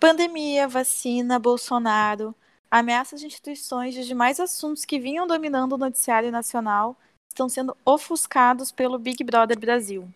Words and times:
Pandemia, 0.00 0.68
vacina, 0.68 1.40
Bolsonaro, 1.40 2.32
ameaças 2.70 3.18
de 3.18 3.26
instituições 3.26 3.96
e 3.96 4.04
demais 4.04 4.38
assuntos 4.38 4.84
que 4.84 4.96
vinham 4.96 5.26
dominando 5.26 5.72
o 5.72 5.78
noticiário 5.78 6.30
nacional 6.30 6.96
estão 7.28 7.48
sendo 7.48 7.76
ofuscados 7.84 8.70
pelo 8.70 8.96
Big 8.96 9.24
Brother 9.24 9.58
Brasil. 9.58 10.08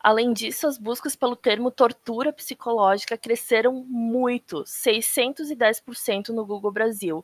Além 0.00 0.32
disso, 0.32 0.66
as 0.66 0.78
buscas 0.78 1.14
pelo 1.14 1.36
termo 1.36 1.70
tortura 1.70 2.32
psicológica 2.32 3.18
cresceram 3.18 3.74
muito, 3.74 4.64
610% 4.64 6.30
no 6.30 6.46
Google 6.46 6.72
Brasil. 6.72 7.22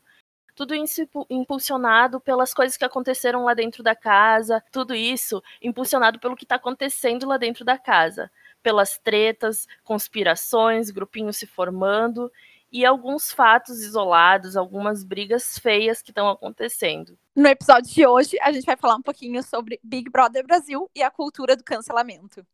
Tudo 0.54 0.74
isso 0.74 1.00
impulsionado 1.30 2.20
pelas 2.20 2.52
coisas 2.52 2.76
que 2.76 2.84
aconteceram 2.84 3.42
lá 3.42 3.54
dentro 3.54 3.82
da 3.82 3.96
casa, 3.96 4.62
tudo 4.70 4.94
isso 4.94 5.42
impulsionado 5.62 6.18
pelo 6.18 6.36
que 6.36 6.44
está 6.44 6.56
acontecendo 6.56 7.26
lá 7.26 7.38
dentro 7.38 7.64
da 7.64 7.78
casa, 7.78 8.30
pelas 8.64 8.98
tretas, 8.98 9.68
conspirações, 9.84 10.90
grupinhos 10.90 11.36
se 11.36 11.46
formando 11.46 12.32
e 12.72 12.84
alguns 12.84 13.30
fatos 13.30 13.82
isolados, 13.82 14.56
algumas 14.56 15.04
brigas 15.04 15.58
feias 15.58 16.02
que 16.02 16.10
estão 16.10 16.28
acontecendo. 16.28 17.16
No 17.36 17.46
episódio 17.46 17.92
de 17.92 18.06
hoje, 18.06 18.36
a 18.40 18.50
gente 18.50 18.64
vai 18.64 18.76
falar 18.76 18.96
um 18.96 19.02
pouquinho 19.02 19.42
sobre 19.42 19.78
Big 19.84 20.10
Brother 20.10 20.44
Brasil 20.44 20.90
e 20.94 21.02
a 21.02 21.10
cultura 21.10 21.54
do 21.54 21.62
cancelamento. 21.62 22.44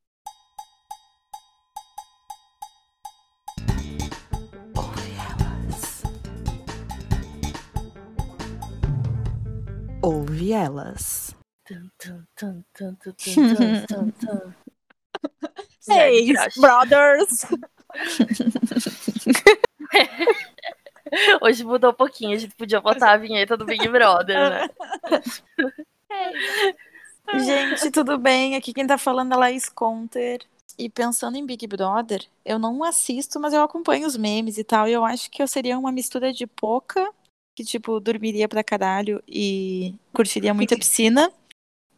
Ouve 10.02 10.52
elas. 10.52 11.36
Hey, 15.88 16.32
brothers! 16.56 17.46
Hoje 21.42 21.64
mudou 21.64 21.90
um 21.90 21.94
pouquinho, 21.94 22.36
a 22.36 22.38
gente 22.38 22.54
podia 22.54 22.80
botar 22.80 23.12
a 23.12 23.16
vinheta 23.16 23.56
do 23.56 23.64
Big 23.64 23.88
Brother, 23.88 24.50
né? 24.50 24.68
gente, 27.40 27.90
tudo 27.90 28.16
bem? 28.18 28.54
Aqui 28.54 28.72
quem 28.72 28.86
tá 28.86 28.96
falando 28.96 29.34
é 29.34 29.36
Laís 29.36 29.68
Conter. 29.68 30.40
E 30.78 30.88
pensando 30.88 31.36
em 31.36 31.44
Big 31.44 31.66
Brother, 31.66 32.24
eu 32.44 32.56
não 32.58 32.84
assisto, 32.84 33.40
mas 33.40 33.52
eu 33.52 33.62
acompanho 33.62 34.06
os 34.06 34.16
memes 34.16 34.56
e 34.56 34.64
tal. 34.64 34.88
E 34.88 34.92
eu 34.92 35.04
acho 35.04 35.30
que 35.30 35.42
eu 35.42 35.48
seria 35.48 35.78
uma 35.78 35.92
mistura 35.92 36.32
de 36.32 36.46
Poca, 36.46 37.12
que, 37.54 37.64
tipo, 37.64 38.00
dormiria 38.00 38.48
pra 38.48 38.64
caralho 38.64 39.22
e 39.28 39.94
curtiria 40.12 40.54
muito 40.54 40.72
a 40.72 40.78
piscina. 40.78 41.30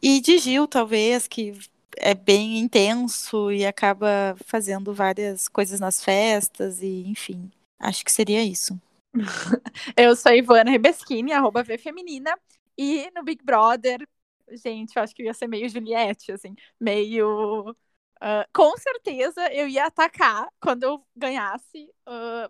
E 0.01 0.19
de 0.19 0.37
Gil, 0.37 0.67
talvez, 0.67 1.27
que 1.27 1.57
é 1.97 2.13
bem 2.13 2.59
intenso 2.59 3.51
e 3.51 3.65
acaba 3.65 4.35
fazendo 4.45 4.93
várias 4.93 5.47
coisas 5.47 5.79
nas 5.79 6.03
festas 6.03 6.81
e, 6.81 7.03
enfim. 7.07 7.51
Acho 7.79 8.03
que 8.03 8.11
seria 8.11 8.43
isso. 8.43 8.79
eu 9.97 10.15
sou 10.15 10.33
Ivana 10.33 10.71
Rebeschini, 10.71 11.33
arroba 11.33 11.63
Feminina. 11.77 12.37
E 12.77 13.09
no 13.15 13.23
Big 13.23 13.43
Brother, 13.43 14.07
gente, 14.51 14.95
eu 14.95 15.03
acho 15.03 15.13
que 15.13 15.21
eu 15.21 15.27
ia 15.27 15.33
ser 15.33 15.47
meio 15.47 15.69
Juliette, 15.69 16.31
assim, 16.31 16.55
meio 16.79 17.75
Uh, 18.23 18.47
com 18.53 18.77
certeza 18.77 19.51
eu 19.51 19.67
ia 19.67 19.85
atacar 19.85 20.47
quando 20.61 20.83
eu 20.83 21.05
ganhasse 21.13 21.89
uh, 22.07 22.49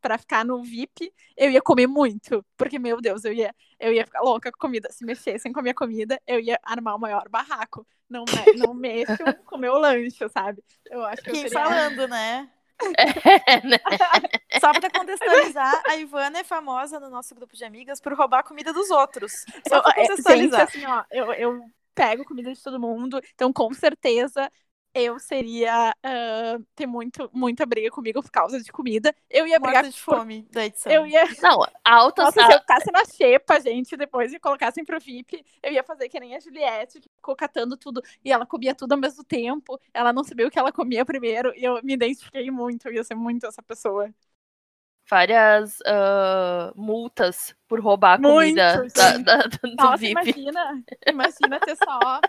para 0.00 0.16
ficar 0.16 0.46
no 0.46 0.62
VIP. 0.62 1.12
Eu 1.36 1.50
ia 1.50 1.60
comer 1.60 1.86
muito, 1.86 2.42
porque, 2.56 2.78
meu 2.78 3.02
Deus, 3.02 3.22
eu 3.26 3.32
ia, 3.34 3.54
eu 3.78 3.92
ia 3.92 4.06
ficar 4.06 4.22
louca 4.22 4.50
com 4.50 4.58
comida. 4.58 4.88
Se 4.90 5.04
mexessem 5.04 5.52
com 5.52 5.60
a 5.60 5.62
minha 5.62 5.74
comida, 5.74 6.18
eu 6.26 6.40
ia 6.40 6.58
armar 6.62 6.96
o 6.96 6.98
maior 6.98 7.28
barraco. 7.28 7.86
Não, 8.08 8.24
não 8.56 8.72
mexam 8.72 9.16
com 9.44 9.56
o 9.56 9.58
meu 9.58 9.74
lanche, 9.74 10.26
sabe? 10.30 10.64
Eu 10.86 11.04
acho 11.04 11.22
que 11.22 11.32
Quem 11.32 11.42
eu 11.42 11.48
seria... 11.50 11.64
falando, 11.66 12.08
né? 12.08 12.50
É, 13.46 13.60
né? 13.66 13.78
Só 14.58 14.72
para 14.72 14.88
contextualizar, 14.88 15.82
a 15.86 15.96
Ivana 15.96 16.38
é 16.38 16.44
famosa 16.44 16.98
no 16.98 17.10
nosso 17.10 17.34
grupo 17.34 17.54
de 17.54 17.62
amigas 17.62 18.00
por 18.00 18.14
roubar 18.14 18.38
a 18.38 18.42
comida 18.42 18.72
dos 18.72 18.90
outros. 18.90 19.44
Só 19.68 19.82
pra 19.82 19.92
contextualizar. 19.92 20.60
Gente, 20.60 20.78
assim, 20.78 20.86
ó, 20.86 21.04
eu, 21.10 21.30
eu 21.34 21.60
pego 21.94 22.24
comida 22.24 22.50
de 22.50 22.62
todo 22.62 22.80
mundo, 22.80 23.20
então 23.34 23.52
com 23.52 23.70
certeza 23.74 24.50
eu 24.94 25.18
seria 25.18 25.94
uh, 26.04 26.64
ter 26.74 26.86
muito, 26.86 27.30
muita 27.32 27.64
briga 27.64 27.90
comigo 27.90 28.22
por 28.22 28.30
causa 28.30 28.60
de 28.60 28.72
comida. 28.72 29.14
Eu 29.28 29.46
ia 29.46 29.58
Morta 29.58 29.80
brigar 29.80 29.84
de 29.84 30.00
fome 30.00 30.46
da 30.50 30.66
edição. 30.66 30.90
Eu 30.90 31.06
ia. 31.06 31.24
Não, 31.40 31.64
alta 31.84 32.24
Nossa, 32.24 32.44
se 32.44 32.52
eu 32.52 32.58
ficasse 32.58 32.90
na 32.90 33.04
xepa, 33.04 33.60
gente, 33.60 33.96
depois 33.96 34.32
e 34.32 34.40
colocassem 34.40 34.84
pro 34.84 34.98
VIP, 34.98 35.44
eu 35.62 35.72
ia 35.72 35.84
fazer 35.84 36.08
que 36.08 36.18
nem 36.18 36.34
a 36.34 36.40
Juliette, 36.40 37.00
que 37.00 37.08
ficou 37.08 37.36
catando 37.36 37.76
tudo 37.76 38.02
e 38.24 38.32
ela 38.32 38.44
comia 38.44 38.74
tudo 38.74 38.92
ao 38.92 38.98
mesmo 38.98 39.22
tempo. 39.22 39.80
Ela 39.94 40.12
não 40.12 40.24
sabia 40.24 40.46
o 40.46 40.50
que 40.50 40.58
ela 40.58 40.72
comia 40.72 41.04
primeiro 41.04 41.52
e 41.56 41.64
eu 41.64 41.80
me 41.82 41.94
identifiquei 41.94 42.50
muito. 42.50 42.88
Eu 42.88 42.94
ia 42.94 43.04
ser 43.04 43.14
muito 43.14 43.46
essa 43.46 43.62
pessoa. 43.62 44.12
Várias 45.08 45.80
uh, 45.80 46.72
multas 46.76 47.54
por 47.66 47.80
roubar 47.80 48.14
a 48.14 48.22
comida 48.22 48.78
muito, 48.78 48.94
da, 48.94 49.16
da, 49.16 49.36
do 49.38 49.74
Nossa, 49.76 49.96
VIP. 49.96 50.12
Imagina, 50.12 50.84
imagina 51.06 51.60
ter 51.60 51.76
só 51.76 52.20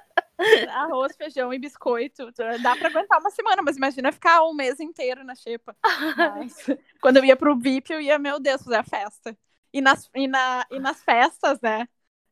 Arroz, 0.69 1.15
feijão 1.15 1.53
e 1.53 1.59
biscoito. 1.59 2.31
Dá 2.61 2.75
pra 2.75 2.89
aguentar 2.89 3.19
uma 3.19 3.29
semana, 3.29 3.61
mas 3.61 3.77
imagina 3.77 4.11
ficar 4.11 4.43
um 4.43 4.53
mês 4.53 4.79
inteiro 4.79 5.23
na 5.23 5.35
xepa. 5.35 5.75
Mas, 6.17 6.55
quando 7.01 7.17
eu 7.17 7.25
ia 7.25 7.35
pro 7.35 7.57
VIP, 7.57 7.93
eu 7.93 8.01
ia, 8.01 8.17
meu 8.17 8.39
Deus, 8.39 8.63
fazer 8.63 8.77
a 8.77 8.83
festa. 8.83 9.37
E 9.73 9.81
nas, 9.81 10.09
e, 10.15 10.27
na, 10.27 10.65
e 10.69 10.79
nas 10.79 11.03
festas, 11.03 11.59
né? 11.61 11.87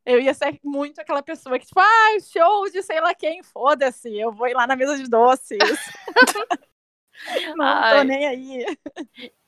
Eu 0.06 0.20
ia 0.20 0.34
ser 0.34 0.60
muito 0.64 1.00
aquela 1.00 1.22
pessoa 1.22 1.60
que, 1.60 1.66
tipo, 1.66 1.80
ah, 1.80 2.18
show 2.22 2.70
de 2.70 2.82
sei 2.82 3.00
lá 3.00 3.14
quem, 3.14 3.44
foda-se, 3.44 4.18
eu 4.18 4.32
vou 4.32 4.48
ir 4.48 4.54
lá 4.54 4.66
na 4.66 4.76
mesa 4.76 4.98
de 4.98 5.08
doces. 5.08 5.60
não 7.56 7.66
Ai. 7.66 7.98
tô 7.98 8.04
nem 8.04 8.28
aí. 8.28 8.66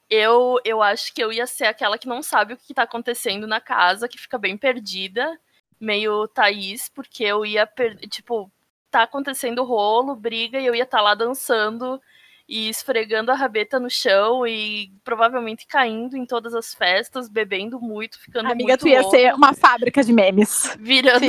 Eu, 0.10 0.58
eu 0.64 0.82
acho 0.82 1.14
que 1.14 1.24
eu 1.24 1.32
ia 1.32 1.48
ser 1.48 1.66
aquela 1.66 1.98
que 1.98 2.08
não 2.08 2.22
sabe 2.22 2.54
o 2.54 2.58
que 2.58 2.74
tá 2.74 2.84
acontecendo 2.84 3.48
na 3.48 3.62
casa, 3.62 4.08
que 4.08 4.20
fica 4.20 4.38
bem 4.38 4.58
perdida 4.58 5.40
meio 5.82 6.28
Thaís, 6.28 6.88
porque 6.88 7.24
eu 7.24 7.46
ia, 7.46 7.68
tipo, 8.10 8.52
tá 8.92 9.04
acontecendo 9.04 9.64
rolo, 9.64 10.16
briga, 10.16 10.60
e 10.60 10.66
eu 10.66 10.76
ia 10.76 10.84
estar 10.84 11.00
tá 11.00 11.04
lá 11.04 11.16
dançando 11.16 12.00
e 12.48 12.70
esfregando 12.70 13.32
a 13.32 13.36
rabeta 13.36 13.80
no 13.80 13.90
chão 13.90 14.46
e 14.46 14.92
provavelmente 15.04 15.66
caindo 15.66 16.18
em 16.18 16.26
todas 16.26 16.54
as 16.54 16.76
festas, 16.76 17.30
bebendo 17.30 17.80
muito, 17.80 18.20
ficando 18.20 18.52
Amiga, 18.52 18.68
muito 18.70 18.82
tu 18.82 18.88
ia 18.90 19.02
louco, 19.02 19.16
ser 19.16 19.34
uma 19.34 19.54
fábrica 19.54 20.04
de 20.04 20.12
memes. 20.12 20.76
Virando 20.80 21.28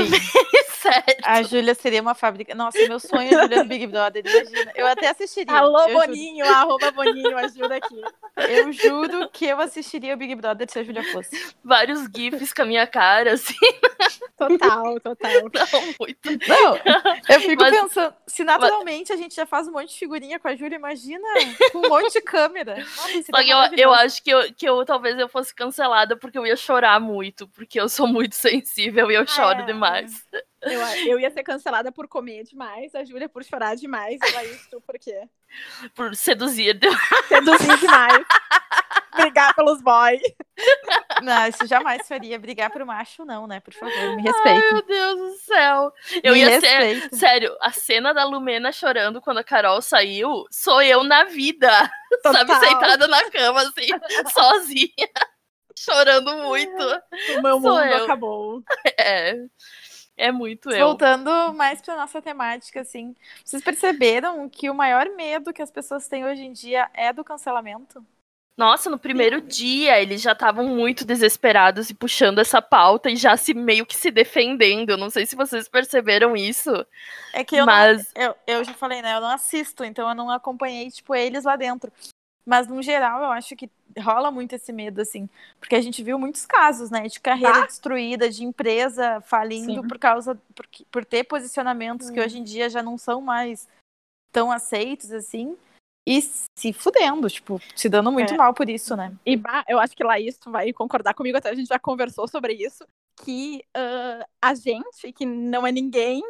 sério. 0.82 1.22
A 1.22 1.42
Júlia 1.42 1.74
seria 1.74 2.02
uma 2.02 2.14
fábrica. 2.14 2.54
Nossa, 2.54 2.78
meu 2.88 2.98
sonho 2.98 3.28
é 3.28 3.42
Júlia 3.42 3.62
no 3.62 3.68
Big 3.68 3.86
Brother, 3.86 4.24
imagina. 4.26 4.72
Eu 4.74 4.86
até 4.86 5.08
assistiria. 5.08 5.56
Alô, 5.56 5.88
Boninho, 5.88 6.44
juro. 6.44 6.56
arroba 6.56 6.90
Boninho, 6.90 7.38
ajuda 7.38 7.76
aqui. 7.76 8.02
Eu 8.36 8.72
juro 8.72 9.28
que 9.30 9.46
eu 9.46 9.60
assistiria 9.60 10.14
o 10.14 10.16
Big 10.16 10.34
Brother 10.34 10.68
se 10.68 10.78
a 10.78 10.82
Júlia 10.82 11.04
fosse. 11.12 11.54
Vários 11.62 12.06
gifs 12.14 12.52
com 12.52 12.62
a 12.62 12.66
minha 12.66 12.86
cara, 12.86 13.34
assim. 13.34 13.54
Total, 14.36 15.00
total. 15.00 15.30
Não, 15.54 15.94
muito. 16.00 16.48
Não, 16.48 16.76
eu 17.28 17.40
fico 17.40 17.62
mas, 17.62 17.80
pensando, 17.80 18.14
se 18.26 18.42
naturalmente 18.42 19.10
mas... 19.10 19.18
a 19.18 19.22
gente 19.22 19.34
já 19.34 19.46
faz 19.46 19.68
um 19.68 19.72
monte 19.72 19.90
de 19.90 19.98
figurinha 19.98 20.38
com 20.38 20.48
a 20.48 20.56
Júlia, 20.56 20.76
imagina 20.76 21.26
com 21.70 21.78
um 21.78 21.88
monte 21.88 22.12
de 22.12 22.20
câmera. 22.20 22.78
Nossa, 22.78 23.22
Só 23.30 23.42
que 23.42 23.50
eu, 23.50 23.58
eu 23.76 23.92
acho 23.92 24.22
que 24.22 24.30
eu, 24.30 24.52
que 24.52 24.68
eu 24.68 24.84
talvez 24.84 25.18
eu 25.18 25.28
fosse 25.28 25.54
cancelada 25.54 26.16
porque 26.16 26.36
eu 26.36 26.46
ia 26.46 26.56
chorar 26.56 26.98
muito, 26.98 27.46
porque 27.48 27.80
eu 27.80 27.88
sou 27.88 28.06
muito 28.06 28.34
sensível 28.34 29.10
e 29.10 29.14
eu 29.14 29.22
ah, 29.22 29.26
choro 29.26 29.60
é. 29.60 29.66
demais. 29.66 30.26
Eu, 30.62 30.80
eu 31.08 31.20
ia 31.20 31.30
ser 31.30 31.42
cancelada 31.42 31.90
por 31.90 32.06
comer 32.06 32.44
demais, 32.44 32.94
a 32.94 33.04
Júlia 33.04 33.28
por 33.28 33.42
chorar 33.44 33.74
demais, 33.76 34.18
e 34.22 34.36
a 34.36 34.44
isso 34.44 34.80
por 34.80 34.98
quê? 34.98 35.28
Por 35.94 36.14
seduzir. 36.14 36.78
Seduzir 37.28 37.78
demais. 37.78 38.24
brigar 39.16 39.54
pelos 39.54 39.82
boys. 39.82 40.22
Não, 41.22 41.46
isso 41.48 41.66
jamais 41.66 42.06
faria. 42.06 42.38
Brigar 42.38 42.70
pro 42.70 42.86
macho, 42.86 43.24
não, 43.24 43.46
né? 43.46 43.60
Por 43.60 43.74
favor, 43.74 44.16
me 44.16 44.22
respeita. 44.22 44.64
Ai, 44.66 44.72
meu 44.72 44.82
Deus 44.82 45.18
do 45.18 45.38
céu. 45.38 45.92
Eu 46.22 46.32
me 46.32 46.40
ia 46.40 46.48
respeita. 46.48 47.08
ser. 47.08 47.16
Sério, 47.16 47.56
a 47.60 47.70
cena 47.72 48.12
da 48.14 48.24
Lumena 48.24 48.72
chorando 48.72 49.20
quando 49.20 49.38
a 49.38 49.44
Carol 49.44 49.82
saiu, 49.82 50.44
sou 50.50 50.80
eu 50.80 51.02
na 51.02 51.24
vida. 51.24 51.68
Total. 52.22 52.46
Sabe, 52.46 52.66
sentada 52.66 53.08
na 53.08 53.30
cama, 53.30 53.62
assim, 53.62 53.88
sozinha. 54.32 55.08
Chorando 55.76 56.36
muito. 56.36 56.82
O 57.36 57.42
meu 57.42 57.60
Sou 57.60 57.70
mundo 57.70 57.80
eu. 57.80 58.04
acabou. 58.04 58.62
É. 58.98 59.34
É 60.22 60.30
muito 60.30 60.70
eu. 60.70 60.86
Voltando 60.86 61.52
mais 61.52 61.82
para 61.82 61.96
nossa 61.96 62.22
temática, 62.22 62.82
assim, 62.82 63.12
vocês 63.44 63.60
perceberam 63.60 64.48
que 64.48 64.70
o 64.70 64.74
maior 64.74 65.08
medo 65.16 65.52
que 65.52 65.60
as 65.60 65.70
pessoas 65.70 66.06
têm 66.06 66.24
hoje 66.24 66.42
em 66.42 66.52
dia 66.52 66.88
é 66.94 67.12
do 67.12 67.24
cancelamento? 67.24 68.06
Nossa, 68.56 68.88
no 68.88 69.00
primeiro 69.00 69.40
dia 69.40 70.00
eles 70.00 70.22
já 70.22 70.30
estavam 70.30 70.68
muito 70.68 71.04
desesperados 71.04 71.90
e 71.90 71.94
puxando 71.94 72.38
essa 72.38 72.62
pauta 72.62 73.10
e 73.10 73.16
já 73.16 73.36
se 73.36 73.52
meio 73.52 73.84
que 73.84 73.96
se 73.96 74.12
defendendo. 74.12 74.90
Eu 74.90 74.96
não 74.96 75.10
sei 75.10 75.26
se 75.26 75.34
vocês 75.34 75.68
perceberam 75.68 76.36
isso. 76.36 76.70
É 77.32 77.42
que 77.42 77.56
eu, 77.56 77.66
mas... 77.66 78.12
não, 78.14 78.22
eu, 78.22 78.36
eu 78.46 78.64
já 78.64 78.74
falei, 78.74 79.02
né? 79.02 79.16
Eu 79.16 79.20
não 79.20 79.30
assisto, 79.30 79.82
então 79.82 80.08
eu 80.08 80.14
não 80.14 80.30
acompanhei, 80.30 80.88
tipo, 80.88 81.16
eles 81.16 81.42
lá 81.42 81.56
dentro. 81.56 81.90
Mas, 82.44 82.66
no 82.66 82.82
geral, 82.82 83.22
eu 83.22 83.30
acho 83.30 83.54
que 83.54 83.70
rola 83.98 84.30
muito 84.30 84.54
esse 84.54 84.72
medo, 84.72 85.00
assim. 85.00 85.28
Porque 85.60 85.74
a 85.74 85.80
gente 85.80 86.02
viu 86.02 86.18
muitos 86.18 86.44
casos, 86.44 86.90
né? 86.90 87.06
De 87.06 87.20
carreira 87.20 87.62
ah? 87.62 87.66
destruída, 87.66 88.28
de 88.28 88.44
empresa 88.44 89.20
falindo 89.20 89.82
Sim. 89.82 89.88
por 89.88 89.98
causa. 89.98 90.34
Por, 90.54 90.66
por 90.90 91.04
ter 91.04 91.24
posicionamentos 91.24 92.08
hum. 92.08 92.12
que 92.12 92.20
hoje 92.20 92.38
em 92.38 92.44
dia 92.44 92.68
já 92.68 92.82
não 92.82 92.98
são 92.98 93.20
mais 93.20 93.68
tão 94.32 94.50
aceitos, 94.50 95.12
assim. 95.12 95.56
e 96.06 96.20
se 96.20 96.72
fudendo, 96.72 97.30
tipo, 97.30 97.60
se 97.76 97.88
dando 97.88 98.10
muito 98.10 98.34
É. 98.34 98.36
mal 98.36 98.52
por 98.52 98.68
isso, 98.68 98.96
né? 98.96 99.14
E 99.24 99.36
bah, 99.36 99.64
eu 99.68 99.78
acho 99.78 99.94
que 99.94 100.02
Laís, 100.02 100.36
tu 100.36 100.50
vai 100.50 100.72
concordar 100.72 101.14
comigo, 101.14 101.38
até 101.38 101.50
a 101.50 101.54
gente 101.54 101.68
já 101.68 101.78
conversou 101.78 102.26
sobre 102.26 102.54
isso, 102.54 102.84
que 103.16 103.62
ah, 103.74 104.26
a 104.40 104.54
gente, 104.54 105.12
que 105.12 105.24
não 105.24 105.66
é 105.66 105.72
ninguém 105.72 106.22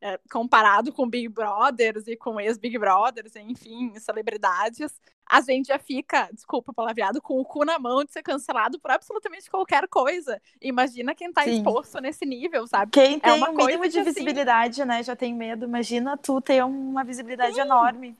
é, 0.00 0.18
comparado 0.30 0.92
com 0.92 1.08
Big 1.08 1.28
Brothers 1.28 2.06
e 2.06 2.16
com 2.16 2.40
ex-Big 2.40 2.78
Brothers, 2.78 3.34
enfim, 3.36 3.92
celebridades, 3.98 5.00
a 5.28 5.40
gente 5.40 5.66
já 5.66 5.78
fica, 5.78 6.28
desculpa 6.32 6.70
o 6.70 6.74
palavreado, 6.74 7.20
com 7.20 7.40
o 7.40 7.44
cu 7.44 7.64
na 7.64 7.78
mão 7.78 8.04
de 8.04 8.12
ser 8.12 8.22
cancelado 8.22 8.78
por 8.78 8.90
absolutamente 8.90 9.50
qualquer 9.50 9.88
coisa. 9.88 10.40
Imagina 10.60 11.14
quem 11.14 11.32
tá 11.32 11.42
Sim. 11.42 11.56
exposto 11.56 12.00
nesse 12.00 12.24
nível, 12.24 12.66
sabe? 12.66 12.92
Quem 12.92 13.18
tem 13.18 13.32
uma 13.32 13.52
coisa 13.52 13.66
mínimo 13.66 13.88
de 13.88 13.98
assim- 13.98 14.10
visibilidade, 14.10 14.84
né, 14.84 15.02
já 15.02 15.16
tem 15.16 15.34
medo. 15.34 15.64
Imagina 15.64 16.16
tu 16.16 16.40
ter 16.40 16.64
uma 16.64 17.02
visibilidade 17.02 17.58
enorme. 17.58 18.16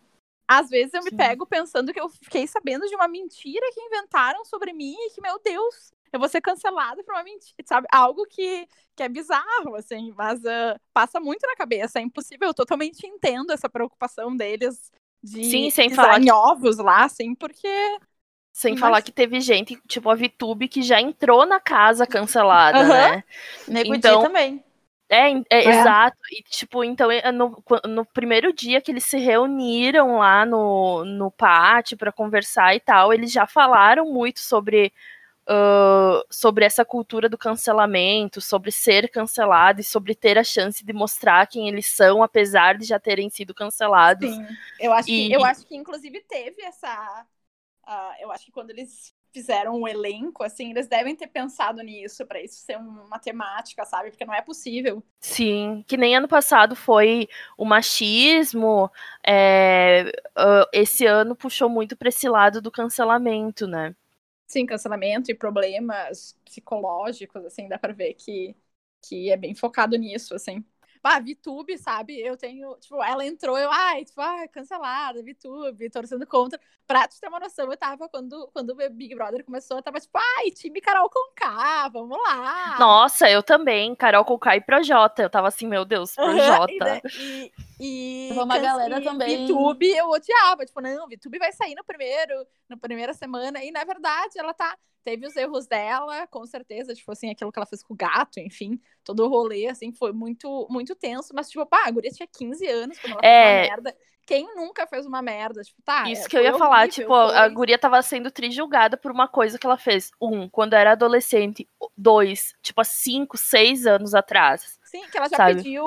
Às 0.49 0.69
vezes 0.69 0.95
eu 0.95 1.03
me 1.03 1.11
Sim. 1.11 1.17
pego 1.17 1.45
pensando 1.45 1.93
que 1.93 2.01
eu 2.01 2.09
fiquei 2.09 2.47
sabendo 2.47 2.87
de 2.87 2.95
uma 2.95 3.09
mentira 3.09 3.67
que 3.73 3.81
inventaram 3.81 4.45
sobre 4.45 4.73
mim 4.73 4.95
e 4.95 5.11
que, 5.11 5.21
meu 5.21 5.41
Deus, 5.41 5.93
eu 6.13 6.19
vou 6.21 6.29
ser 6.29 6.41
cancelada 6.41 7.03
por 7.05 7.15
uma 7.15 7.23
mentira, 7.25 7.55
sabe? 7.65 7.87
Algo 7.93 8.25
que, 8.27 8.67
que 8.95 9.03
é 9.03 9.09
bizarro, 9.09 9.75
assim, 9.77 10.13
mas 10.17 10.45
ah, 10.45 10.79
passa 10.93 11.21
muito 11.21 11.47
na 11.47 11.55
cabeça. 11.57 11.99
É 11.99 12.03
impossível, 12.03 12.49
eu 12.49 12.55
totalmente 12.55 13.07
entendo 13.07 13.53
essa 13.53 13.69
preocupação 13.69 14.37
deles 14.37 14.91
de 15.23 15.45
Sim, 15.45 15.71
sem 15.71 15.91
falar 15.91 16.21
em 16.21 16.25
que- 16.25 16.33
ovos 16.33 16.79
lá, 16.79 17.05
assim, 17.05 17.35
porque. 17.35 17.69
Sem 18.53 18.73
Mas- 18.73 18.81
falar 18.81 19.03
que 19.03 19.13
teve 19.13 19.39
gente, 19.41 19.77
tipo 19.87 20.09
a 20.09 20.15
VTube, 20.15 20.67
que 20.69 20.81
já 20.81 20.99
entrou 21.01 21.45
na 21.45 21.61
casa 21.61 22.07
cancelada, 22.07 22.79
Aham. 22.79 22.89
né? 22.89 23.25
Nego 23.69 23.95
Então- 23.95 24.23
também. 24.23 24.63
É, 25.09 25.31
é, 25.31 25.43
É. 25.51 25.69
exato. 25.69 26.17
E, 26.33 26.43
tipo, 26.43 26.83
então, 26.83 27.09
é, 27.11 27.31
no, 27.31 27.63
no 27.87 28.05
primeiro 28.07 28.53
dia 28.53 28.81
que 28.81 28.91
eles 28.91 29.05
se 29.05 29.19
reuniram 29.19 30.17
lá 30.19 30.45
no, 30.45 31.05
no 31.05 31.31
pátio 31.31 31.97
para 31.97 32.11
conversar 32.11 32.75
e 32.75 32.81
tal, 32.81 33.13
eles 33.13 33.31
já 33.31 33.47
falaram 33.47 34.07
muito 34.13 34.41
sobre, 34.41 34.93
ah, 35.49 36.23
sobre 36.31 36.65
essa 36.65 36.85
cultura 36.85 37.29
do 37.29 37.39
cancelamento, 37.39 38.41
sobre 38.41 38.71
ser 38.73 39.09
cancelado 39.11 39.81
e 39.81 39.85
sobre 39.85 40.15
ter 40.15 40.39
a 40.39 40.45
chance 40.45 40.85
de 40.85 40.93
mostrar 40.93 41.47
quem 41.47 41.69
eles 41.69 41.87
são, 41.87 42.23
apesar 42.23 42.77
de 42.79 42.85
já 42.87 42.99
terem 42.99 43.31
sido 43.31 43.55
cancelados. 43.55 44.39
Sim, 44.39 44.59
eu 44.79 44.93
acho, 44.93 45.13
E- 45.13 45.29
que, 45.29 45.35
eu 45.35 45.45
acho 45.45 45.67
que 45.67 45.77
inclusive 45.77 46.21
teve 46.23 46.63
essa. 46.63 47.27
ah, 47.85 48.17
eu 48.21 48.33
acho 48.33 48.47
que 48.47 48.53
quando 48.53 48.71
eles 48.71 49.15
fizeram 49.33 49.77
um 49.83 49.89
elenco, 49.89 50.45
assim, 50.45 50.71
eles 50.71 50.89
devem 50.89 51.17
ter 51.17 51.29
pensado 51.29 51.83
nisso, 51.83 52.27
pra 52.27 52.41
isso 52.43 52.57
ser 52.65 52.79
um- 52.79 53.05
uma 53.07 53.19
temática, 53.19 53.85
sabe? 53.85 54.11
Porque 54.11 54.25
não 54.27 54.35
é 54.35 54.43
possível. 54.43 55.03
Sim, 55.21 55.85
que 55.89 55.97
nem 55.97 56.15
ano 56.17 56.29
passado 56.29 56.77
foi 56.77 57.29
o 57.59 57.65
machismo, 57.65 58.91
é, 59.27 60.13
esse 60.73 61.05
ano 61.05 61.35
puxou 61.35 61.69
muito 61.69 61.97
para 61.97 62.09
esse 62.09 62.29
lado 62.29 62.63
do 62.63 62.71
cancelamento, 62.71 63.67
né? 63.67 63.95
Sim, 64.47 64.65
cancelamento 64.67 65.31
e 65.31 65.35
problemas 65.35 66.39
psicológicos, 66.45 67.45
assim, 67.45 67.69
dá 67.69 67.79
pra 67.79 67.93
ver 67.93 68.15
que, 68.15 68.57
que 69.03 69.31
é 69.31 69.37
bem 69.37 69.55
focado 69.55 69.97
nisso, 69.97 70.35
assim. 70.35 70.65
Ah, 71.03 71.21
VTube, 71.21 71.79
sabe? 71.79 72.21
Eu 72.21 72.37
tenho, 72.37 72.77
tipo, 72.79 73.01
ela 73.03 73.25
entrou, 73.25 73.57
eu, 73.57 73.71
ai, 73.71 74.05
tipo, 74.05 74.21
ai, 74.21 74.49
cancelada, 74.49 75.23
VTube, 75.23 75.89
torcendo 75.91 76.27
contra. 76.27 76.61
Pra 76.87 77.07
tu 77.07 77.19
ter 77.21 77.29
uma 77.29 77.39
noção, 77.41 77.71
eu 77.71 77.77
tava, 77.77 78.09
quando, 78.09 78.49
quando 78.53 78.71
o 78.71 78.91
Big 78.91 79.15
Brother 79.15 79.45
começou, 79.45 79.77
eu 79.77 79.83
tava 79.83 80.01
tipo, 80.01 80.19
ai, 80.19 80.51
time 80.51 80.81
Carol 80.81 81.09
Conká, 81.09 81.89
vamos 81.89 82.19
lá. 82.21 82.97
Nossa, 83.05 83.31
eu 83.31 83.43
também, 83.43 83.95
Carol 83.95 84.25
Conká 84.25 84.57
e 84.57 84.61
Projota. 84.61 85.23
Eu 85.23 85.31
tava 85.31 85.49
assim, 85.49 85.67
meu 85.67 85.85
Deus, 85.85 86.17
Projota. 86.17 86.85
Daí- 86.85 87.03
e, 87.13 87.53
e, 87.79 88.31
uma 88.33 88.59
galera 88.59 89.01
também. 89.03 89.47
VTube 89.47 89.87
eu 89.89 90.09
odiava, 90.11 90.65
tipo, 90.65 90.81
não, 90.81 91.07
VTube 91.09 91.39
vai 91.39 91.53
sair 91.53 91.75
no 91.75 91.85
primeiro, 91.85 92.47
na 92.69 92.77
primeira 92.77 93.13
semana, 93.15 93.63
e 93.65 93.71
na 93.71 93.85
verdade 93.85 94.39
ela 94.39 94.55
tá. 94.55 94.77
Teve 95.05 95.25
os 95.25 95.37
erros 95.37 95.69
dela, 95.69 96.27
com 96.27 96.45
certeza, 96.47 96.93
tipo 96.93 97.13
assim, 97.13 97.31
aquilo 97.31 97.53
que 97.53 97.59
ela 97.61 97.67
fez 97.67 97.81
com 97.81 97.95
o 97.95 97.97
gato, 97.97 98.41
enfim, 98.41 98.81
todo 99.05 99.25
o 99.25 99.29
rolê, 99.29 99.69
assim, 99.69 99.93
foi 99.93 100.11
muito, 100.13 100.67
muito 100.69 100.97
tenso, 100.97 101.33
mas, 101.33 101.49
tipo, 101.49 101.65
pá, 101.65 101.85
a 101.87 101.91
guria 101.93 102.11
tinha 102.11 102.27
15 102.27 102.67
anos 102.67 102.99
quando 102.99 103.13
ela 103.13 103.21
É. 103.23 103.45
fez 103.61 103.69
uma 103.71 103.77
merda. 103.77 103.97
Quem 104.27 104.57
nunca 104.57 104.85
fez 104.89 105.07
uma 105.07 105.23
merda? 105.23 105.63
Tipo, 105.63 105.81
tá. 105.85 106.11
Isso 106.11 106.27
é, 106.27 106.29
que 106.29 106.37
eu 106.37 106.43
ia 106.43 106.59
falar, 106.59 106.79
horrível, 106.81 106.91
tipo, 107.05 107.15
a 107.15 107.43
foi- 107.45 107.51
guria 107.51 107.79
tava 107.79 108.03
sendo 108.03 108.33
trijulgada 108.33 108.97
por 108.97 109.13
uma 109.13 109.29
coisa 109.29 109.57
que 109.57 109.65
ela 109.65 109.79
fez. 109.79 110.11
Um, 110.21 110.49
quando 110.49 110.75
era 110.75 110.91
adolescente. 110.91 111.69
Dois, 111.97 112.53
tipo, 112.61 112.81
há 112.81 112.85
cinco, 112.85 113.39
seis 113.39 113.87
anos 113.87 114.13
atrás. 114.13 114.76
Sim, 114.87 115.09
que 115.11 115.19
ela 115.19 115.29
já 115.29 115.39
sabe? 115.39 115.67
pediu 115.67 115.85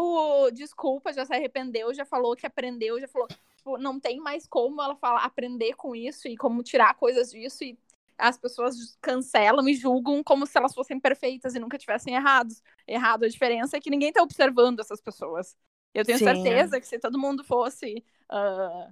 desculpa, 0.54 1.14
já 1.14 1.26
se 1.26 1.34
arrependeu, 1.34 1.94
já 1.94 2.06
falou 2.06 2.36
que 2.36 2.46
aprendeu, 2.46 3.00
já 3.00 3.08
falou. 3.08 3.30
Tipo, 3.56 3.78
não 3.78 4.00
tem 4.00 4.20
mais 4.20 4.46
como 4.46 4.82
ela 4.82 4.96
falar, 4.96 5.24
aprender 5.24 5.74
com 5.76 5.96
isso 5.96 6.28
e 6.28 6.36
como 6.38 6.62
tirar 6.64 6.94
coisas 6.96 7.32
disso. 7.32 7.64
E 7.64 7.78
as 8.18 8.38
pessoas 8.38 8.98
cancelam 9.02 9.68
e 9.70 9.74
julgam 9.74 10.22
como 10.24 10.46
se 10.46 10.58
elas 10.58 10.74
fossem 10.74 11.00
perfeitas 11.00 11.56
e 11.56 11.60
nunca 11.60 11.78
tivessem 11.78 12.14
errados. 12.16 12.62
Errado. 12.88 13.24
A 13.24 13.30
diferença 13.30 13.78
é 13.78 13.80
que 13.82 13.90
ninguém 13.90 14.12
tá 14.12 14.22
observando 14.22 14.82
essas 14.82 15.00
pessoas. 15.02 15.58
Eu 15.94 16.04
tenho 16.06 16.20
Sim, 16.20 16.20
certeza 16.20 16.80
que 16.80 16.88
se 16.88 17.00
todo 17.00 17.18
mundo 17.18 17.44
fosse. 17.44 18.04
ah, 18.30 18.90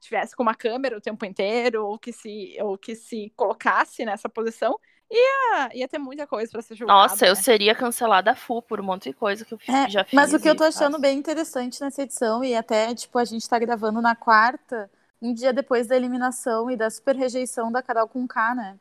tivesse 0.00 0.34
com 0.36 0.42
uma 0.42 0.54
câmera 0.54 0.96
o 0.98 1.00
tempo 1.00 1.24
inteiro, 1.24 1.86
ou 1.86 1.98
que 1.98 2.12
se, 2.12 2.56
ou 2.60 2.76
que 2.78 2.94
se 2.96 3.30
colocasse 3.36 4.04
nessa 4.04 4.28
posição, 4.28 4.78
ia, 5.10 5.70
ia 5.74 5.88
ter 5.88 5.98
muita 5.98 6.26
coisa 6.26 6.50
pra 6.50 6.62
ser 6.62 6.74
julgada. 6.74 7.00
Nossa, 7.00 7.26
eu 7.26 7.34
né? 7.34 7.42
seria 7.42 7.74
cancelada 7.74 8.32
a 8.32 8.34
full 8.34 8.62
por 8.62 8.80
um 8.80 8.84
monte 8.84 9.10
de 9.10 9.14
coisa 9.14 9.44
que 9.44 9.54
eu 9.54 9.58
É, 9.68 9.88
já 9.88 10.04
fiz. 10.04 10.12
mas 10.14 10.32
o 10.34 10.38
que 10.40 10.48
eu 10.48 10.56
tô 10.56 10.64
achando 10.64 10.92
faço. 10.92 11.02
bem 11.02 11.18
interessante 11.18 11.80
nessa 11.80 12.02
edição, 12.02 12.42
e 12.44 12.54
até, 12.54 12.94
tipo, 12.94 13.18
a 13.18 13.24
gente 13.24 13.48
tá 13.48 13.58
gravando 13.58 14.00
na 14.00 14.14
quarta, 14.14 14.90
um 15.20 15.32
dia 15.32 15.52
depois 15.52 15.86
da 15.86 15.96
eliminação 15.96 16.70
e 16.70 16.76
da 16.76 16.90
super 16.90 17.16
rejeição 17.16 17.70
da 17.72 17.82
Carol 17.82 18.08
com 18.08 18.26
K, 18.26 18.54
né? 18.54 18.78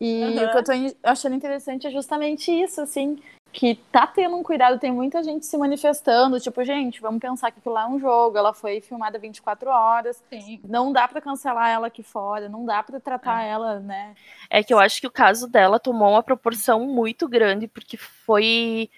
E 0.00 0.22
Aham. 0.24 0.46
o 0.46 0.50
que 0.50 0.58
eu 0.58 0.64
tô 0.64 0.72
achando 1.02 1.34
interessante 1.34 1.86
é 1.86 1.90
justamente 1.90 2.50
isso, 2.52 2.80
assim, 2.80 3.20
que 3.52 3.74
tá 3.90 4.06
tendo 4.06 4.36
um 4.36 4.42
cuidado, 4.42 4.78
tem 4.78 4.92
muita 4.92 5.22
gente 5.22 5.46
se 5.46 5.56
manifestando, 5.56 6.38
tipo, 6.38 6.62
gente, 6.64 7.00
vamos 7.00 7.20
pensar 7.20 7.50
que 7.50 7.58
aquilo 7.58 7.74
lá 7.74 7.84
é 7.84 7.86
um 7.86 7.98
jogo, 7.98 8.36
ela 8.36 8.52
foi 8.52 8.80
filmada 8.80 9.18
24 9.18 9.70
horas, 9.70 10.22
Sim. 10.30 10.60
não 10.64 10.92
dá 10.92 11.08
pra 11.08 11.20
cancelar 11.20 11.70
ela 11.70 11.86
aqui 11.86 12.02
fora, 12.02 12.48
não 12.48 12.64
dá 12.64 12.82
pra 12.82 13.00
tratar 13.00 13.42
ela, 13.42 13.80
né? 13.80 14.14
É 14.50 14.62
que 14.62 14.72
eu 14.72 14.78
acho 14.78 15.00
que 15.00 15.06
o 15.06 15.10
caso 15.10 15.48
dela 15.48 15.80
tomou 15.80 16.10
uma 16.10 16.22
proporção 16.22 16.80
muito 16.86 17.28
grande, 17.28 17.66
porque 17.66 17.96
foi 17.96 18.90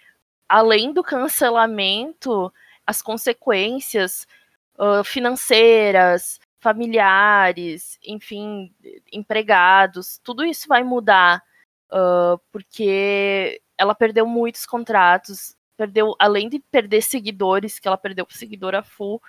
além 0.48 0.92
do 0.92 1.02
cancelamento, 1.02 2.52
as 2.84 3.00
consequências 3.00 4.26
ah, 4.76 5.04
financeiras, 5.04 6.40
familiares, 6.58 7.98
enfim, 8.04 8.74
empregados, 9.12 10.18
tudo 10.24 10.44
isso 10.44 10.66
vai 10.66 10.82
mudar, 10.82 11.42
ah, 11.90 12.36
porque 12.50 13.60
ela 13.80 13.94
perdeu 13.94 14.26
muitos 14.26 14.66
contratos, 14.66 15.56
perdeu, 15.76 16.14
além 16.18 16.48
de 16.50 16.58
perder 16.70 17.00
seguidores, 17.02 17.78
que 17.78 17.88
ela 17.88 17.96
perdeu 17.96 18.26
seguidora 18.28 18.82
full, 18.82 19.20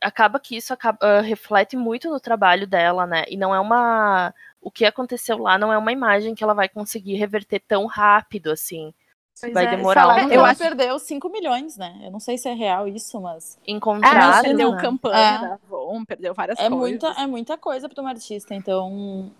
acaba 0.00 0.38
que 0.38 0.56
isso 0.56 0.72
acaba, 0.74 0.98
ah, 1.00 1.20
reflete 1.22 1.76
muito 1.76 2.10
no 2.10 2.20
trabalho 2.20 2.66
dela, 2.66 3.06
né? 3.06 3.24
E 3.28 3.36
não 3.36 3.54
é 3.54 3.58
uma 3.60 4.34
o 4.60 4.70
que 4.70 4.84
aconteceu 4.84 5.38
lá 5.38 5.58
não 5.58 5.72
é 5.72 5.76
uma 5.78 5.92
imagem 5.92 6.34
que 6.34 6.42
ela 6.44 6.54
vai 6.54 6.68
conseguir 6.68 7.16
reverter 7.16 7.60
tão 7.66 7.86
rápido 7.86 8.50
assim. 8.50 8.92
Pois 9.40 9.52
Vai 9.52 9.66
é, 9.66 9.70
demorar 9.70 10.06
um 10.08 10.28
que 10.28 10.34
ela 10.34 10.54
tempo. 10.54 10.58
perdeu 10.58 10.98
5 10.98 11.28
milhões, 11.28 11.76
né? 11.76 12.00
Eu 12.04 12.10
não 12.12 12.20
sei 12.20 12.38
se 12.38 12.48
é 12.48 12.54
real 12.54 12.86
isso, 12.86 13.20
mas 13.20 13.58
Em 13.66 13.80
contrato, 13.80 14.42
perdeu 14.44 14.72
né? 14.72 14.80
campanha 14.80 15.16
É. 15.16 15.38
da 15.40 15.54
Avon, 15.54 16.04
perdeu 16.04 16.32
várias 16.34 16.58
é 16.58 16.68
coisas. 16.68 16.78
muita, 16.78 17.08
é 17.20 17.26
muita 17.26 17.58
coisa 17.58 17.88
pra 17.88 18.00
uma 18.00 18.10
artista, 18.10 18.54
então. 18.54 19.32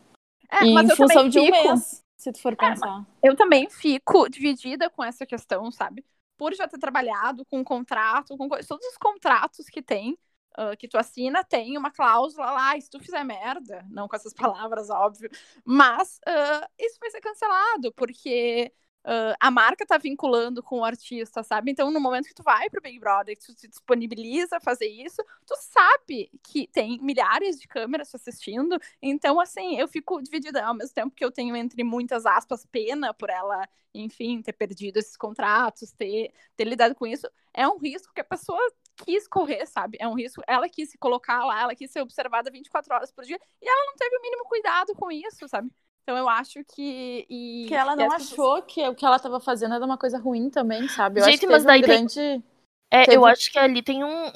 É, 0.50 0.64
mas 0.72 0.88
em 0.88 0.90
eu 0.90 0.96
função 0.96 1.28
de 1.28 1.38
um 1.38 1.44
fico, 1.46 1.56
mês, 1.68 2.03
se 2.24 2.32
tu 2.32 2.40
for 2.40 2.56
pensar. 2.56 3.04
Eu 3.22 3.36
também 3.36 3.68
fico 3.68 4.28
dividida 4.28 4.88
com 4.88 5.04
essa 5.04 5.26
questão, 5.26 5.70
sabe? 5.70 6.04
Por 6.36 6.54
já 6.54 6.66
ter 6.66 6.78
trabalhado 6.78 7.44
com 7.44 7.62
contrato, 7.62 8.36
com 8.36 8.48
todos 8.48 8.86
os 8.86 8.96
contratos 8.98 9.66
que 9.66 9.82
tem, 9.82 10.18
ah, 10.56 10.74
que 10.76 10.88
tu 10.88 10.96
assina, 10.96 11.44
tem 11.44 11.76
uma 11.76 11.90
cláusula 11.90 12.50
lá, 12.50 12.72
"Ah, 12.72 12.80
se 12.80 12.90
tu 12.90 12.98
fizer 12.98 13.22
merda, 13.24 13.84
não 13.90 14.08
com 14.08 14.16
essas 14.16 14.32
palavras, 14.72 14.90
óbvio, 14.90 15.30
mas 15.64 16.18
ah, 16.26 16.68
isso 16.78 16.96
vai 17.00 17.10
ser 17.10 17.20
cancelado, 17.20 17.92
porque 17.94 18.72
ah, 19.04 19.34
a 19.38 19.50
marca 19.50 19.84
tá 19.86 19.98
vinculando 19.98 20.62
com 20.62 20.80
o 20.80 20.84
artista, 20.84 21.42
sabe? 21.42 21.70
Então, 21.70 21.90
no 21.90 22.00
momento 22.00 22.26
que 22.26 22.34
tu 22.34 22.42
vai 22.42 22.70
pro 22.70 22.80
Big 22.80 22.98
Brother, 22.98 23.36
que 23.36 23.44
tu 23.44 23.52
se 23.52 23.68
disponibiliza 23.68 24.56
a 24.56 24.60
fazer 24.60 24.86
isso, 24.86 25.22
tu 25.46 25.54
sabe 25.56 26.30
que 26.42 26.66
tem 26.68 26.98
milhares 27.02 27.60
de 27.60 27.68
câmeras 27.68 28.10
te 28.10 28.16
assistindo, 28.16 28.78
então, 29.02 29.38
assim, 29.40 29.78
eu 29.78 29.86
fico 29.86 30.22
dividida 30.22 30.64
ao 30.64 30.74
mesmo 30.74 30.94
tempo 30.94 31.14
que 31.14 31.24
eu 31.24 31.30
tenho, 31.30 31.54
entre 31.54 31.84
muitas 31.84 32.24
aspas, 32.24 32.64
pena 32.64 33.12
por 33.12 33.28
ela, 33.28 33.68
enfim, 33.94 34.40
ter 34.40 34.52
perdido 34.54 34.96
esses 34.98 35.16
contratos, 35.16 35.92
ter, 35.92 36.32
ter 36.56 36.64
lidado 36.64 36.94
com 36.94 37.06
isso. 37.06 37.28
É 37.52 37.68
um 37.68 37.78
risco 37.78 38.12
que 38.14 38.20
a 38.20 38.24
pessoa 38.24 38.60
quis 39.04 39.28
correr, 39.28 39.66
sabe? 39.66 39.98
É 40.00 40.08
um 40.08 40.14
risco. 40.14 40.42
Ela 40.46 40.68
quis 40.68 40.90
se 40.90 40.98
colocar 40.98 41.44
lá, 41.44 41.62
ela 41.62 41.74
quis 41.74 41.90
ser 41.90 42.00
observada 42.00 42.50
24 42.50 42.94
horas 42.94 43.12
por 43.12 43.24
dia 43.24 43.38
e 43.60 43.68
ela 43.68 43.86
não 43.86 43.96
teve 43.96 44.16
o 44.16 44.22
mínimo 44.22 44.44
cuidado 44.44 44.94
com 44.94 45.10
isso, 45.10 45.46
sabe? 45.48 45.70
Então 46.04 46.16
eu 46.18 46.28
acho 46.28 46.62
que. 46.64 47.26
E, 47.30 47.64
Que 47.66 47.74
ela 47.74 47.96
não 47.96 48.06
as 48.12 48.28
pessoas- 48.28 48.32
achou 48.32 48.62
que 48.62 48.86
o 48.86 48.94
que 48.94 49.04
ela 49.06 49.18
tava 49.18 49.40
fazendo 49.40 49.74
era 49.74 49.84
uma 49.84 49.96
coisa 49.98 50.18
ruim 50.18 50.50
também, 50.50 50.86
sabe? 50.86 51.18
Eu 51.20 51.24
Gente, 51.24 51.32
acho 51.34 51.40
que 51.40 51.46
mas 51.46 51.64
teve 51.64 51.64
um 51.64 51.66
daí 51.66 51.82
tem- 51.82 52.06
grande. 52.06 52.44
É, 52.90 53.04
Teve- 53.06 53.16
eu 53.16 53.26
acho 53.26 53.50
que 53.50 53.58
ali 53.58 53.82
tem 53.82 54.04
um, 54.04 54.30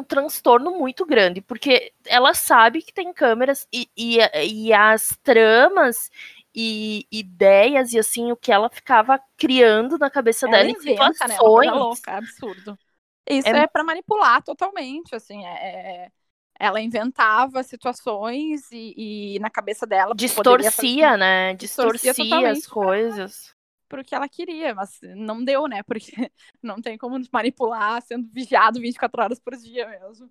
um 0.00 0.04
transtorno 0.04 0.72
muito 0.72 1.06
grande, 1.06 1.40
porque 1.40 1.92
ela 2.04 2.34
sabe 2.34 2.82
que 2.82 2.92
tem 2.92 3.10
câmeras 3.12 3.66
e, 3.72 3.88
e, 3.96 4.18
e 4.66 4.72
as 4.72 5.16
tramas 5.22 6.10
e 6.54 7.06
ideias 7.10 7.94
e 7.94 7.98
assim, 7.98 8.30
o 8.30 8.36
que 8.36 8.52
ela 8.52 8.68
ficava 8.68 9.18
criando 9.38 9.96
na 9.96 10.10
cabeça 10.10 10.46
Ela 10.46 10.58
dela 10.58 10.68
em 10.70 10.72
né? 10.84 10.92
Uma 10.94 11.12
situações. 11.14 11.38
coisa 11.38 11.72
louca, 11.72 12.12
absurdo. 12.18 12.78
Isso 13.30 13.48
É- 13.48 13.60
é, 13.60 13.66
pra 13.66 13.82
manipular 13.84 14.42
totalmente, 14.42 15.14
assim, 15.14 15.46
é- 15.46 15.48
é- 16.04 16.08
ela 16.58 16.80
inventava 16.80 17.62
situações 17.62 18.70
e, 18.70 19.34
e 19.36 19.38
na 19.40 19.50
cabeça 19.50 19.86
dela 19.86 20.14
poderia 20.14 20.70
fazer 20.70 20.88
distorcia, 20.88 21.16
né? 21.16 21.54
Distorcia 21.54 22.12
Distorcia 22.12 22.50
as 22.50 22.66
coisas. 22.66 23.54
pro 23.88 24.04
que 24.04 24.14
ela 24.14 24.28
queria, 24.28 24.74
mas 24.74 24.98
não 25.02 25.44
deu, 25.44 25.66
né? 25.66 25.82
Porque 25.82 26.12
não 26.62 26.80
tem 26.80 26.96
como 26.98 27.18
nos 27.18 27.28
manipular 27.30 28.00
sendo 28.02 28.28
vigiado 28.32 28.80
24 28.80 29.22
horas 29.22 29.40
por 29.40 29.56
dia 29.56 29.88
mesmo. 29.88 30.30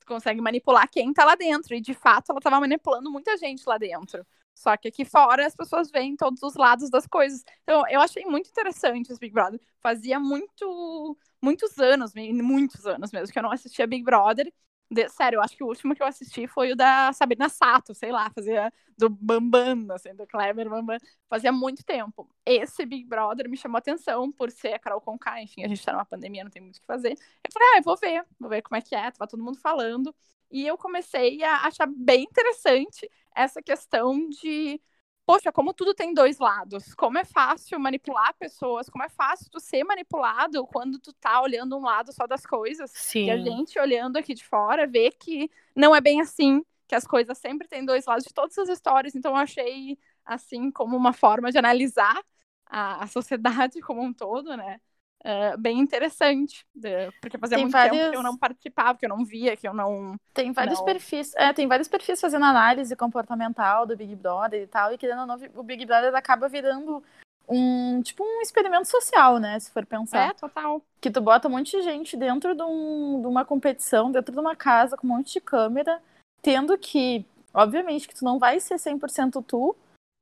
Tu 0.00 0.06
consegue 0.06 0.40
manipular 0.40 0.88
quem 0.90 1.12
tá 1.12 1.24
lá 1.24 1.34
dentro, 1.34 1.74
e 1.74 1.80
de 1.80 1.94
fato 1.94 2.30
ela 2.30 2.40
tava 2.40 2.60
manipulando 2.60 3.10
muita 3.10 3.36
gente 3.36 3.62
lá 3.66 3.78
dentro. 3.78 4.24
Só 4.54 4.76
que 4.76 4.88
aqui 4.88 5.04
fora 5.04 5.46
as 5.46 5.56
pessoas 5.56 5.90
veem 5.90 6.16
todos 6.16 6.42
os 6.42 6.54
lados 6.54 6.88
das 6.88 7.06
coisas. 7.06 7.44
Então, 7.62 7.82
eu 7.88 8.00
achei 8.00 8.24
muito 8.24 8.48
interessante 8.48 9.10
esse 9.10 9.18
Big 9.18 9.32
Brother. 9.34 9.60
Fazia 9.80 10.20
muito, 10.20 11.18
muitos 11.42 11.76
anos, 11.78 12.12
muitos 12.14 12.86
anos 12.86 13.10
mesmo, 13.10 13.32
que 13.32 13.38
eu 13.38 13.42
não 13.42 13.50
assistia 13.50 13.86
Big 13.86 14.04
Brother. 14.04 14.52
De- 14.90 15.08
sério, 15.08 15.38
eu 15.38 15.42
acho 15.42 15.56
que 15.56 15.64
o 15.64 15.66
último 15.66 15.94
que 15.94 16.02
eu 16.02 16.06
assisti 16.06 16.46
foi 16.46 16.72
o 16.72 16.76
da 16.76 17.12
Sabrina 17.12 17.48
Sato, 17.48 17.94
sei 17.94 18.12
lá, 18.12 18.30
fazia 18.30 18.72
do 18.96 19.08
Bambam, 19.08 19.86
assim, 19.92 20.14
do 20.14 20.26
Kleber 20.26 20.68
Bambam. 20.68 20.98
Fazia 21.28 21.50
muito 21.50 21.84
tempo. 21.84 22.28
Esse 22.46 22.84
Big 22.86 23.04
Brother 23.04 23.48
me 23.48 23.56
chamou 23.56 23.78
atenção 23.78 24.30
por 24.30 24.50
ser 24.50 24.74
a 24.74 24.78
Carol 24.78 25.00
Conká, 25.00 25.42
enfim, 25.42 25.64
a 25.64 25.68
gente 25.68 25.84
tá 25.84 25.92
numa 25.92 26.04
pandemia, 26.04 26.44
não 26.44 26.50
tem 26.50 26.62
muito 26.62 26.76
o 26.76 26.80
que 26.80 26.86
fazer. 26.86 27.12
Eu 27.12 27.52
falei, 27.52 27.68
ah, 27.74 27.78
eu 27.78 27.82
vou 27.82 27.96
ver, 27.96 28.24
vou 28.38 28.48
ver 28.50 28.62
como 28.62 28.76
é 28.76 28.80
que 28.82 28.94
é, 28.94 29.10
tava 29.10 29.28
todo 29.28 29.42
mundo 29.42 29.58
falando. 29.58 30.14
E 30.50 30.66
eu 30.66 30.76
comecei 30.78 31.42
a 31.42 31.66
achar 31.66 31.86
bem 31.86 32.22
interessante 32.24 33.10
essa 33.34 33.60
questão 33.62 34.28
de, 34.28 34.80
poxa, 35.26 35.50
como 35.50 35.72
tudo 35.72 35.94
tem 35.94 36.12
dois 36.12 36.38
lados, 36.38 36.94
como 36.94 37.18
é 37.18 37.24
fácil 37.24 37.78
manipular 37.78 38.34
pessoas, 38.34 38.88
como 38.88 39.04
é 39.04 39.08
fácil 39.08 39.50
tu 39.50 39.58
ser 39.58 39.84
manipulado 39.84 40.66
quando 40.66 40.98
tu 40.98 41.12
tá 41.12 41.40
olhando 41.40 41.76
um 41.76 41.82
lado 41.82 42.12
só 42.12 42.26
das 42.26 42.44
coisas. 42.44 42.90
Sim. 42.90 43.26
E 43.26 43.30
a 43.30 43.38
gente 43.38 43.78
olhando 43.78 44.16
aqui 44.16 44.34
de 44.34 44.44
fora 44.44 44.86
vê 44.86 45.10
que 45.10 45.50
não 45.74 45.94
é 45.94 46.00
bem 46.00 46.20
assim, 46.20 46.62
que 46.86 46.94
as 46.94 47.06
coisas 47.06 47.38
sempre 47.38 47.66
têm 47.66 47.84
dois 47.84 48.04
lados 48.06 48.24
de 48.24 48.34
todas 48.34 48.56
as 48.58 48.68
histórias. 48.68 49.14
Então 49.14 49.32
eu 49.32 49.38
achei 49.38 49.98
assim 50.24 50.70
como 50.70 50.96
uma 50.96 51.12
forma 51.12 51.50
de 51.50 51.58
analisar 51.58 52.22
a, 52.66 53.04
a 53.04 53.06
sociedade 53.06 53.80
como 53.82 54.02
um 54.02 54.12
todo, 54.12 54.56
né? 54.56 54.80
É, 55.26 55.56
bem 55.56 55.78
interessante, 55.80 56.66
de- 56.74 57.10
porque 57.18 57.38
fazia 57.38 57.56
Tem 57.56 57.64
muito 57.64 57.72
tempo 57.72 57.88
várias- 57.94 58.10
que 58.10 58.16
eu 58.16 58.22
não 58.22 58.36
participava, 58.36 58.98
que 58.98 59.06
eu 59.06 59.08
não 59.08 59.24
via, 59.24 59.56
que 59.56 59.66
eu 59.66 59.72
não. 59.72 60.16
Tem 60.34 60.52
vários 60.52 60.78
Não. 60.80 60.84
perfis, 60.84 61.34
é, 61.34 61.50
tem 61.54 61.66
vários 61.66 61.88
perfis 61.88 62.20
fazendo 62.20 62.44
análise 62.44 62.94
comportamental 62.94 63.86
do 63.86 63.96
Big 63.96 64.14
Brother 64.14 64.60
e 64.62 64.66
tal, 64.66 64.92
e 64.92 64.98
querendo 64.98 65.20
ou 65.20 65.26
não, 65.26 65.36
o 65.54 65.62
Big 65.62 65.86
Brother 65.86 66.14
acaba 66.14 66.46
virando 66.46 67.02
um, 67.48 68.02
tipo, 68.02 68.22
um 68.22 68.42
experimento 68.42 68.86
social, 68.86 69.38
né, 69.38 69.58
se 69.58 69.70
for 69.70 69.86
pensar. 69.86 70.28
É, 70.28 70.32
total. 70.34 70.82
Que 71.00 71.10
tu 71.10 71.22
bota 71.22 71.48
um 71.48 71.52
monte 71.52 71.70
de 71.76 71.82
gente 71.82 72.16
dentro 72.18 72.54
de, 72.54 72.62
um- 72.62 73.20
de 73.22 73.26
uma 73.26 73.46
competição, 73.46 74.12
dentro 74.12 74.30
de 74.34 74.38
uma 74.40 74.54
casa 74.54 74.94
com 74.96 75.06
um 75.06 75.10
monte 75.10 75.32
de 75.34 75.40
câmera, 75.40 76.02
tendo 76.42 76.76
que, 76.76 77.24
obviamente, 77.54 78.06
que 78.08 78.14
tu 78.14 78.24
não 78.26 78.38
vai 78.38 78.60
ser 78.60 78.78
100% 78.78 79.42
tu, 79.42 79.74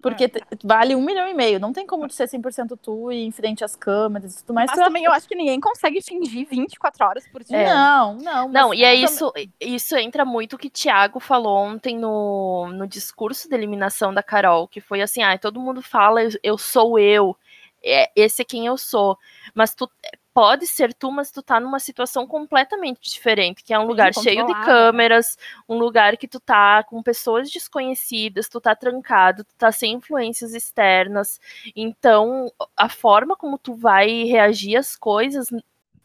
porque 0.02 0.28
te- 0.28 0.42
vale 0.64 0.94
um 0.97 1.00
milhão 1.00 1.26
e 1.28 1.32
meio, 1.32 1.61
não 1.61 1.73
tem 1.73 1.87
como 1.87 2.06
tu 2.09 2.12
ser 2.12 2.26
100% 2.28 2.76
tu 2.76 3.11
e 3.12 3.23
em 3.25 3.30
frente 3.30 3.64
às 3.64 3.76
câmeras 3.76 4.35
e 4.35 4.38
tudo 4.44 4.54
mais. 4.54 4.68
Mas 4.71 4.78
tu- 4.80 4.85
também 4.85 5.04
eu 5.04 5.12
acho 5.12 5.28
que 5.28 5.35
ninguém 5.37 5.61
consegue 5.61 6.02
fingir 6.02 6.47
24 6.47 7.06
horas 7.06 7.26
por 7.28 7.42
dia. 7.44 7.73
Não, 7.73 8.14
não. 8.16 8.49
Não, 8.49 8.68
mas 8.71 8.78
e 8.78 8.85
é 8.85 8.88
também- 8.92 9.04
isso, 9.04 9.32
isso 9.61 9.97
entra 9.97 10.25
muito 10.25 10.56
o 10.56 10.59
que 10.59 10.68
Thiago 10.68 11.21
falou 11.21 11.56
ontem 11.56 11.97
no, 11.97 12.68
no 12.73 12.87
discurso 12.87 13.49
de 13.49 13.54
eliminação 13.54 14.12
da 14.12 14.23
Carol, 14.23 14.66
que 14.66 14.80
foi 14.80 15.00
assim, 15.00 15.23
ah, 15.23 15.38
todo 15.38 15.61
mundo 15.61 15.80
fala, 15.80 16.23
eu, 16.23 16.30
eu 16.42 16.59
sou 16.59 16.99
eu, 16.99 17.37
é, 17.85 18.11
esse 18.16 18.42
é 18.42 18.44
quem 18.44 18.66
eu 18.66 18.76
sou, 18.76 19.16
mas 19.54 19.75
tu 19.75 19.88
pode 20.35 20.67
ser 20.67 20.95
tu, 20.95 21.11
mas 21.11 21.31
tu 21.31 21.43
tá 21.43 21.61
numa 21.61 21.79
situação 21.79 22.27
completamente 22.27 23.11
diferente, 23.11 23.62
que 23.62 23.75
é 23.75 23.79
um 23.79 23.87
lugar 23.87 24.15
cheio 24.15 24.47
de 24.47 24.53
câmeras, 24.65 25.37
um 25.69 25.79
lugar 25.79 26.17
que 26.17 26.27
tu 26.27 26.41
tá 26.41 26.83
com 26.83 27.03
pessoas 27.03 27.51
desconhecidas, 27.51 28.49
tu 28.49 28.61
tá 28.61 28.75
trancado, 28.75 29.45
tu 29.45 29.55
tá 29.57 29.71
sem 29.71 29.95
influências 29.95 30.55
externas, 30.55 31.41
então 31.77 32.51
a 32.77 32.89
forma 32.89 33.37
como 33.37 33.59
tu 33.59 33.75
vai 33.75 34.25
reagir 34.25 34.77
às 34.77 34.97
coisas, 34.97 35.49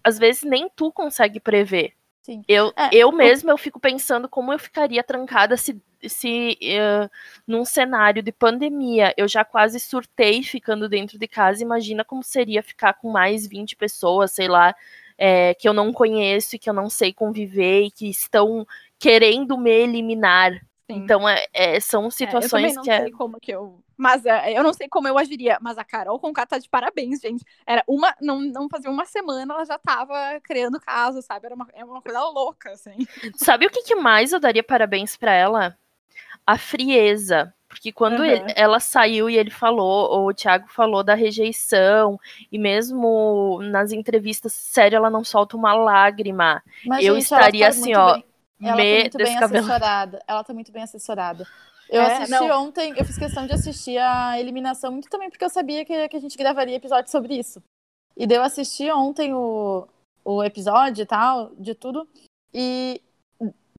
às 0.03 0.17
vezes 0.17 0.43
nem 0.43 0.69
tu 0.69 0.91
consegue 0.91 1.39
prever. 1.39 1.93
Sim. 2.27 2.43
Eu, 2.45 2.73
É, 2.75 2.89
eu 2.91 3.09
mesma 3.13 3.51
eu 3.53 3.57
fico 3.57 3.79
pensando 3.79 4.27
como 4.27 4.51
eu 4.51 4.59
ficaria 4.59 5.01
trancada 5.01 5.55
se, 5.55 5.81
se 6.05 6.57
eh, 6.61 7.09
num 7.47 7.63
cenário 7.63 8.21
de 8.21 8.33
pandemia 8.33 9.13
eu 9.15 9.29
já 9.29 9.45
quase 9.45 9.79
surtei 9.79 10.43
ficando 10.43 10.89
dentro 10.89 11.17
de 11.17 11.25
casa. 11.25 11.63
Imagina 11.63 12.03
como 12.03 12.21
seria 12.21 12.61
ficar 12.61 12.95
com 12.95 13.09
mais 13.09 13.47
20 13.47 13.77
pessoas, 13.77 14.33
sei 14.33 14.49
lá, 14.49 14.75
eh, 15.17 15.53
que 15.53 15.69
eu 15.69 15.73
não 15.73 15.93
conheço 15.93 16.57
e 16.57 16.59
que 16.59 16.69
eu 16.69 16.73
não 16.73 16.89
sei 16.89 17.13
conviver 17.13 17.83
e 17.83 17.91
que 17.91 18.09
estão 18.09 18.67
querendo 18.99 19.57
me 19.57 19.71
eliminar. 19.71 20.51
Sim. 20.89 20.95
Então 21.03 21.27
é, 21.27 21.45
é- 21.53 21.79
são 21.79 22.03
É, 22.03 22.05
eu 22.07 22.11
situações 22.11 22.75
não 22.75 22.81
que 22.83 22.89
é. 22.89 23.01
sei 23.01 23.11
como 23.11 23.39
que 23.39 23.51
eu. 23.51 23.79
Mas 23.97 24.25
é, 24.25 24.57
eu 24.57 24.63
não 24.63 24.73
sei 24.73 24.87
como 24.87 25.07
eu 25.07 25.17
agiria. 25.17 25.57
Mas 25.61 25.77
a 25.77 25.83
Carol 25.83 26.19
Conká 26.19 26.45
tá 26.45 26.57
de 26.57 26.69
parabéns, 26.69 27.19
gente. 27.19 27.43
Era 27.65 27.83
uma. 27.87 28.15
Não, 28.21 28.39
não 28.39 28.69
fazia 28.69 28.89
uma 28.89 29.05
semana, 29.05 29.53
ela 29.53 29.65
já 29.65 29.77
tava 29.77 30.39
criando 30.41 30.79
caso, 30.79 31.21
sabe? 31.21 31.45
Era 31.47 31.55
uma, 31.55 31.67
é 31.73 31.83
uma 31.83 32.01
coisa 32.01 32.21
louca, 32.29 32.71
assim. 32.71 32.95
Sabe 33.35 33.65
o 33.65 33.69
que, 33.69 33.81
que 33.83 33.95
mais 33.95 34.31
eu 34.31 34.39
daria 34.39 34.63
parabéns 34.63 35.17
pra 35.17 35.33
ela? 35.33 35.77
A 36.45 36.57
frieza. 36.57 37.53
Porque 37.67 37.91
quando 37.91 38.19
Uhum. 38.19 38.25
ele- 38.25 38.53
ela 38.55 38.79
saiu 38.79 39.29
e 39.29 39.35
ele 39.37 39.49
falou, 39.51 40.09
ou 40.09 40.29
o 40.29 40.33
Thiago 40.33 40.67
falou 40.69 41.03
da 41.03 41.13
rejeição, 41.15 42.17
e 42.49 42.57
mesmo 42.57 43.59
nas 43.61 43.91
entrevistas, 43.91 44.53
sério, 44.53 44.95
ela 44.95 45.09
não 45.09 45.23
solta 45.23 45.57
uma 45.57 45.73
lágrima. 45.73 46.63
Mas, 46.85 47.03
eu 47.05 47.15
gente, 47.15 47.23
estaria 47.23 47.67
assim, 47.67 47.93
ó, 47.93 48.13
bem- 48.13 48.25
Ela 48.61 48.77
tá 48.77 48.83
me 48.83 48.99
muito 49.01 49.17
bem 49.17 49.37
assessorada. 49.37 50.23
Ela 50.27 50.43
tá 50.43 50.53
muito 50.53 50.71
bem 50.71 50.83
assessorada. 50.83 51.47
Eu 51.89 52.01
É, 52.01 52.13
assisti 52.17 52.31
não. 52.31 52.65
ontem, 52.65 52.93
eu 52.97 53.05
fiz 53.05 53.17
questão 53.17 53.45
de 53.45 53.53
assistir 53.53 53.97
a 53.97 54.39
eliminação 54.39 54.91
muito 54.91 55.09
também 55.09 55.29
porque 55.29 55.45
eu 55.45 55.49
sabia 55.49 55.85
que, 55.85 56.09
que 56.09 56.17
a 56.17 56.19
gente 56.19 56.37
gravaria 56.37 56.75
episódio 56.75 57.09
sobre 57.09 57.37
isso. 57.37 57.61
E 58.15 58.25
daí 58.27 58.37
eu 58.37 58.43
assisti 58.43 58.91
ontem 58.91 59.33
o, 59.33 59.87
o 60.25 60.43
episódio 60.43 61.03
e 61.03 61.05
tal, 61.05 61.51
de 61.57 61.73
tudo, 61.75 62.07
e 62.53 63.01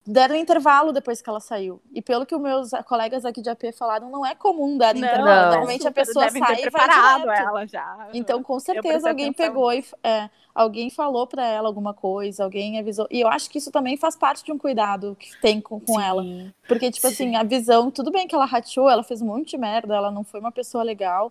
deram 0.08 0.34
intervalo 0.34 0.90
depois 0.90 1.20
que 1.20 1.28
ela 1.28 1.38
saiu. 1.38 1.82
E 1.92 2.00
pelo 2.00 2.24
que 2.24 2.34
os 2.34 2.40
meus 2.40 2.70
colegas 2.86 3.26
aqui 3.26 3.42
de 3.42 3.50
AP 3.50 3.72
falaram, 3.76 4.10
não 4.10 4.24
é 4.24 4.34
comum 4.34 4.78
dar 4.78 4.96
intervalo. 4.96 5.24
Não. 5.26 5.50
Normalmente 5.50 5.86
a 5.86 5.92
pessoa 5.92 6.30
sai 6.30 6.56
ter 6.56 6.60
e 6.60 6.62
preparado 6.62 7.30
ela 7.30 7.66
já. 7.66 8.08
Então, 8.14 8.42
com 8.42 8.58
certeza, 8.58 9.10
alguém 9.10 9.28
atenção 9.30 9.46
pegou 9.46 9.72
e 9.72 9.84
é, 10.02 10.30
alguém 10.54 10.88
falou 10.88 11.26
pra 11.26 11.46
ela 11.46 11.68
alguma 11.68 11.92
coisa, 11.92 12.42
alguém 12.42 12.78
avisou. 12.78 13.06
E 13.10 13.20
eu 13.20 13.28
acho 13.28 13.50
que 13.50 13.58
isso 13.58 13.70
também 13.70 13.98
faz 13.98 14.16
parte 14.16 14.42
de 14.42 14.50
um 14.50 14.56
cuidado 14.56 15.14
que 15.20 15.38
tem 15.40 15.60
com, 15.60 15.78
com 15.78 16.00
ela. 16.00 16.24
Porque, 16.66 16.90
tipo 16.90 17.06
Sim. 17.08 17.12
assim, 17.12 17.36
a 17.36 17.42
visão, 17.42 17.90
tudo 17.90 18.10
bem 18.10 18.26
que 18.26 18.34
ela 18.34 18.46
rateou, 18.46 18.88
ela 18.88 19.02
fez 19.02 19.20
um 19.20 19.26
monte 19.26 19.50
de 19.50 19.58
merda, 19.58 19.94
ela 19.94 20.10
não 20.10 20.24
foi 20.24 20.40
uma 20.40 20.50
pessoa 20.50 20.82
legal. 20.82 21.30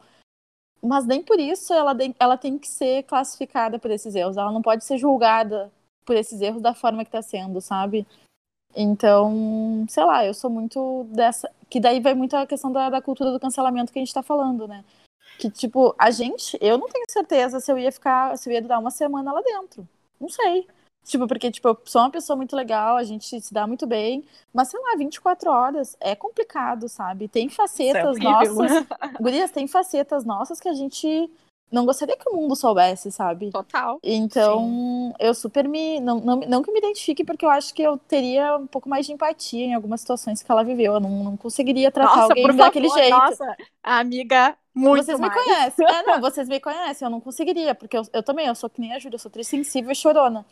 Mas 0.84 1.04
nem 1.08 1.24
por 1.24 1.40
isso 1.40 1.74
ela, 1.74 1.96
tem- 1.96 2.16
ela 2.20 2.38
tem 2.38 2.60
que 2.60 2.68
ser 2.68 3.02
classificada 3.04 3.80
por 3.80 3.90
esses 3.90 4.14
erros. 4.14 4.38
Ela 4.38 4.52
não 4.52 4.62
pode 4.62 4.86
ser 4.86 5.00
julgada 5.00 5.72
por 6.06 6.16
esses 6.16 6.40
erros 6.42 6.62
da 6.62 6.76
forma 6.76 7.04
que 7.04 7.10
tá 7.10 7.24
sendo, 7.24 7.60
sabe? 7.60 8.06
Então, 8.80 9.88
sei 9.90 10.06
lá, 10.06 10.24
eu 10.24 10.36
sou 10.36 10.52
muito 10.52 11.08
dessa. 11.10 11.50
Que 11.68 11.80
daí 11.80 12.00
vai 12.00 12.14
muito 12.14 12.38
a 12.38 12.46
questão 12.46 12.72
da, 12.72 12.92
da 12.92 13.02
cultura 13.02 13.32
do 13.32 13.40
cancelamento 13.40 13.92
que 13.92 13.98
a 13.98 14.02
gente 14.02 14.14
tá 14.14 14.22
falando, 14.22 14.68
né? 14.68 14.86
Que, 15.40 15.50
tipo, 15.50 15.96
a 15.98 16.12
gente, 16.12 16.56
eu 16.62 16.78
não 16.78 16.88
tenho 16.88 17.06
certeza 17.10 17.60
se 17.60 17.72
eu 17.72 17.80
ia 17.80 17.92
ficar, 17.92 18.38
se 18.38 18.48
eu 18.48 18.54
ia 18.54 18.62
durar 18.62 18.80
uma 18.80 18.92
semana 18.92 19.34
lá 19.34 19.42
dentro. 19.42 19.88
Não 20.22 20.30
sei. 20.30 20.68
Tipo, 21.04 21.28
porque, 21.28 21.50
tipo, 21.50 21.68
eu 21.68 21.78
sou 21.86 22.02
uma 22.02 22.12
pessoa 22.12 22.38
muito 22.38 22.56
legal, 22.56 22.98
a 22.98 23.04
gente 23.04 23.42
se 23.42 23.54
dá 23.54 23.66
muito 23.66 23.88
bem, 23.88 24.24
mas 24.54 24.68
sei 24.68 24.80
lá, 24.80 24.96
24 24.96 25.50
horas 25.50 25.98
é 26.00 26.16
complicado, 26.16 26.88
sabe? 26.88 27.28
Tem 27.28 27.50
facetas 27.50 28.18
Isso 28.18 28.28
é 28.28 28.32
nossas. 28.32 28.88
Gurias, 29.20 29.52
tem 29.52 29.68
facetas 29.68 30.24
nossas 30.24 30.60
que 30.60 30.70
a 30.70 30.74
gente 30.74 31.32
não 31.72 31.86
gostaria 31.86 32.16
que 32.16 32.30
o 32.30 32.36
mundo 32.36 32.56
soubesse, 32.56 33.12
sabe? 33.12 33.52
Total. 33.52 34.00
Então, 34.02 35.14
eu 35.20 35.34
super 35.34 35.68
me. 35.68 36.00
Não, 36.00 36.20
não, 36.20 36.40
não 36.40 36.64
que 36.64 36.72
me 36.72 36.80
identifique, 36.80 37.24
porque 37.24 37.46
eu 37.46 37.50
acho 37.50 37.74
que 37.74 37.82
eu 37.82 37.98
teria 37.98 38.58
um 38.58 38.68
pouco 38.68 38.88
mais 38.88 39.06
de 39.06 39.12
empatia 39.12 39.66
em 39.66 39.74
algumas 39.74 40.02
situações 40.02 40.42
que 40.42 40.52
ela 40.52 40.64
viveu. 40.64 40.94
Eu 40.94 41.00
não, 41.00 41.24
não 41.24 41.38
conseguiria 41.38 41.92
tratar 41.92 42.16
Nossa, 42.16 42.34
alguém 42.34 42.56
daquele 42.56 42.88
favor, 42.88 43.02
jeito. 43.02 43.18
Nossa, 43.18 43.58
amiga, 43.84 44.58
muito 44.74 45.04
vocês 45.04 45.20
mais. 45.20 45.34
me 45.34 45.44
conhecem. 45.44 45.86
É, 45.86 46.04
não, 46.04 46.22
vocês 46.22 46.48
me 46.48 46.60
conhecem. 46.60 47.06
Eu 47.06 47.10
não 47.10 47.20
conseguiria, 47.20 47.76
porque 47.76 47.98
eu, 47.98 48.04
eu 48.14 48.24
também, 48.24 48.48
eu 48.48 48.56
sou 48.56 48.70
que 48.70 48.80
nem 48.80 48.94
a 48.94 49.00
Júlia, 49.00 49.16
eu 49.16 49.20
sou 49.20 49.32
trissensível 49.32 49.92
e 49.92 49.96
chorona. 49.96 50.46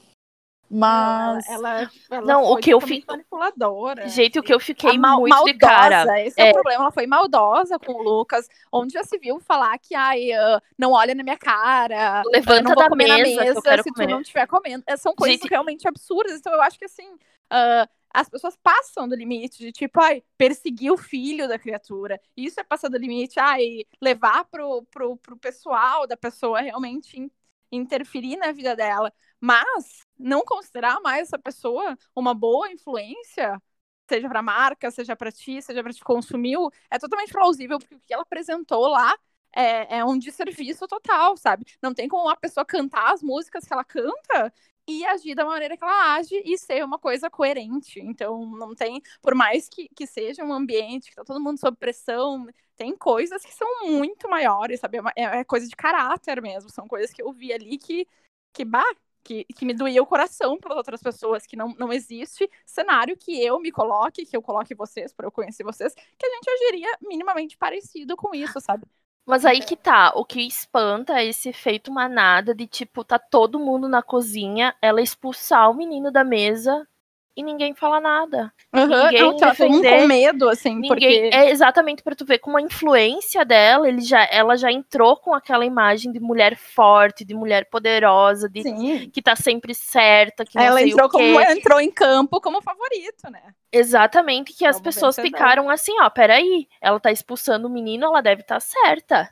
Mas. 0.69 1.47
Ela, 1.49 1.69
ela, 1.81 1.89
ela 2.09 2.21
Não, 2.25 2.43
o 2.43 2.57
que 2.57 2.71
eu 2.73 2.79
manipuladora. 3.07 4.07
Gente, 4.09 4.39
o 4.39 4.43
que 4.43 4.53
eu 4.53 4.59
fiquei 4.59 4.97
mal- 4.97 5.19
muito 5.19 5.33
de 5.33 5.53
maldosa, 5.53 5.59
cara. 5.59 6.21
esse 6.25 6.39
é. 6.39 6.47
É. 6.47 6.51
o 6.51 6.53
problema. 6.53 6.83
Ela 6.83 6.91
foi 6.91 7.07
maldosa 7.07 7.77
com 7.79 7.93
o 7.93 8.01
Lucas, 8.03 8.47
onde 8.71 8.93
já 8.93 9.03
se 9.03 9.17
viu 9.17 9.39
falar 9.39 9.77
que 9.77 9.93
ai, 9.95 10.31
ah, 10.33 10.61
não 10.77 10.91
olha 10.91 11.13
na 11.15 11.23
minha 11.23 11.37
cara, 11.37 12.21
eu 12.25 12.31
Levanta 12.31 12.69
não 12.69 12.75
da 12.75 12.89
comer 12.89 13.07
mesa, 13.07 13.23
que 13.23 13.45
mesa 13.45 13.61
quero 13.61 13.83
se 13.83 13.91
comer. 13.91 14.07
tu 14.07 14.11
não 14.11 14.21
estiver 14.21 14.47
comendo. 14.47 14.83
É, 14.87 14.97
São 14.97 15.13
coisas 15.15 15.39
Gente- 15.39 15.49
realmente 15.49 15.87
absurdas. 15.87 16.39
Então 16.39 16.53
eu 16.53 16.61
acho 16.61 16.77
que 16.79 16.85
assim, 16.85 17.15
ah, 17.49 17.87
as 18.13 18.29
pessoas 18.29 18.55
passam 18.63 19.07
do 19.09 19.15
limite 19.15 19.57
de 19.59 19.71
tipo, 19.71 19.99
ai, 20.01 20.23
perseguir 20.37 20.91
o 20.91 20.97
filho 20.97 21.47
da 21.47 21.59
criatura. 21.59 22.19
Isso 22.35 22.59
é 22.59 22.63
passar 22.63 22.87
do 22.89 22.97
limite, 22.97 23.39
ai, 23.39 23.83
levar 24.01 24.45
pro, 24.45 24.83
pro, 24.89 25.17
pro 25.17 25.37
pessoal 25.37 26.07
da 26.07 26.15
pessoa 26.17 26.61
realmente 26.61 27.19
in- 27.19 27.29
interferir 27.71 28.37
na 28.37 28.51
vida 28.53 28.73
dela. 28.75 29.11
Mas 29.45 30.05
não 30.17 30.43
considerar 30.43 30.99
mais 31.01 31.23
essa 31.27 31.37
pessoa 31.39 31.97
uma 32.15 32.33
boa 32.33 32.71
influência, 32.71 33.61
seja 34.09 34.27
para 34.29 34.41
marca, 34.41 34.89
seja 34.91 35.15
para 35.15 35.31
ti, 35.31 35.61
seja 35.61 35.83
para 35.83 35.93
te 35.93 36.03
consumir, 36.03 36.57
é 36.89 36.97
totalmente 36.99 37.31
plausível, 37.31 37.77
porque 37.79 37.95
o 37.95 37.99
que 38.01 38.13
ela 38.13 38.23
apresentou 38.23 38.87
lá 38.87 39.15
é, 39.55 39.97
é 39.99 40.05
um 40.05 40.17
desserviço 40.17 40.87
total, 40.87 41.37
sabe? 41.37 41.65
Não 41.81 41.93
tem 41.93 42.07
como 42.07 42.23
uma 42.23 42.35
pessoa 42.35 42.65
cantar 42.65 43.13
as 43.13 43.21
músicas 43.23 43.65
que 43.65 43.73
ela 43.73 43.83
canta 43.83 44.51
e 44.87 45.03
agir 45.05 45.33
da 45.35 45.45
maneira 45.45 45.75
que 45.77 45.83
ela 45.83 46.15
age 46.15 46.41
e 46.45 46.57
ser 46.57 46.83
uma 46.83 46.99
coisa 46.99 47.29
coerente. 47.29 47.99
Então, 47.99 48.45
não 48.51 48.75
tem, 48.75 49.01
por 49.21 49.33
mais 49.35 49.67
que, 49.69 49.89
que 49.95 50.05
seja 50.05 50.43
um 50.43 50.53
ambiente 50.53 51.09
que 51.09 51.15
tá 51.15 51.23
todo 51.23 51.39
mundo 51.41 51.59
sob 51.59 51.75
pressão, 51.77 52.45
tem 52.75 52.95
coisas 52.95 53.43
que 53.43 53.53
são 53.53 53.67
muito 53.87 54.29
maiores, 54.29 54.79
sabe? 54.79 54.97
É, 55.15 55.23
é- 55.23 55.39
é 55.39 55.43
coisa 55.43 55.67
de 55.67 55.75
caráter 55.75 56.41
mesmo. 56.41 56.69
São 56.69 56.87
coisas 56.87 57.11
que 57.11 57.21
eu 57.23 57.31
vi 57.33 57.51
ali 57.53 57.77
que, 57.77 58.07
que 58.53 58.63
bah, 58.65 58.83
que, 59.25 59.43
que 59.45 59.65
me 59.65 59.73
doía 59.73 60.01
o 60.01 60.05
coração 60.05 60.57
pelas 60.59 60.77
outras 60.77 61.01
pessoas, 61.01 61.47
que 61.47 61.57
não, 61.57 61.73
não 61.79 61.91
existe 61.91 62.49
cenário 62.63 63.17
que 63.17 63.43
eu 63.43 63.59
me 63.59 63.71
coloque, 63.71 64.25
que 64.25 64.37
eu 64.37 64.41
coloque 64.41 64.75
vocês, 64.75 65.11
para 65.11 65.25
eu 65.25 65.31
conhecer 65.31 65.63
vocês, 65.63 65.93
que 65.95 66.25
a 66.25 66.29
gente 66.29 66.49
agiria 66.49 66.97
minimamente 67.01 67.57
parecido 67.57 68.15
com 68.15 68.35
isso, 68.35 68.61
sabe? 68.61 68.85
Mas 69.25 69.43
aí 69.43 69.59
que 69.59 69.75
tá, 69.75 70.13
o 70.15 70.23
que 70.23 70.39
espanta 70.41 71.19
é 71.19 71.25
esse 71.25 71.49
efeito 71.49 71.91
manada 71.91 72.53
de 72.53 72.67
tipo, 72.67 73.03
tá 73.03 73.17
todo 73.17 73.59
mundo 73.59 73.89
na 73.89 74.03
cozinha, 74.03 74.75
ela 74.79 75.01
expulsar 75.01 75.71
o 75.71 75.73
menino 75.73 76.11
da 76.11 76.23
mesa 76.23 76.87
e 77.35 77.43
ninguém 77.43 77.73
fala 77.73 77.99
nada. 77.99 78.53
Ninguém 78.71 79.21
não, 79.21 79.35
tá 79.35 79.53
todo 79.53 79.69
mundo 79.69 79.81
defender, 79.81 80.01
com 80.01 80.07
medo, 80.07 80.49
assim, 80.49 80.75
Ninguém 80.75 80.89
porque... 80.89 81.05
é 81.33 81.49
exatamente 81.49 82.01
pra 82.01 82.15
tu 82.15 82.25
ver 82.25 82.39
como 82.39 82.57
a 82.57 82.61
influência 82.61 83.43
dela, 83.43 83.87
ele 83.87 84.01
já, 84.01 84.27
ela 84.31 84.55
já 84.55 84.71
entrou 84.71 85.17
com 85.17 85.33
aquela 85.33 85.65
imagem 85.65 86.11
de 86.11 86.19
mulher 86.19 86.55
forte, 86.55 87.25
de 87.25 87.33
mulher 87.33 87.69
poderosa, 87.69 88.49
de 88.49 88.63
Sim. 88.63 89.09
que 89.09 89.21
tá 89.21 89.35
sempre 89.35 89.73
certa, 89.73 90.45
que 90.45 90.57
Ela 90.57 90.81
entrou, 90.81 91.09
como, 91.09 91.41
entrou 91.41 91.81
em 91.81 91.91
campo 91.91 92.39
como 92.39 92.61
favorito, 92.61 93.29
né? 93.29 93.53
Exatamente, 93.71 94.53
que 94.53 94.65
as 94.65 94.77
Vamos 94.77 94.95
pessoas 94.95 95.15
vencedor. 95.17 95.37
ficaram 95.37 95.69
assim, 95.69 95.99
ó, 95.99 96.09
peraí, 96.09 96.67
ela 96.79 96.99
tá 96.99 97.11
expulsando 97.11 97.67
o 97.67 97.71
menino, 97.71 98.05
ela 98.05 98.21
deve 98.21 98.41
estar 98.41 98.61
certa. 98.61 99.29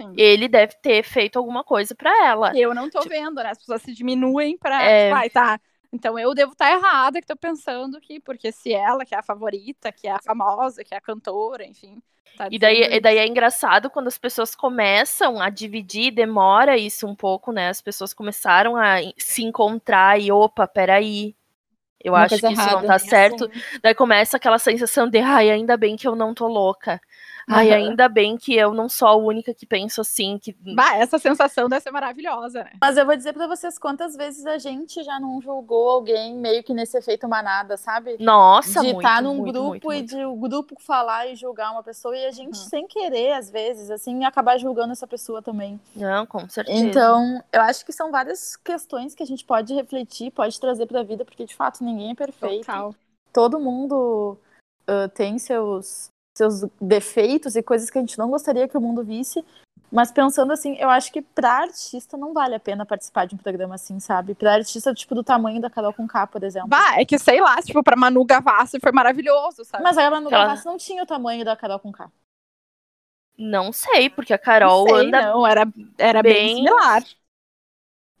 Sim. 0.00 0.12
Ele 0.16 0.46
deve 0.46 0.74
ter 0.80 1.02
feito 1.02 1.38
alguma 1.38 1.64
coisa 1.64 1.94
pra 1.94 2.26
ela. 2.26 2.52
Eu 2.56 2.72
não 2.72 2.88
tô 2.88 3.00
vendo, 3.00 3.36
né? 3.36 3.50
As 3.50 3.58
pessoas 3.58 3.82
se 3.82 3.92
diminuem 3.92 4.56
pra. 4.56 4.80
É. 4.82 5.12
Tipo, 5.22 5.34
tá. 5.34 5.60
Então 5.92 6.18
eu 6.18 6.34
devo 6.34 6.52
estar 6.52 6.70
errada 6.70 7.20
que 7.20 7.26
tô 7.26 7.36
pensando 7.36 8.00
que, 8.00 8.20
porque 8.20 8.52
se 8.52 8.72
ela, 8.72 9.04
que 9.04 9.14
é 9.14 9.18
a 9.18 9.22
favorita, 9.22 9.90
que 9.92 10.06
é 10.06 10.12
a 10.12 10.20
famosa, 10.22 10.84
que 10.84 10.94
é 10.94 10.98
a 10.98 11.00
cantora, 11.00 11.64
enfim. 11.66 12.02
tá 12.36 12.48
E 12.50 12.58
daí, 12.58 12.82
e 12.94 13.00
daí 13.00 13.18
é 13.18 13.26
engraçado 13.26 13.90
quando 13.90 14.08
as 14.08 14.16
pessoas 14.18 14.54
começam 14.54 15.40
a 15.40 15.50
dividir, 15.50 16.10
demora 16.12 16.76
isso 16.78 17.06
um 17.06 17.14
pouco, 17.14 17.52
né? 17.52 17.68
As 17.68 17.82
pessoas 17.82 18.14
começaram 18.14 18.76
a 18.76 18.96
se 19.18 19.42
encontrar 19.42 20.18
e, 20.20 20.32
opa, 20.32 20.66
peraí. 20.66 21.34
Eu 22.02 22.14
Uma 22.14 22.24
acho 22.24 22.42
que 22.42 22.42
coisa 22.42 22.50
isso 22.52 22.70
não 22.70 22.82
errada. 22.82 22.84
tá 22.84 22.98
certo. 22.98 23.50
Daí 23.82 23.94
começa 23.94 24.36
aquela 24.36 24.58
sensação 24.58 25.08
de, 25.08 25.18
ai, 25.18 25.50
ainda 25.50 25.76
bem 25.76 25.96
que 25.96 26.08
eu 26.08 26.16
não 26.16 26.34
tô 26.34 26.48
louca. 26.48 27.00
Ai, 27.48 27.72
ainda 27.72 28.08
bem 28.08 28.36
que 28.36 28.54
eu 28.54 28.72
não 28.74 28.88
sou 28.88 29.08
a 29.08 29.16
única 29.16 29.54
que 29.54 29.66
penso 29.66 30.00
assim, 30.00 30.38
que 30.38 30.56
Bah, 30.74 30.96
essa 30.96 31.18
sensação 31.18 31.68
deve 31.68 31.82
ser 31.82 31.90
maravilhosa, 31.90 32.64
né? 32.64 32.72
Mas 32.80 32.96
eu 32.96 33.06
vou 33.06 33.16
dizer 33.16 33.32
pra 33.32 33.46
vocês 33.46 33.78
quantas 33.78 34.16
vezes 34.16 34.46
a 34.46 34.58
gente 34.58 35.02
já 35.02 35.18
não 35.18 35.40
julgou 35.40 35.88
alguém 35.90 36.34
meio 36.34 36.62
que 36.62 36.74
nesse 36.74 36.96
efeito 36.96 37.28
manada, 37.28 37.76
sabe? 37.76 38.16
Nossa, 38.20 38.80
de 38.80 38.92
muito, 38.92 38.98
estar 38.98 39.22
num 39.22 39.36
muito, 39.36 39.52
grupo 39.52 39.68
muito, 39.68 39.84
e 39.84 39.96
muito. 39.96 40.16
de 40.16 40.24
o 40.24 40.36
grupo 40.36 40.74
falar 40.80 41.26
e 41.26 41.36
julgar 41.36 41.72
uma 41.72 41.82
pessoa 41.82 42.16
e 42.16 42.26
a 42.26 42.30
gente, 42.30 42.58
Uhum. 42.58 42.68
sem 42.68 42.86
querer, 42.86 43.32
às 43.32 43.50
vezes, 43.50 43.90
assim, 43.90 44.24
acabar 44.24 44.58
julgando 44.58 44.92
essa 44.92 45.06
pessoa 45.06 45.42
também. 45.42 45.80
Não, 45.94 46.26
com 46.26 46.48
certeza. 46.48 46.78
Então, 46.78 47.42
eu 47.52 47.60
acho 47.62 47.84
que 47.84 47.92
são 47.92 48.10
várias 48.10 48.56
questões 48.56 49.14
que 49.14 49.22
a 49.22 49.26
gente 49.26 49.44
pode 49.44 49.74
refletir, 49.74 50.30
pode 50.30 50.58
trazer 50.60 50.86
pra 50.86 51.02
vida, 51.02 51.24
porque 51.24 51.44
de 51.44 51.54
fato 51.54 51.82
ninguém 51.82 52.10
é 52.10 52.14
perfeito. 52.14 52.66
Total. 52.66 52.94
Todo 53.32 53.60
mundo 53.60 54.38
ah, 54.88 55.06
tem 55.08 55.38
seus, 55.38 56.08
seus 56.38 56.62
defeitos 56.80 57.54
e 57.56 57.62
coisas 57.62 57.90
que 57.90 57.98
a 57.98 58.00
gente 58.00 58.18
não 58.18 58.30
gostaria 58.30 58.66
que 58.66 58.76
o 58.76 58.80
mundo 58.80 59.04
visse. 59.04 59.44
Mas 59.90 60.12
pensando 60.12 60.52
assim, 60.52 60.76
eu 60.78 60.90
acho 60.90 61.10
que 61.12 61.22
pra 61.22 61.62
artista 61.62 62.16
não 62.16 62.34
vale 62.34 62.54
a 62.54 62.60
pena 62.60 62.84
participar 62.84 63.26
de 63.26 63.34
um 63.34 63.38
programa 63.38 63.74
assim, 63.76 63.98
sabe? 64.00 64.34
Pra 64.34 64.54
artista, 64.54 64.92
tipo, 64.94 65.14
do 65.14 65.24
tamanho 65.24 65.60
da 65.62 65.70
Carol 65.70 65.94
Conká, 65.94 66.26
por 66.26 66.42
exemplo. 66.44 66.68
Bah, 66.68 67.00
é 67.00 67.04
que 67.06 67.18
sei 67.18 67.40
lá, 67.40 67.56
tipo, 67.62 67.82
pra 67.82 67.96
Manu 67.96 68.22
Gavassi 68.24 68.78
foi 68.80 68.92
maravilhoso, 68.92 69.64
sabe? 69.64 69.82
Mas 69.82 69.96
a 69.96 70.10
Manu 70.10 70.28
Ela- 70.30 70.44
Gavassi 70.46 70.66
não 70.66 70.76
tinha 70.76 71.02
o 71.02 71.06
tamanho 71.06 71.44
da 71.44 71.56
Carol 71.56 71.78
Conká. 71.78 72.10
Não 73.36 73.72
sei, 73.72 74.10
porque 74.10 74.32
a 74.32 74.38
Carol 74.38 74.84
Não 74.86 74.96
sei, 74.96 75.06
anda. 75.06 75.22
não, 75.32 75.46
era, 75.46 75.66
era 75.96 76.22
bem, 76.22 76.32
bem- 76.34 76.56
similar. 76.56 77.02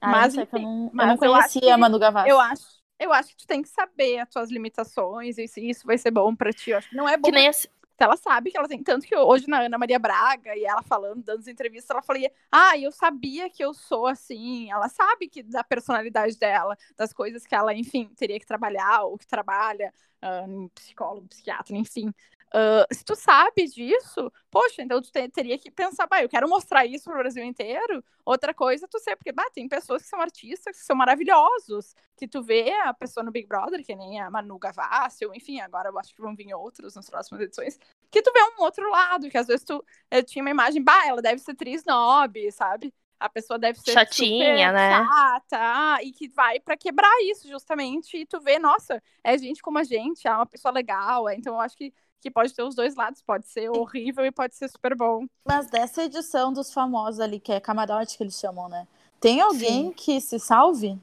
Ah, 0.00 0.08
Mas, 0.10 0.34
não 0.34 0.42
eu 0.42 0.44
enfim, 0.44 0.62
não, 0.62 0.84
eu 0.84 0.90
mas 0.94 1.06
não 1.06 1.14
eu 1.26 1.34
acho 1.34 1.40
conhecia 1.42 1.60
que- 1.60 1.70
a 1.70 1.76
Manu 1.78 1.98
Gavassi. 1.98 2.28
Eu 2.30 2.40
acho, 2.40 2.62
eu 3.00 3.12
acho 3.12 3.28
que 3.30 3.36
tu 3.36 3.46
tem 3.46 3.60
que 3.62 3.68
saber 3.68 4.20
as 4.20 4.30
tuas 4.30 4.48
limitações 4.50 5.36
e 5.38 5.48
se 5.48 5.68
isso 5.68 5.84
vai 5.86 5.98
ser 5.98 6.12
bom 6.12 6.34
pra 6.36 6.52
ti. 6.52 6.70
Eu 6.70 6.78
acho 6.78 6.88
que 6.88 6.96
não 6.96 7.08
é 7.08 7.16
bom 7.16 7.28
Que 7.28 7.32
nem 7.34 7.48
assim. 7.48 7.66
Ela 8.04 8.16
sabe 8.16 8.50
que 8.50 8.58
ela 8.58 8.68
tem. 8.68 8.82
Tanto 8.82 9.06
que 9.06 9.16
hoje 9.16 9.48
na 9.48 9.60
Ana 9.62 9.78
Maria 9.78 9.98
Braga 9.98 10.56
e 10.56 10.64
ela 10.64 10.82
falando, 10.82 11.22
dando 11.22 11.40
as 11.40 11.48
entrevistas, 11.48 11.90
ela 11.90 12.02
falou: 12.02 12.22
Ah, 12.50 12.78
eu 12.78 12.92
sabia 12.92 13.50
que 13.50 13.62
eu 13.64 13.74
sou 13.74 14.06
assim. 14.06 14.70
Ela 14.70 14.88
sabe 14.88 15.28
que 15.28 15.42
da 15.42 15.64
personalidade 15.64 16.38
dela, 16.38 16.76
das 16.96 17.12
coisas 17.12 17.46
que 17.46 17.54
ela, 17.54 17.74
enfim, 17.74 18.08
teria 18.16 18.38
que 18.38 18.46
trabalhar 18.46 19.02
ou 19.04 19.18
que 19.18 19.26
trabalha, 19.26 19.92
ah, 20.22 20.46
psicólogo, 20.74 21.28
psiquiatra, 21.28 21.76
enfim. 21.76 22.12
Ah, 22.52 22.86
se 22.92 23.04
tu 23.04 23.14
sabe 23.14 23.66
disso, 23.66 24.32
poxa, 24.50 24.82
então 24.82 25.02
tu 25.02 25.10
te- 25.12 25.28
teria 25.28 25.58
que 25.58 25.70
pensar, 25.70 26.06
bah, 26.06 26.22
eu 26.22 26.28
quero 26.28 26.48
mostrar 26.48 26.86
isso 26.86 27.04
pro 27.04 27.18
Brasil 27.18 27.44
inteiro. 27.44 28.02
Outra 28.24 28.54
coisa, 28.54 28.88
tu 28.88 28.98
sei, 28.98 29.14
porque 29.16 29.32
bah, 29.32 29.48
tem 29.52 29.68
pessoas 29.68 30.02
que 30.02 30.08
são 30.08 30.20
artistas, 30.20 30.78
que 30.78 30.84
são 30.84 30.96
maravilhosos, 30.96 31.94
que 32.16 32.26
tu 32.26 32.42
vê 32.42 32.70
a 32.84 32.94
pessoa 32.94 33.22
no 33.24 33.30
Big 33.30 33.46
Brother, 33.46 33.84
que 33.84 33.94
nem 33.94 34.20
a 34.20 34.30
Manu 34.30 34.58
Gavassi, 34.58 35.26
ou 35.26 35.34
enfim, 35.34 35.60
agora 35.60 35.90
eu 35.90 35.98
acho 35.98 36.14
que 36.14 36.22
vão 36.22 36.34
vir 36.34 36.54
outros 36.54 36.94
nas 36.94 37.08
próximas 37.10 37.42
edições, 37.42 37.78
que 38.10 38.22
tu 38.22 38.32
vê 38.32 38.40
um 38.42 38.62
outro 38.62 38.88
lado, 38.90 39.28
que 39.30 39.36
às 39.38 39.46
vezes 39.46 39.64
tu 39.64 39.84
eu 40.10 40.22
tinha 40.24 40.42
uma 40.42 40.50
imagem, 40.50 40.82
bah, 40.82 41.06
ela 41.06 41.20
deve 41.22 41.40
ser 41.40 41.52
atriz 41.52 41.84
nobre, 41.84 42.50
sabe? 42.52 42.94
A 43.20 43.28
pessoa 43.28 43.58
deve 43.58 43.78
ser 43.80 44.00
Chatinha, 44.04 44.70
né? 44.72 45.10
chata, 45.10 45.56
ah, 45.60 45.98
e 46.02 46.12
que 46.12 46.28
vai 46.28 46.60
pra 46.60 46.76
quebrar 46.76 47.10
isso 47.24 47.48
justamente, 47.48 48.16
e 48.16 48.26
tu 48.26 48.40
vê, 48.40 48.58
nossa, 48.58 49.02
é 49.24 49.36
gente 49.36 49.60
como 49.62 49.78
a 49.78 49.84
gente, 49.84 50.26
é 50.26 50.30
uma 50.32 50.46
pessoa 50.46 50.72
legal, 50.72 51.28
é, 51.28 51.34
então 51.36 51.54
eu 51.54 51.60
acho 51.60 51.76
que, 51.76 51.92
que 52.20 52.30
pode 52.30 52.54
ter 52.54 52.62
os 52.62 52.74
dois 52.74 52.94
lados, 52.94 53.22
pode 53.22 53.46
ser 53.46 53.70
horrível 53.70 54.24
e 54.24 54.30
pode 54.30 54.54
ser 54.54 54.68
super 54.68 54.96
bom. 54.96 55.26
Mas 55.44 55.70
dessa 55.70 56.02
edição 56.04 56.52
dos 56.52 56.72
famosos 56.72 57.20
ali, 57.20 57.38
que 57.40 57.52
é 57.52 57.60
camarote 57.60 58.16
que 58.16 58.22
eles 58.22 58.38
chamam, 58.38 58.68
né? 58.68 58.86
Tem 59.20 59.40
alguém 59.40 59.92
que 59.92 60.20
se 60.20 60.38
salve? 60.38 60.98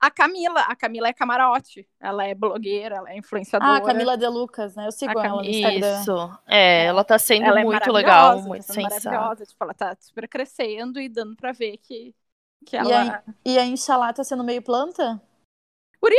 A 0.00 0.10
Camila, 0.10 0.60
a 0.60 0.76
Camila 0.76 1.08
é 1.08 1.14
camarote, 1.14 1.88
ela 1.98 2.26
é 2.26 2.34
blogueira, 2.34 2.96
ela 2.96 3.10
é 3.10 3.16
influenciadora. 3.16 3.72
Ah, 3.72 3.76
a 3.78 3.80
Camila 3.80 4.18
De 4.18 4.28
Lucas, 4.28 4.74
né? 4.74 4.86
Eu 4.86 4.92
sigo 4.92 5.18
A 5.18 5.24
ela 5.24 5.42
no 5.42 5.48
Instagram. 5.48 6.00
Isso. 6.00 6.38
É, 6.46 6.84
ela 6.84 7.02
tá 7.02 7.18
sendo 7.18 7.46
ela 7.46 7.60
é 7.60 7.64
muito 7.64 7.72
maravilhosa, 7.72 7.96
legal, 7.98 8.36
tá 8.36 8.42
muito 8.48 8.62
sensata. 8.64 9.10
maravilhosa, 9.10 9.46
tipo, 9.46 9.64
ela 9.64 9.72
tá 9.72 9.96
super 9.98 10.28
crescendo 10.28 11.00
e 11.00 11.08
dando 11.08 11.34
pra 11.34 11.52
ver 11.52 11.78
que, 11.78 12.14
que 12.66 12.76
E, 12.76 12.78
ela... 12.78 13.16
a, 13.26 13.32
e 13.46 13.58
a 13.58 13.64
Inxalá 13.64 14.12
tá 14.12 14.22
sendo 14.22 14.44
meio 14.44 14.60
planta? 14.60 15.22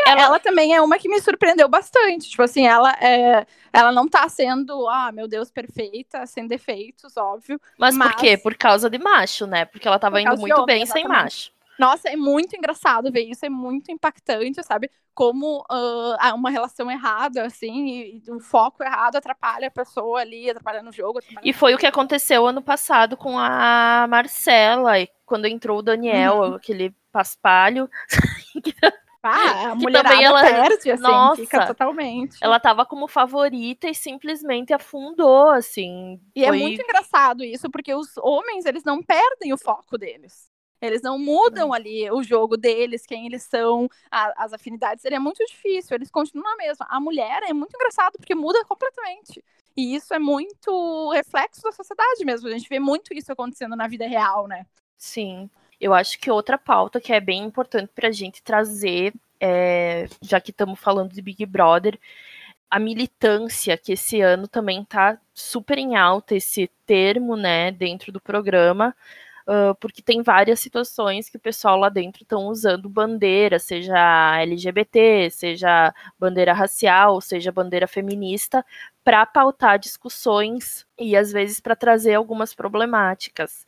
Ela- 0.06 0.22
ela... 0.22 0.40
também 0.40 0.74
é 0.76 0.82
uma 0.82 0.98
que 0.98 1.10
me 1.10 1.20
surpreendeu 1.22 1.68
bastante. 1.68 2.30
Tipo 2.30 2.44
assim, 2.44 2.66
ela 2.68 2.92
é, 3.02 3.46
ela 3.74 3.92
não 3.92 4.08
tá 4.08 4.28
sendo, 4.30 4.88
ah, 4.90 5.12
meu 5.12 5.28
Deus, 5.28 5.52
perfeita, 5.52 6.26
sem 6.26 6.48
defeitos, 6.48 7.16
óbvio. 7.18 7.60
Mas, 7.78 7.96
por 7.98 8.06
Mas- 8.06 8.16
quê? 8.16 8.38
Por 8.38 8.56
causa 8.56 8.90
de 8.90 8.98
macho, 8.98 9.46
né? 9.48 9.66
Porque 9.66 9.88
ela 9.88 10.00
tava 10.00 10.18
Por 10.18 10.22
indo 10.22 10.38
muito 10.40 10.54
homem, 10.54 10.66
bem 10.66 10.86
sem 10.86 11.02
exatamente. 11.04 11.24
macho. 11.24 11.56
Nossa, 11.78 12.08
é 12.10 12.16
muito 12.16 12.56
engraçado 12.56 13.12
ver 13.12 13.24
isso, 13.30 13.46
é 13.46 13.50
muito 13.50 13.92
impactante, 13.92 14.64
sabe? 14.64 14.90
Como 15.14 15.66
ah, 15.70 16.34
uma 16.34 16.50
relação 16.50 16.90
errada, 16.90 17.46
assim, 17.46 18.22
e, 18.26 18.32
o 18.32 18.40
foco 18.40 18.82
errado 18.82 19.18
atrapalha 19.18 19.68
a 19.68 19.72
pessoa 19.72 20.22
ali, 20.22 20.50
atrapalha 20.50 20.82
no 20.82 20.92
jogo. 20.94 21.20
atrapalha 21.20 21.46
E 21.48 21.52
foi 21.52 21.74
o 21.74 21.78
que 21.78 21.86
aconteceu 21.86 22.48
ano 22.48 22.62
passado 22.62 23.18
com 23.18 23.38
a 23.38 24.06
Marcela, 24.10 25.00
e 25.00 25.10
quando 25.26 25.48
entrou 25.48 25.80
o 25.80 25.82
Daniel, 25.82 26.38
Uhum. 26.38 26.56
aquele 26.56 26.94
paspalho. 27.12 27.90
Ah, 29.30 29.72
a 29.72 29.76
Que 29.78 29.84
mulherada 29.84 30.10
também 30.10 30.26
ela- 30.26 30.42
perde, 30.42 30.92
assim, 30.92 31.02
Nossa. 31.02 31.42
fica 31.42 31.68
totalmente. 31.68 32.38
Ela 32.42 32.60
tava 32.60 32.86
como 32.86 33.08
favorita 33.08 33.90
e 33.90 33.96
simplesmente 33.96 34.74
afundou, 34.74 35.50
assim. 35.50 36.20
E 36.36 36.46
foi... 36.46 36.58
é 36.58 36.62
muito 36.62 36.82
engraçado 36.82 37.44
isso, 37.44 37.70
porque 37.70 37.94
os 37.94 38.16
homens, 38.18 38.66
eles 38.66 38.84
não 38.84 39.02
perdem 39.02 39.54
o 39.54 39.58
foco 39.58 39.98
deles. 39.98 40.50
Eles 40.82 41.02
não 41.02 41.18
mudam 41.18 41.74
ali 41.74 42.10
o 42.12 42.22
jogo 42.22 42.58
deles, 42.58 43.06
quem 43.06 43.26
eles 43.26 43.44
são, 43.44 43.90
a, 44.12 44.44
as 44.46 44.54
afinidades. 44.54 45.02
Seria 45.02 45.20
muito 45.20 45.44
difícil, 45.46 45.96
eles 45.96 46.12
continuam 46.12 46.54
a 46.54 46.58
mesma. 46.58 46.86
A 46.90 47.00
mulher 47.00 47.42
é 47.44 47.54
muito 47.54 47.74
engraçado 47.76 48.14
porque 48.18 48.36
muda 48.36 48.64
completamente. 48.66 49.44
E 49.76 49.96
isso 49.96 50.14
é 50.14 50.20
muito 50.20 51.10
reflexo 51.12 51.62
da 51.64 51.72
sociedade 51.72 52.24
mesmo. 52.24 52.48
A 52.48 52.52
gente 52.52 52.70
vê 52.70 52.80
muito 52.80 53.14
isso 53.14 53.32
acontecendo 53.32 53.76
na 53.76 53.88
vida 53.88 54.08
real, 54.08 54.48
né? 54.48 54.66
Sim. 54.98 55.50
Eu 55.80 55.94
acho 55.94 56.20
que 56.20 56.32
outra 56.32 56.58
pauta 56.58 57.02
que 57.02 57.14
é 57.14 57.20
bem 57.20 57.44
importante 57.44 57.92
para 57.94 58.08
a 58.10 58.12
gente 58.12 58.42
trazer, 58.42 59.14
é, 59.40 60.08
já 60.22 60.40
que 60.40 60.52
estamos 60.52 60.80
falando 60.80 61.14
de 61.14 61.22
Big 61.22 61.46
Brother, 61.46 62.00
a 62.70 62.80
militância, 62.80 63.78
que 63.78 63.94
esse 63.94 64.22
ano 64.22 64.48
também 64.48 64.82
está 64.82 65.18
super 65.34 65.78
em 65.78 65.96
alta, 65.96 66.36
esse 66.36 66.70
termo, 66.86 67.36
né, 67.36 67.72
dentro 67.72 68.12
do 68.12 68.20
programa, 68.20 68.96
uh, 69.48 69.76
porque 69.80 70.02
tem 70.02 70.22
várias 70.22 70.60
situações 70.60 71.30
que 71.30 71.38
o 71.38 71.40
pessoal 71.40 71.78
lá 71.78 71.90
dentro 71.90 72.24
estão 72.24 72.48
usando 72.48 72.90
bandeira, 72.90 73.60
seja 73.60 74.40
LGBT, 74.42 75.30
seja 75.30 75.94
bandeira 76.20 76.54
racial, 76.54 77.22
seja 77.22 77.52
bandeira 77.52 77.88
feminista, 77.88 78.66
para 79.04 79.26
pautar 79.26 79.80
discussões 79.80 80.86
e 80.98 81.16
às 81.16 81.32
vezes 81.32 81.60
para 81.60 81.76
trazer 81.76 82.16
algumas 82.16 82.54
problemáticas. 82.54 83.66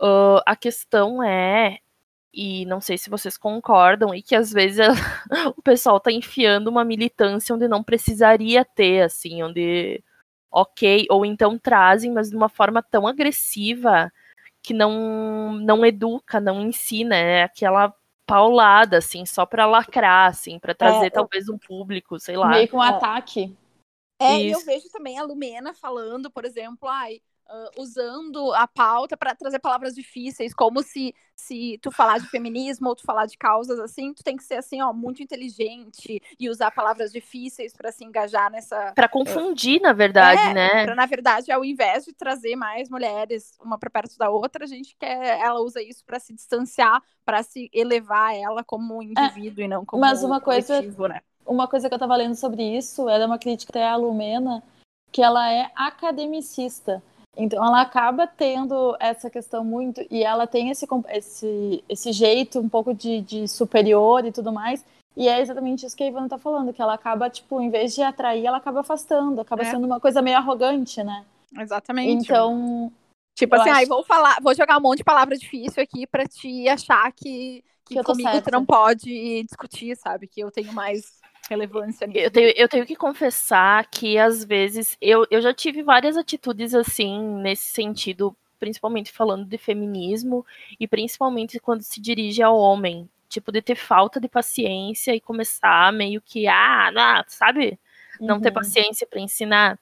Uh, 0.00 0.40
a 0.46 0.56
questão 0.56 1.22
é, 1.22 1.78
e 2.32 2.64
não 2.64 2.80
sei 2.80 2.96
se 2.96 3.10
vocês 3.10 3.36
concordam, 3.36 4.14
e 4.14 4.22
que 4.22 4.34
às 4.34 4.52
vezes 4.52 4.78
o 5.56 5.62
pessoal 5.62 5.98
está 5.98 6.10
enfiando 6.10 6.68
uma 6.68 6.84
militância 6.84 7.54
onde 7.54 7.68
não 7.68 7.82
precisaria 7.82 8.64
ter, 8.64 9.02
assim, 9.02 9.42
onde 9.42 10.02
ok, 10.50 11.06
ou 11.10 11.24
então 11.24 11.58
trazem, 11.58 12.10
mas 12.10 12.30
de 12.30 12.36
uma 12.36 12.48
forma 12.48 12.82
tão 12.82 13.06
agressiva 13.06 14.12
que 14.62 14.74
não 14.74 15.52
não 15.52 15.84
educa, 15.84 16.40
não 16.40 16.62
ensina, 16.62 17.16
é 17.16 17.42
aquela 17.42 17.94
paulada, 18.26 18.98
assim, 18.98 19.26
só 19.26 19.44
para 19.44 19.66
lacrar, 19.66 20.28
assim, 20.28 20.58
para 20.58 20.74
trazer 20.74 21.06
é, 21.06 21.10
talvez 21.10 21.48
um 21.48 21.58
público, 21.58 22.18
sei 22.20 22.36
lá. 22.36 22.48
Meio 22.48 22.68
com 22.68 22.76
um 22.76 22.82
ataque. 22.82 23.56
É, 24.20 24.38
e 24.38 24.50
eu 24.50 24.60
vejo 24.60 24.88
também 24.90 25.18
a 25.18 25.24
Lumena 25.24 25.74
falando, 25.74 26.30
por 26.30 26.44
exemplo, 26.44 26.88
ai, 26.88 27.20
uh, 27.50 27.80
usando 27.80 28.52
a 28.54 28.66
pauta 28.66 29.16
para 29.16 29.34
trazer 29.34 29.58
palavras 29.58 29.94
difíceis, 29.94 30.54
como 30.54 30.82
se, 30.82 31.14
se 31.34 31.78
tu 31.82 31.90
falar 31.90 32.18
de 32.18 32.28
feminismo 32.28 32.88
ou 32.88 32.96
tu 32.96 33.02
falar 33.02 33.26
de 33.26 33.36
causas 33.36 33.78
assim, 33.78 34.14
tu 34.14 34.22
tem 34.22 34.36
que 34.36 34.44
ser 34.44 34.54
assim, 34.54 34.80
ó, 34.80 34.92
muito 34.92 35.22
inteligente 35.22 36.22
e 36.38 36.48
usar 36.48 36.70
palavras 36.70 37.12
difíceis 37.12 37.72
para 37.72 37.90
se 37.92 38.04
engajar 38.04 38.50
nessa. 38.50 38.92
Para 38.92 39.08
confundir, 39.08 39.80
na 39.80 39.92
verdade, 39.92 40.40
é, 40.40 40.54
né? 40.54 40.84
Pra, 40.84 40.94
na 40.94 41.06
verdade, 41.06 41.50
ao 41.50 41.64
invés 41.64 42.04
de 42.04 42.12
trazer 42.12 42.56
mais 42.56 42.88
mulheres 42.88 43.52
uma 43.60 43.78
para 43.78 43.90
perto 43.90 44.16
da 44.16 44.30
outra, 44.30 44.64
a 44.64 44.68
gente 44.68 44.96
quer, 44.98 45.40
ela 45.40 45.60
usa 45.60 45.82
isso 45.82 46.04
para 46.04 46.20
se 46.20 46.32
distanciar, 46.32 47.02
para 47.24 47.42
se 47.42 47.68
elevar 47.72 48.34
ela 48.34 48.62
como 48.62 49.02
indivíduo 49.02 49.62
é, 49.62 49.64
e 49.64 49.68
não 49.68 49.84
como 49.84 50.00
mas 50.00 50.22
uma 50.22 50.40
coisa, 50.40 50.80
né? 50.80 51.20
Uma 51.46 51.66
coisa 51.66 51.88
que 51.88 51.94
eu 51.94 51.98
tava 51.98 52.14
lendo 52.14 52.36
sobre 52.36 52.62
isso 52.62 53.08
era 53.08 53.26
uma 53.26 53.38
crítica 53.38 53.72
até 53.72 53.84
à 53.84 53.96
Lumena, 53.96 54.62
que 55.10 55.22
ela 55.22 55.50
é 55.52 55.70
academicista. 55.74 57.02
Então 57.42 57.64
ela 57.64 57.80
acaba 57.80 58.26
tendo 58.26 58.94
essa 59.00 59.30
questão 59.30 59.64
muito, 59.64 60.04
e 60.10 60.22
ela 60.22 60.46
tem 60.46 60.68
esse, 60.68 60.86
esse, 61.08 61.84
esse 61.88 62.12
jeito 62.12 62.60
um 62.60 62.68
pouco 62.68 62.92
de, 62.92 63.22
de 63.22 63.48
superior 63.48 64.26
e 64.26 64.32
tudo 64.32 64.52
mais. 64.52 64.84
E 65.16 65.26
é 65.26 65.40
exatamente 65.40 65.86
isso 65.86 65.96
que 65.96 66.04
a 66.04 66.06
Ivana 66.06 66.28
tá 66.28 66.38
falando, 66.38 66.72
que 66.72 66.80
ela 66.80 66.94
acaba, 66.94 67.30
tipo, 67.30 67.60
em 67.60 67.70
vez 67.70 67.94
de 67.94 68.02
atrair, 68.02 68.44
ela 68.44 68.58
acaba 68.58 68.80
afastando, 68.80 69.40
acaba 69.40 69.62
é. 69.62 69.70
sendo 69.70 69.86
uma 69.86 69.98
coisa 69.98 70.20
meio 70.20 70.36
arrogante, 70.36 71.02
né? 71.02 71.24
Exatamente. 71.58 72.24
Então. 72.24 72.92
Tipo 73.34 73.54
assim, 73.56 73.70
acho... 73.70 73.88
vou 73.88 74.04
falar, 74.04 74.36
vou 74.42 74.54
jogar 74.54 74.76
um 74.76 74.82
monte 74.82 74.98
de 74.98 75.04
palavra 75.04 75.36
difícil 75.36 75.82
aqui 75.82 76.06
pra 76.06 76.26
te 76.26 76.68
achar 76.68 77.10
que, 77.12 77.64
que, 77.86 77.94
que 77.94 78.02
comigo 78.02 78.42
tu 78.42 78.50
não 78.52 78.66
pode 78.66 79.42
discutir, 79.44 79.96
sabe? 79.96 80.26
Que 80.26 80.42
eu 80.42 80.50
tenho 80.50 80.72
mais 80.74 81.19
relevância. 81.50 82.08
Eu 82.14 82.30
tenho, 82.30 82.52
eu 82.56 82.68
tenho 82.68 82.86
que 82.86 82.94
confessar 82.94 83.84
que, 83.86 84.16
às 84.16 84.44
vezes, 84.44 84.96
eu, 85.00 85.26
eu 85.30 85.42
já 85.42 85.52
tive 85.52 85.82
várias 85.82 86.16
atitudes 86.16 86.74
assim, 86.74 87.20
nesse 87.42 87.66
sentido, 87.66 88.34
principalmente 88.58 89.10
falando 89.10 89.44
de 89.44 89.58
feminismo, 89.58 90.46
e 90.78 90.86
principalmente 90.86 91.58
quando 91.58 91.82
se 91.82 92.00
dirige 92.00 92.42
ao 92.42 92.56
homem. 92.56 93.08
Tipo, 93.28 93.52
de 93.52 93.62
ter 93.62 93.76
falta 93.76 94.18
de 94.20 94.28
paciência 94.28 95.14
e 95.14 95.20
começar 95.20 95.92
meio 95.92 96.20
que, 96.20 96.48
ah, 96.48 96.90
não, 96.92 97.24
sabe? 97.28 97.78
Não 98.20 98.36
uhum. 98.36 98.40
ter 98.40 98.50
paciência 98.50 99.06
para 99.06 99.20
ensinar. 99.20 99.78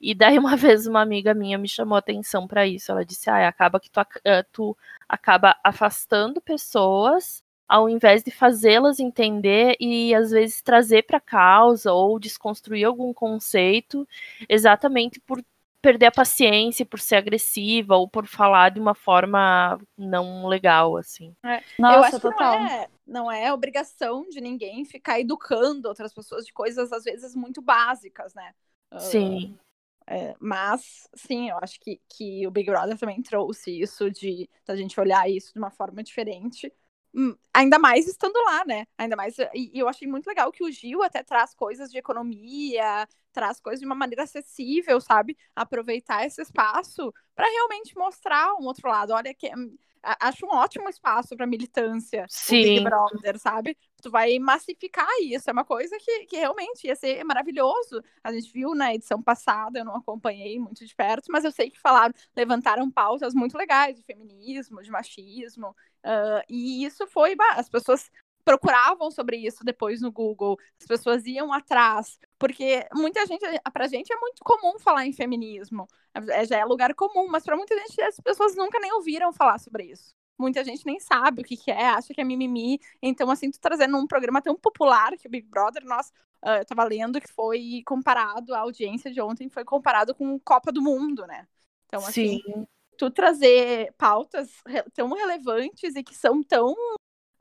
E 0.00 0.14
daí 0.14 0.38
uma 0.38 0.56
vez 0.56 0.86
uma 0.86 1.00
amiga 1.00 1.34
minha 1.34 1.58
me 1.58 1.68
chamou 1.68 1.96
a 1.96 2.00
atenção 2.00 2.48
para 2.48 2.66
isso. 2.66 2.90
Ela 2.90 3.04
disse: 3.04 3.30
"Ah, 3.30 3.46
acaba 3.46 3.78
que 3.78 3.90
tu, 3.90 4.00
eh, 4.24 4.42
tu 4.52 4.76
acaba 5.08 5.56
afastando 5.62 6.40
pessoas 6.40 7.44
ao 7.70 7.88
invés 7.88 8.24
de 8.24 8.32
fazê-las 8.32 8.98
entender 8.98 9.76
e 9.78 10.12
às 10.12 10.32
vezes 10.32 10.60
trazer 10.60 11.04
para 11.04 11.18
a 11.18 11.20
causa 11.20 11.92
ou 11.92 12.18
desconstruir 12.18 12.84
algum 12.84 13.14
conceito, 13.14 14.06
exatamente 14.48 15.20
por 15.20 15.40
perder 15.80 16.06
a 16.06 16.10
paciência, 16.12 16.84
por 16.84 16.98
ser 16.98 17.14
agressiva 17.14 17.96
ou 17.96 18.08
por 18.08 18.26
falar 18.26 18.70
de 18.70 18.80
uma 18.80 18.92
forma 18.92 19.80
não 19.96 20.48
legal, 20.48 20.96
assim. 20.96 21.32
É. 21.44 21.62
Nossa, 21.78 21.96
Eu 21.96 22.04
acho 22.04 22.20
total. 22.20 22.52
Que 22.52 22.58
não, 22.58 22.66
é, 22.66 22.88
não 23.06 23.32
é 23.32 23.52
obrigação 23.52 24.28
de 24.28 24.40
ninguém 24.40 24.84
ficar 24.84 25.20
educando 25.20 25.86
outras 25.86 26.12
pessoas 26.12 26.44
de 26.44 26.52
coisas 26.52 26.92
às 26.92 27.04
vezes 27.04 27.36
muito 27.36 27.62
básicas, 27.62 28.34
né? 28.34 28.52
Sim. 28.98 29.54
Uh, 29.54 30.12
é, 30.12 30.34
mas, 30.40 31.08
sim, 31.14 31.50
eu 31.50 31.58
acho 31.62 31.78
que, 31.78 32.00
que 32.08 32.44
o 32.44 32.50
Big 32.50 32.68
Brother 32.68 32.98
também 32.98 33.22
trouxe 33.22 33.80
isso 33.80 34.10
de 34.10 34.50
a 34.66 34.74
gente 34.74 34.98
olhar 34.98 35.30
isso 35.30 35.52
de 35.52 35.58
uma 35.60 35.70
forma 35.70 36.02
diferente. 36.02 36.72
Hum, 37.14 37.34
ainda 37.52 37.78
mais 37.78 38.06
estando 38.06 38.36
lá, 38.44 38.64
né? 38.64 38.86
Ainda 38.96 39.16
mais. 39.16 39.36
E, 39.54 39.70
eu 39.74 39.88
achei 39.88 40.06
muito 40.06 40.26
legal 40.28 40.52
que 40.52 40.62
o 40.62 40.70
Gil 40.70 41.02
até 41.02 41.22
traz 41.24 41.52
coisas 41.54 41.90
de 41.90 41.98
economia, 41.98 43.06
traz 43.32 43.60
coisas 43.60 43.80
de 43.80 43.86
uma 43.86 43.94
maneira 43.96 44.22
acessível, 44.22 45.00
sabe? 45.00 45.36
Aproveitar 45.54 46.24
esse 46.24 46.40
espaço 46.40 47.12
para 47.34 47.46
realmente 47.48 47.96
mostrar 47.96 48.54
um 48.54 48.64
outro 48.66 48.88
lado. 48.88 49.12
Olha 49.12 49.34
que 49.34 49.48
hum, 49.56 49.76
acho 50.02 50.46
um 50.46 50.50
ótimo 50.50 50.88
espaço 50.88 51.36
para 51.36 51.46
militância 51.46 52.26
Sim. 52.28 52.62
Big 52.62 52.84
Brother, 52.84 53.38
sabe? 53.38 53.76
Tu 54.02 54.10
vai 54.10 54.38
massificar 54.38 55.08
isso, 55.22 55.50
é 55.50 55.52
uma 55.52 55.64
coisa 55.64 55.96
que, 55.98 56.26
que 56.26 56.36
realmente 56.36 56.86
ia 56.86 56.96
ser 56.96 57.22
maravilhoso. 57.24 58.02
A 58.24 58.32
gente 58.32 58.50
viu 58.52 58.74
na 58.74 58.94
edição 58.94 59.22
passada, 59.22 59.78
eu 59.78 59.84
não 59.84 59.96
acompanhei 59.96 60.58
muito 60.58 60.86
de 60.86 60.94
perto, 60.94 61.30
mas 61.30 61.44
eu 61.44 61.52
sei 61.52 61.70
que 61.70 61.78
falaram, 61.78 62.14
levantaram 62.34 62.90
pautas 62.90 63.34
muito 63.34 63.56
legais 63.56 63.96
de 63.96 64.02
feminismo, 64.02 64.82
de 64.82 64.90
machismo, 64.90 65.68
uh, 66.04 66.42
e 66.48 66.84
isso 66.84 67.06
foi, 67.06 67.36
as 67.56 67.68
pessoas 67.68 68.10
procuravam 68.44 69.10
sobre 69.10 69.36
isso 69.36 69.64
depois 69.64 70.00
no 70.00 70.10
Google, 70.10 70.58
as 70.80 70.86
pessoas 70.86 71.26
iam 71.26 71.52
atrás, 71.52 72.18
porque 72.40 72.88
muita 72.94 73.24
gente, 73.26 73.44
pra 73.70 73.86
gente 73.86 74.10
é 74.10 74.16
muito 74.16 74.42
comum 74.42 74.78
falar 74.78 75.06
em 75.06 75.12
feminismo, 75.12 75.86
é, 76.14 76.46
já 76.46 76.56
é 76.56 76.64
lugar 76.64 76.94
comum, 76.94 77.28
mas 77.28 77.44
para 77.44 77.54
muita 77.54 77.78
gente 77.78 78.00
as 78.00 78.18
pessoas 78.18 78.56
nunca 78.56 78.80
nem 78.80 78.90
ouviram 78.94 79.30
falar 79.30 79.58
sobre 79.58 79.84
isso. 79.84 80.14
Muita 80.38 80.64
gente 80.64 80.86
nem 80.86 80.98
sabe 80.98 81.42
o 81.42 81.44
que, 81.44 81.54
que 81.54 81.70
é, 81.70 81.88
acha 81.88 82.14
que 82.14 82.20
é 82.20 82.24
mimimi. 82.24 82.80
Então, 83.02 83.30
assim, 83.30 83.50
tu 83.50 83.60
trazendo 83.60 83.98
um 83.98 84.06
programa 84.06 84.40
tão 84.40 84.56
popular 84.56 85.14
que 85.18 85.28
o 85.28 85.30
Big 85.30 85.46
Brother, 85.46 85.84
nós, 85.84 86.08
uh, 86.42 86.60
eu 86.60 86.64
tava 86.64 86.82
lendo 86.84 87.20
que 87.20 87.30
foi 87.30 87.82
comparado, 87.84 88.54
a 88.54 88.60
audiência 88.60 89.12
de 89.12 89.20
ontem 89.20 89.50
foi 89.50 89.62
comparado 89.62 90.14
com 90.14 90.40
Copa 90.40 90.72
do 90.72 90.80
Mundo, 90.80 91.26
né? 91.26 91.46
Então, 91.84 92.00
assim, 92.00 92.40
Sim. 92.42 92.66
tu 92.96 93.10
trazer 93.10 93.92
pautas 93.98 94.48
tão 94.94 95.12
relevantes 95.12 95.94
e 95.94 96.02
que 96.02 96.14
são 96.14 96.42
tão 96.42 96.72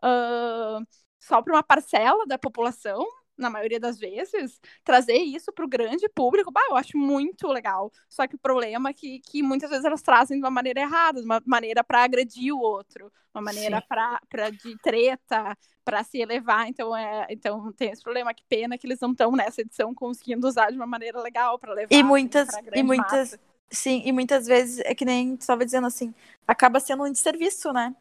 uh, 0.04 0.86
só 1.18 1.42
para 1.42 1.54
uma 1.54 1.64
parcela 1.64 2.26
da 2.28 2.38
população, 2.38 3.02
na 3.40 3.50
maioria 3.50 3.80
das 3.80 3.98
vezes, 3.98 4.60
trazer 4.84 5.18
isso 5.18 5.52
para 5.52 5.66
o 5.66 5.70
grande 5.70 6.08
público, 6.10 6.52
bah, 6.52 6.66
eu 6.70 6.76
acho 6.76 6.98
muito 6.98 7.48
legal. 7.48 7.92
Só 8.08 8.28
que 8.28 8.36
o 8.36 8.40
problema 8.40 8.90
é 8.90 8.94
que, 8.94 9.20
que 9.20 9.42
muitas 9.42 9.70
vezes 9.70 9.86
elas 9.86 10.02
trazem 10.02 10.38
de 10.38 10.44
uma 10.44 10.52
maneira 10.52 10.82
errada, 10.82 11.20
de 11.20 11.26
uma 11.26 11.42
maneira 11.46 11.84
para 11.84 12.04
agredir 12.04 12.54
o 12.54 12.60
outro, 12.60 13.12
uma 13.34 13.42
maneira 13.42 13.82
para 13.82 14.50
de 14.50 14.78
treta, 14.80 15.58
para 15.84 16.04
se 16.04 16.20
elevar. 16.20 16.68
Então, 16.68 16.96
é, 16.96 17.26
então 17.30 17.72
tem 17.74 17.92
esse 17.92 18.04
problema. 18.04 18.34
Que 18.34 18.44
pena 18.48 18.78
que 18.78 18.86
eles 18.86 19.00
não 19.00 19.12
estão 19.12 19.32
nessa 19.32 19.62
edição 19.62 19.94
conseguindo 19.94 20.48
usar 20.48 20.70
de 20.70 20.76
uma 20.76 20.88
maneira 20.88 21.22
legal 21.22 21.58
para 21.58 21.74
levar. 21.74 21.94
E 21.94 22.04
muitas, 22.04 22.50
assim, 22.50 22.70
e 22.76 22.84
muitas, 22.84 23.32
massa. 23.32 23.40
sim, 23.72 24.02
e 24.06 24.12
muitas 24.12 24.46
vezes 24.46 24.80
é 24.86 24.94
que 24.94 25.06
nem 25.06 25.36
tu 25.38 25.42
estava 25.42 25.66
dizendo 25.66 25.88
assim, 25.88 26.14
acaba 26.48 26.80
sendo 26.80 27.04
um 27.04 27.12
desserviço, 27.12 27.72
né? 27.72 27.96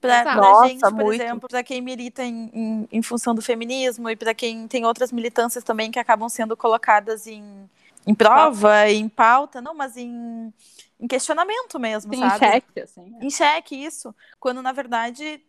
Para 0.00 0.22
a 0.22 0.68
gente, 0.68 0.80
por 0.80 0.92
muito. 0.92 1.20
exemplo, 1.20 1.48
para 1.48 1.62
quem 1.62 1.80
milita 1.80 2.22
em, 2.22 2.50
em, 2.52 2.88
em, 2.92 3.02
função 3.02 3.34
do 3.34 3.42
feminismo 3.42 4.08
e 4.08 4.14
para 4.14 4.32
quem 4.32 4.68
tem 4.68 4.84
outras 4.84 5.10
militâncias 5.10 5.64
também 5.64 5.90
que 5.90 5.98
acabam 5.98 6.28
sendo 6.28 6.56
colocadas 6.56 7.26
em, 7.26 7.68
em 8.06 8.14
prova, 8.14 8.88
em 8.88 9.08
pauta, 9.08 9.60
não, 9.60 9.74
mas 9.74 9.96
em, 9.96 10.52
em 11.00 11.08
questionamento 11.08 11.80
mesmo, 11.80 12.14
Sim, 12.14 12.20
sabe? 12.20 12.46
Em 12.46 12.50
xeque, 12.50 12.80
assim. 12.80 13.16
Em 13.20 13.30
xeque, 13.30 13.74
isso. 13.74 14.14
Quando, 14.38 14.62
na 14.62 14.70
verdade, 14.70 15.42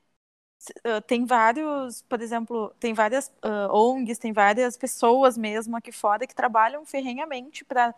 tem 1.08 1.26
vários, 1.26 2.02
por 2.02 2.22
exemplo, 2.22 2.74
tem 2.80 2.94
várias 2.94 3.28
uh, 3.44 3.72
ONGs, 3.72 4.18
tem 4.18 4.34
várias 4.34 4.76
pessoas 4.76 5.38
mesmo 5.38 5.78
aqui 5.78 5.92
fora 5.92 6.28
que 6.28 6.36
trabalham 6.36 6.86
ferrenhamente 6.86 7.64
para 7.64 7.94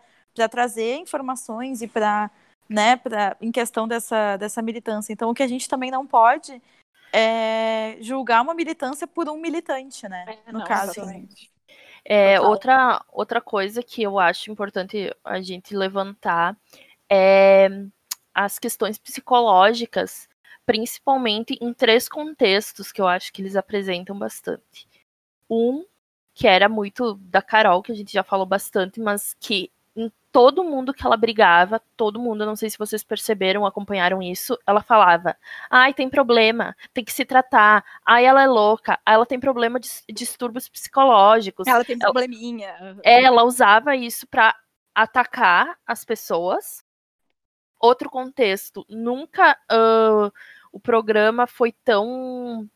trazer 0.50 0.96
informações 0.96 1.82
e 1.82 1.88
para 1.88 2.30
né, 2.72 2.96
pra, 2.96 3.36
em 3.40 3.52
questão 3.52 3.86
dessa, 3.86 4.36
dessa 4.36 4.62
militância. 4.62 5.12
Então, 5.12 5.30
o 5.30 5.34
que 5.34 5.42
a 5.42 5.48
gente 5.48 5.68
também 5.68 5.90
não 5.90 6.06
pode 6.06 6.60
é 7.12 7.98
julgar 8.00 8.40
uma 8.40 8.54
militância 8.54 9.06
por 9.06 9.28
um 9.28 9.36
militante, 9.36 10.08
né? 10.08 10.24
É, 10.46 10.52
no 10.52 10.60
não, 10.60 10.66
caso. 10.66 10.92
exatamente. 10.92 11.52
É, 12.04 12.36
Total. 12.36 12.50
outra, 12.50 13.04
outra 13.12 13.40
coisa 13.40 13.82
que 13.82 14.02
eu 14.02 14.18
acho 14.18 14.50
importante 14.50 15.14
a 15.22 15.40
gente 15.40 15.76
levantar 15.76 16.56
é 17.08 17.68
as 18.34 18.58
questões 18.58 18.98
psicológicas, 18.98 20.28
principalmente 20.64 21.58
em 21.60 21.72
três 21.74 22.08
contextos 22.08 22.90
que 22.90 23.00
eu 23.00 23.06
acho 23.06 23.32
que 23.32 23.42
eles 23.42 23.54
apresentam 23.54 24.18
bastante. 24.18 24.88
Um, 25.50 25.84
que 26.34 26.48
era 26.48 26.68
muito 26.68 27.14
da 27.14 27.42
Carol, 27.42 27.82
que 27.82 27.92
a 27.92 27.94
gente 27.94 28.10
já 28.10 28.22
falou 28.22 28.46
bastante, 28.46 28.98
mas 28.98 29.36
que 29.38 29.70
todo 30.32 30.64
mundo 30.64 30.94
que 30.94 31.06
ela 31.06 31.16
brigava, 31.16 31.80
todo 31.96 32.18
mundo, 32.18 32.46
não 32.46 32.56
sei 32.56 32.70
se 32.70 32.78
vocês 32.78 33.04
perceberam, 33.04 33.66
acompanharam 33.66 34.22
isso, 34.22 34.58
ela 34.66 34.82
falava: 34.82 35.36
ai, 35.70 35.92
tem 35.92 36.08
problema, 36.08 36.74
tem 36.94 37.04
que 37.04 37.12
se 37.12 37.24
tratar, 37.24 37.84
ai, 38.04 38.24
ela 38.24 38.42
é 38.42 38.46
louca, 38.46 38.98
ai, 39.04 39.14
ela 39.14 39.26
tem 39.26 39.38
problema 39.38 39.78
de 39.78 39.88
distúrbios 40.10 40.68
psicológicos. 40.68 41.66
Ela 41.66 41.84
tem 41.84 41.98
probleminha. 41.98 42.74
Ela 43.04 43.44
usava 43.44 43.94
isso 43.94 44.26
para 44.26 44.56
atacar 44.94 45.76
as 45.86 46.04
pessoas. 46.04 46.82
Outro 47.78 48.08
contexto, 48.08 48.86
nunca 48.88 49.58
uh, 49.70 50.32
o 50.72 50.80
programa 50.80 51.46
foi 51.46 51.72
tão 51.84 52.68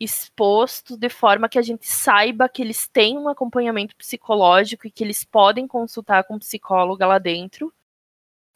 exposto 0.00 0.96
de 0.96 1.08
forma 1.08 1.48
que 1.48 1.58
a 1.58 1.62
gente 1.62 1.86
saiba 1.86 2.48
que 2.48 2.62
eles 2.62 2.86
têm 2.86 3.18
um 3.18 3.28
acompanhamento 3.28 3.96
psicológico 3.96 4.86
e 4.86 4.90
que 4.90 5.02
eles 5.02 5.24
podem 5.24 5.66
consultar 5.66 6.24
com 6.24 6.36
um 6.36 6.38
psicóloga 6.38 7.06
lá 7.06 7.18
dentro. 7.18 7.72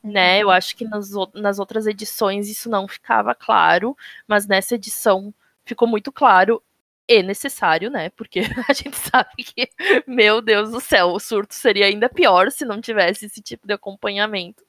Né? 0.03 0.41
Eu 0.43 0.51
acho 0.51 0.77
que 0.77 0.85
nas, 0.85 1.11
nas 1.35 1.59
outras 1.59 1.87
edições 1.87 2.49
isso 2.49 2.69
não 2.69 2.89
ficava 2.89 3.35
claro, 3.35 3.97
mas 4.27 4.47
nessa 4.47 4.75
edição 4.75 5.33
ficou 5.65 5.87
muito 5.87 6.11
claro 6.11 6.63
e 7.07 7.23
necessário, 7.23 7.91
né? 7.91 8.11
Porque 8.11 8.41
a 8.69 8.73
gente 8.73 8.97
sabe 8.97 9.45
que, 9.45 9.69
meu 10.07 10.41
Deus 10.41 10.71
do 10.71 10.81
céu, 10.81 11.09
o 11.09 11.21
surto 11.21 11.55
seria 11.55 11.87
ainda 11.87 12.09
pior 12.09 12.51
se 12.51 12.65
não 12.65 12.81
tivesse 12.81 13.27
esse 13.27 13.41
tipo 13.41 13.67
de 13.67 13.75
acompanhamento. 13.75 14.65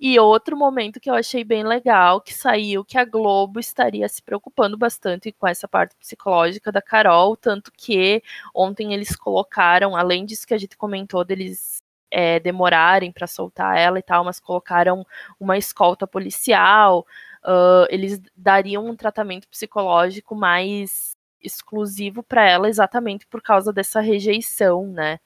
E 0.00 0.18
outro 0.18 0.56
momento 0.56 0.98
que 0.98 1.08
eu 1.08 1.14
achei 1.14 1.44
bem 1.44 1.62
legal, 1.62 2.20
que 2.20 2.34
saiu 2.34 2.84
que 2.84 2.98
a 2.98 3.04
Globo 3.04 3.60
estaria 3.60 4.08
se 4.08 4.20
preocupando 4.22 4.76
bastante 4.76 5.30
com 5.30 5.46
essa 5.46 5.68
parte 5.68 5.94
psicológica 5.96 6.72
da 6.72 6.82
Carol, 6.82 7.36
tanto 7.36 7.70
que 7.72 8.22
ontem 8.52 8.92
eles 8.92 9.14
colocaram, 9.14 9.94
além 9.96 10.24
disso 10.26 10.46
que 10.46 10.54
a 10.54 10.58
gente 10.58 10.76
comentou 10.76 11.24
deles 11.24 11.78
é, 12.10 12.40
demorarem 12.40 13.12
para 13.12 13.26
soltar 13.26 13.78
ela 13.78 13.98
e 13.98 14.02
tal, 14.02 14.24
mas 14.24 14.40
colocaram 14.40 15.06
uma 15.38 15.56
escolta 15.56 16.06
policial, 16.06 17.06
uh, 17.44 17.86
eles 17.88 18.20
dariam 18.36 18.84
um 18.86 18.96
tratamento 18.96 19.48
psicológico 19.48 20.34
mais 20.34 21.16
exclusivo 21.40 22.22
para 22.22 22.44
ela 22.48 22.68
exatamente 22.68 23.26
por 23.26 23.40
causa 23.40 23.72
dessa 23.72 24.00
rejeição, 24.00 24.86
né? 24.88 25.20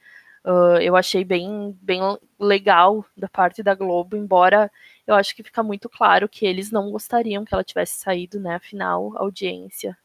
Uh, 0.45 0.79
eu 0.81 0.97
achei 0.97 1.25
bem, 1.25 1.79
bem 1.81 2.01
legal 2.39 3.05
da 3.17 3.29
parte 3.29 3.63
da 3.63 3.75
Globo, 3.75 4.17
embora 4.17 4.71
eu 5.07 5.15
acho 5.15 5.37
que 5.37 5.43
fica 5.43 5.63
muito 5.63 5.89
claro 5.89 6.29
que 6.29 6.45
eles 6.45 6.71
não 6.71 6.91
gostariam 6.91 7.45
que 7.45 7.55
ela 7.55 7.63
tivesse 7.63 8.01
saído, 8.01 8.41
né? 8.41 8.57
Afinal, 8.57 9.17
audiência. 9.17 9.97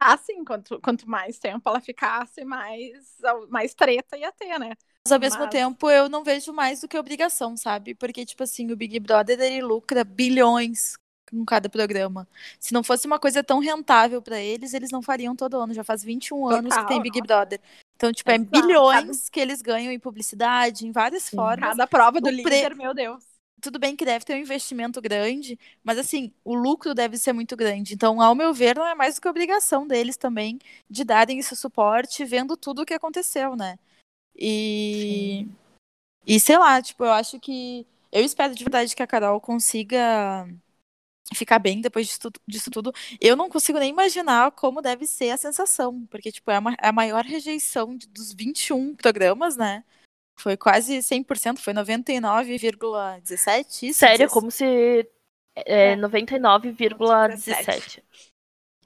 Ah, 0.00 0.16
sim, 0.16 0.44
quanto, 0.44 0.80
quanto 0.80 1.08
mais 1.08 1.38
tempo 1.38 1.68
ela 1.68 1.80
ficasse, 1.80 2.44
mais, 2.44 3.16
mais 3.48 3.72
treta 3.72 4.16
ia 4.16 4.32
ter, 4.32 4.58
né? 4.58 4.72
Mas 5.06 5.12
ao 5.12 5.20
mesmo 5.20 5.40
Mas... 5.40 5.50
tempo 5.50 5.88
eu 5.88 6.08
não 6.08 6.24
vejo 6.24 6.52
mais 6.52 6.80
do 6.80 6.88
que 6.88 6.98
obrigação, 6.98 7.56
sabe? 7.56 7.94
Porque, 7.94 8.24
tipo 8.24 8.42
assim, 8.42 8.70
o 8.72 8.76
Big 8.76 8.98
Brother 8.98 9.40
ele 9.40 9.62
lucra 9.62 10.02
bilhões 10.02 10.94
com 11.30 11.44
cada 11.44 11.68
programa. 11.68 12.28
Se 12.60 12.74
não 12.74 12.82
fosse 12.82 13.06
uma 13.06 13.18
coisa 13.18 13.42
tão 13.42 13.58
rentável 13.58 14.20
para 14.20 14.40
eles, 14.40 14.74
eles 14.74 14.90
não 14.90 15.02
fariam 15.02 15.34
todo 15.34 15.56
ano. 15.56 15.72
Já 15.72 15.82
faz 15.82 16.02
21 16.02 16.36
Total, 16.36 16.58
anos 16.58 16.76
que 16.76 16.86
tem 16.86 17.00
Big 17.00 17.18
nossa. 17.20 17.26
Brother. 17.26 17.60
Então, 18.02 18.12
tipo, 18.12 18.32
é 18.32 18.38
bilhões 18.38 19.28
que 19.28 19.38
eles 19.38 19.62
ganham 19.62 19.92
em 19.92 19.98
publicidade, 19.98 20.84
em 20.84 20.90
várias 20.90 21.22
Sim. 21.22 21.36
formas. 21.36 21.70
Cada 21.70 21.86
prova 21.86 22.20
do 22.20 22.26
o 22.26 22.32
líder, 22.32 22.70
pre... 22.70 22.74
meu 22.74 22.92
Deus. 22.92 23.22
Tudo 23.60 23.78
bem 23.78 23.94
que 23.94 24.04
deve 24.04 24.24
ter 24.24 24.34
um 24.34 24.40
investimento 24.40 25.00
grande, 25.00 25.56
mas 25.84 25.96
assim, 25.96 26.32
o 26.44 26.52
lucro 26.52 26.94
deve 26.94 27.16
ser 27.16 27.32
muito 27.32 27.56
grande. 27.56 27.94
Então, 27.94 28.20
ao 28.20 28.34
meu 28.34 28.52
ver, 28.52 28.74
não 28.74 28.84
é 28.84 28.92
mais 28.92 29.14
do 29.14 29.20
que 29.20 29.28
obrigação 29.28 29.86
deles 29.86 30.16
também 30.16 30.58
de 30.90 31.04
darem 31.04 31.38
esse 31.38 31.54
suporte, 31.54 32.24
vendo 32.24 32.56
tudo 32.56 32.82
o 32.82 32.84
que 32.84 32.92
aconteceu, 32.92 33.54
né? 33.54 33.78
E. 34.34 35.46
Sim. 35.46 35.56
E 36.26 36.40
sei 36.40 36.58
lá, 36.58 36.82
tipo, 36.82 37.04
eu 37.04 37.12
acho 37.12 37.38
que. 37.38 37.86
Eu 38.10 38.24
espero 38.24 38.52
de 38.52 38.64
verdade 38.64 38.96
que 38.96 39.02
a 39.02 39.06
Carol 39.06 39.40
consiga 39.40 40.48
ficar 41.34 41.58
bem 41.58 41.80
depois 41.80 42.06
disso, 42.06 42.30
disso, 42.46 42.70
tudo. 42.70 42.92
Eu 43.20 43.36
não 43.36 43.48
consigo 43.48 43.78
nem 43.78 43.90
imaginar 43.90 44.50
como 44.52 44.82
deve 44.82 45.06
ser 45.06 45.30
a 45.30 45.36
sensação, 45.36 46.06
porque, 46.06 46.32
tipo, 46.32 46.50
é, 46.50 46.58
uma, 46.58 46.72
é 46.74 46.88
a 46.88 46.92
maior 46.92 47.24
rejeição 47.24 47.96
de, 47.96 48.06
dos 48.08 48.32
21 48.32 48.94
programas, 48.96 49.56
né? 49.56 49.84
Foi 50.38 50.56
quase 50.56 50.98
100%, 50.98 51.58
foi 51.58 51.74
99,17%. 51.74 53.92
Sério, 53.92 54.30
como 54.30 54.50
se... 54.50 55.06
É, 55.54 55.92
é. 55.92 55.96
99,17%. 55.96 58.02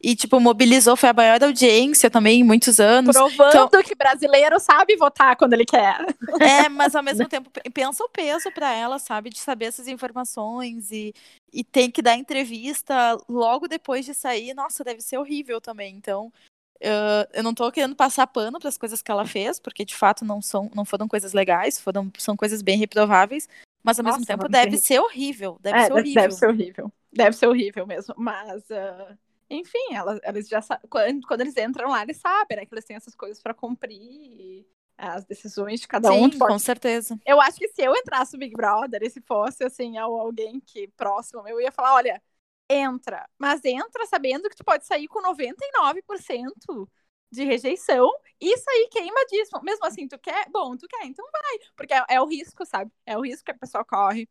E, 0.02 0.14
tipo, 0.14 0.38
mobilizou, 0.38 0.94
foi 0.94 1.08
a 1.08 1.14
maior 1.14 1.42
audiência 1.42 2.10
também 2.10 2.40
em 2.40 2.44
muitos 2.44 2.78
anos. 2.78 3.16
Provando 3.16 3.66
então... 3.66 3.82
que 3.82 3.94
brasileiro 3.94 4.60
sabe 4.60 4.94
votar 4.96 5.36
quando 5.36 5.54
ele 5.54 5.64
quer. 5.64 6.04
É, 6.38 6.68
mas 6.68 6.94
ao 6.94 7.02
mesmo 7.02 7.26
tempo, 7.26 7.50
pensa 7.72 8.04
o 8.04 8.08
peso 8.08 8.50
para 8.52 8.72
ela, 8.72 8.98
sabe? 8.98 9.30
De 9.30 9.38
saber 9.38 9.66
essas 9.66 9.88
informações 9.88 10.90
e, 10.90 11.14
e 11.52 11.64
tem 11.64 11.90
que 11.90 12.02
dar 12.02 12.14
entrevista 12.14 13.16
logo 13.28 13.66
depois 13.66 14.04
de 14.04 14.12
sair. 14.12 14.52
Nossa, 14.54 14.84
deve 14.84 15.00
ser 15.00 15.16
horrível 15.16 15.62
também. 15.62 15.96
Então, 15.96 16.26
uh, 16.26 17.26
eu 17.32 17.42
não 17.42 17.54
tô 17.54 17.72
querendo 17.72 17.96
passar 17.96 18.26
pano 18.26 18.60
para 18.60 18.68
as 18.68 18.76
coisas 18.76 19.00
que 19.00 19.10
ela 19.10 19.24
fez, 19.24 19.58
porque 19.58 19.84
de 19.84 19.94
fato 19.94 20.26
não, 20.26 20.42
são, 20.42 20.70
não 20.74 20.84
foram 20.84 21.08
coisas 21.08 21.32
legais, 21.32 21.80
foram, 21.80 22.12
são 22.18 22.36
coisas 22.36 22.60
bem 22.60 22.76
reprováveis. 22.76 23.48
Mas 23.82 23.98
ao 23.98 24.04
Nossa, 24.04 24.18
mesmo 24.18 24.26
tempo 24.26 24.48
deve 24.48 24.76
ser 24.76 25.00
horrível. 25.00 25.58
Deve 25.60 25.78
é, 25.78 25.86
ser 25.86 25.92
horrível. 25.92 26.22
Deve 26.22 26.34
ser 26.34 26.48
horrível. 26.48 26.92
Deve 27.10 27.36
ser 27.36 27.46
horrível 27.46 27.86
mesmo. 27.86 28.14
Mas. 28.18 28.62
Uh 28.68 29.25
enfim, 29.48 29.92
elas, 29.92 30.18
elas 30.22 30.48
já 30.48 30.60
quando, 30.90 31.26
quando 31.26 31.40
eles 31.40 31.56
entram 31.56 31.90
lá, 31.90 32.02
eles 32.02 32.18
sabem, 32.18 32.56
né? 32.56 32.66
Que 32.66 32.74
eles 32.74 32.84
têm 32.84 32.96
essas 32.96 33.14
coisas 33.14 33.42
para 33.42 33.54
cumprir 33.54 34.66
as 34.98 35.24
decisões 35.24 35.80
de 35.80 35.88
cada 35.88 36.10
Sim, 36.10 36.24
um. 36.24 36.38
Com 36.38 36.58
certeza. 36.58 37.18
Eu 37.26 37.40
acho 37.40 37.58
que 37.58 37.68
se 37.68 37.82
eu 37.82 37.94
entrasse 37.94 38.32
no 38.32 38.38
Big 38.38 38.54
Brother 38.54 39.02
e 39.02 39.10
se 39.10 39.20
fosse, 39.20 39.64
assim, 39.64 39.98
alguém 39.98 40.60
que 40.60 40.88
próximo, 40.96 41.46
eu 41.46 41.60
ia 41.60 41.70
falar, 41.70 41.94
olha, 41.94 42.22
entra, 42.68 43.28
mas 43.38 43.64
entra 43.64 44.06
sabendo 44.06 44.48
que 44.48 44.56
tu 44.56 44.64
pode 44.64 44.86
sair 44.86 45.06
com 45.06 45.22
99% 45.22 46.88
de 47.30 47.44
rejeição 47.44 48.10
e 48.40 48.56
sair 48.56 48.88
queimadíssimo. 48.88 49.60
Mesmo 49.62 49.84
assim, 49.84 50.08
tu 50.08 50.18
quer? 50.18 50.48
Bom, 50.50 50.76
tu 50.76 50.86
quer, 50.88 51.04
então 51.04 51.26
vai. 51.30 51.58
Porque 51.76 51.92
é, 51.92 52.04
é 52.08 52.20
o 52.20 52.26
risco, 52.26 52.64
sabe? 52.64 52.90
É 53.04 53.16
o 53.16 53.22
risco 53.22 53.44
que 53.44 53.50
a 53.50 53.58
pessoa 53.58 53.84
corre. 53.84 54.28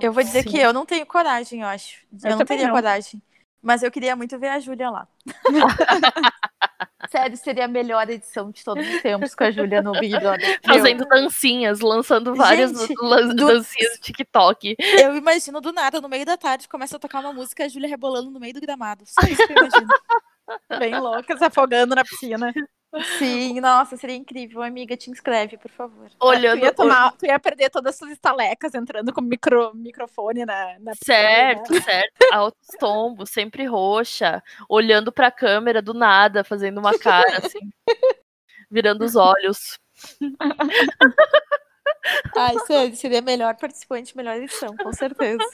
Eu 0.00 0.12
vou 0.12 0.22
dizer 0.22 0.42
Sim. 0.42 0.50
que 0.50 0.58
eu 0.58 0.72
não 0.72 0.86
tenho 0.86 1.06
coragem, 1.06 1.60
eu 1.60 1.66
acho. 1.66 2.04
Eu, 2.22 2.30
eu 2.30 2.36
não 2.36 2.44
teria 2.44 2.66
não. 2.66 2.74
coragem. 2.74 3.22
Mas 3.62 3.82
eu 3.82 3.90
queria 3.90 4.16
muito 4.16 4.38
ver 4.38 4.48
a 4.48 4.58
Júlia 4.58 4.90
lá. 4.90 5.08
Sério, 7.10 7.36
seria 7.36 7.66
a 7.66 7.68
melhor 7.68 8.08
edição 8.08 8.50
de 8.50 8.64
todos 8.64 8.86
os 8.88 9.02
tempos 9.02 9.34
com 9.34 9.44
a 9.44 9.50
Júlia 9.50 9.82
no 9.82 9.92
Big 9.92 10.18
Brother. 10.18 10.60
Fazendo 10.64 11.04
dancinhas, 11.06 11.80
lançando 11.80 12.34
várias 12.34 12.72
Gente, 12.72 12.94
do... 12.94 13.34
dancinhas 13.34 13.98
do 13.98 14.00
TikTok. 14.00 14.76
Eu 14.78 15.16
imagino 15.16 15.60
do 15.60 15.72
nada, 15.72 16.00
no 16.00 16.08
meio 16.08 16.24
da 16.24 16.36
tarde, 16.36 16.68
começa 16.68 16.96
a 16.96 17.00
tocar 17.00 17.20
uma 17.20 17.32
música 17.32 17.62
e 17.62 17.66
a 17.66 17.68
Júlia 17.68 17.88
rebolando 17.88 18.30
no 18.30 18.40
meio 18.40 18.54
do 18.54 18.60
gramado. 18.60 19.04
Só 19.06 19.26
isso 19.26 19.46
que 19.46 19.52
eu 19.52 19.56
imagino. 19.58 19.88
Bem 20.78 20.98
louca, 20.98 21.36
se 21.36 21.44
afogando 21.44 21.94
na 21.94 22.02
piscina. 22.04 22.52
Sim, 23.18 23.22
nossa, 23.60 23.96
seria 23.96 24.16
incrível. 24.16 24.62
Amiga, 24.62 24.96
te 24.96 25.10
inscreve, 25.10 25.56
por 25.56 25.70
favor. 25.70 26.10
Olhando, 26.20 26.60
tu 26.60 26.64
ia, 26.64 26.72
tomar, 26.72 27.12
tu 27.12 27.26
ia 27.26 27.38
perder 27.38 27.70
todas 27.70 27.94
as 27.94 27.98
suas 27.98 28.12
estalecas 28.12 28.74
entrando 28.74 29.12
com 29.12 29.20
micro, 29.20 29.72
microfone 29.74 30.44
na, 30.44 30.78
na 30.78 30.92
Certo, 31.02 31.68
piscina. 31.68 31.82
certo. 31.82 32.32
Altos 32.32 32.68
tombos, 32.78 33.30
sempre 33.30 33.64
roxa, 33.64 34.42
olhando 34.68 35.10
pra 35.10 35.30
câmera 35.30 35.80
do 35.80 35.94
nada, 35.94 36.44
fazendo 36.44 36.78
uma 36.78 36.98
cara 36.98 37.38
assim, 37.38 37.70
virando 38.70 39.04
os 39.04 39.16
olhos. 39.16 39.78
Ai, 42.36 42.58
seria, 42.66 42.96
seria 42.96 43.22
melhor 43.22 43.56
participante, 43.56 44.16
melhor 44.16 44.36
edição, 44.36 44.76
com 44.76 44.92
certeza. 44.92 45.44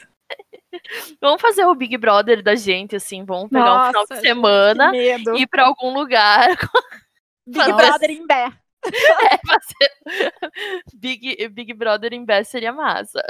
Vamos 1.20 1.40
fazer 1.40 1.64
o 1.64 1.74
Big 1.74 1.96
Brother 1.96 2.42
da 2.42 2.54
gente, 2.54 2.96
assim, 2.96 3.24
vamos 3.24 3.50
pegar 3.50 3.64
Nossa, 3.64 3.88
um 3.88 3.90
final 3.90 4.06
de 4.06 4.20
semana 4.20 4.96
e 4.96 5.42
ir 5.42 5.46
pra 5.46 5.66
algum 5.66 5.92
lugar. 5.92 6.48
Big 7.48 7.72
Brother 7.72 8.10
em 8.10 8.26
Bé. 8.26 8.52
É, 8.86 9.38
fazer... 9.44 9.92
Big, 10.94 11.48
Big 11.48 11.74
Brother 11.74 12.14
em 12.14 12.24
Bé 12.24 12.44
seria 12.44 12.72
massa. 12.72 13.20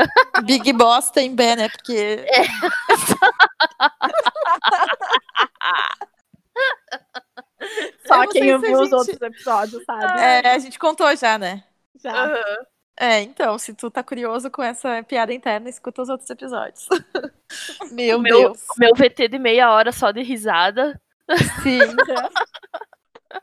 Big 0.45 0.71
Bosta 0.75 1.23
em 1.23 1.35
Bé, 1.35 1.57
né? 1.57 1.71
Porque. 1.71 2.23
É. 2.29 2.43
Só 8.07 8.27
quem 8.27 8.55
ouviu 8.55 8.77
gente... 8.77 8.87
os 8.87 8.93
outros 8.93 9.23
episódios, 9.23 9.83
sabe? 9.85 10.21
É, 10.21 10.51
a 10.51 10.59
gente 10.59 10.79
contou 10.79 11.17
já, 11.17 11.39
né? 11.39 11.65
Já. 12.01 12.27
Uhum. 12.27 12.67
É, 13.01 13.23
então, 13.23 13.57
se 13.59 13.75
tu 13.75 13.91
tá 13.91 14.03
curioso 14.03 14.51
com 14.51 14.63
essa 14.63 15.03
piada 15.05 15.33
interna, 15.33 15.69
escuta 15.69 16.03
os 16.03 16.09
outros 16.09 16.29
episódios. 16.29 16.89
meu, 17.91 18.19
meu 18.19 18.39
Deus. 18.39 18.65
Meu 18.77 18.93
VT 18.95 19.29
de 19.29 19.39
meia 19.39 19.73
hora 19.73 19.93
só 19.93 20.11
de 20.11 20.23
risada. 20.23 21.01
Sim. 21.63 21.79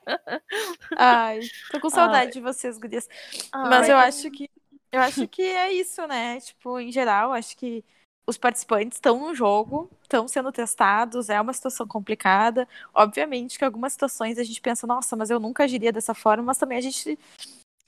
Ai, 0.98 1.40
tô 1.72 1.80
com 1.80 1.90
saudade 1.90 2.28
Ai. 2.28 2.32
de 2.32 2.42
vocês, 2.42 2.78
gurias. 2.78 3.08
Ai, 3.52 3.70
Mas 3.70 3.90
eu 3.90 3.98
acho 3.98 4.30
que 4.32 4.50
eu 4.92 5.02
acho 5.02 5.28
que 5.28 5.42
é 5.42 5.74
isso, 5.74 6.06
né? 6.08 6.40
Tipo, 6.40 6.80
em 6.80 6.92
geral, 6.92 7.34
acho 7.34 7.58
que 7.58 7.84
os 8.28 8.38
participantes 8.38 8.98
estão 8.98 9.20
no 9.20 9.36
jogo, 9.36 9.90
estão 10.02 10.28
sendo 10.28 10.52
testados, 10.52 11.30
é 11.30 11.40
uma 11.40 11.54
situação 11.54 11.88
complicada. 11.88 12.68
Obviamente 12.94 13.58
que 13.58 13.66
algumas 13.66 13.94
situações 13.94 14.40
a 14.40 14.44
gente 14.44 14.62
pensa, 14.62 14.88
nossa, 14.88 15.16
mas 15.16 15.30
eu 15.30 15.40
nunca 15.40 15.64
agiria 15.64 15.92
dessa 15.92 16.14
forma, 16.14 16.44
mas 16.44 16.58
também 16.58 16.78
a 16.78 16.82
gente. 16.82 17.20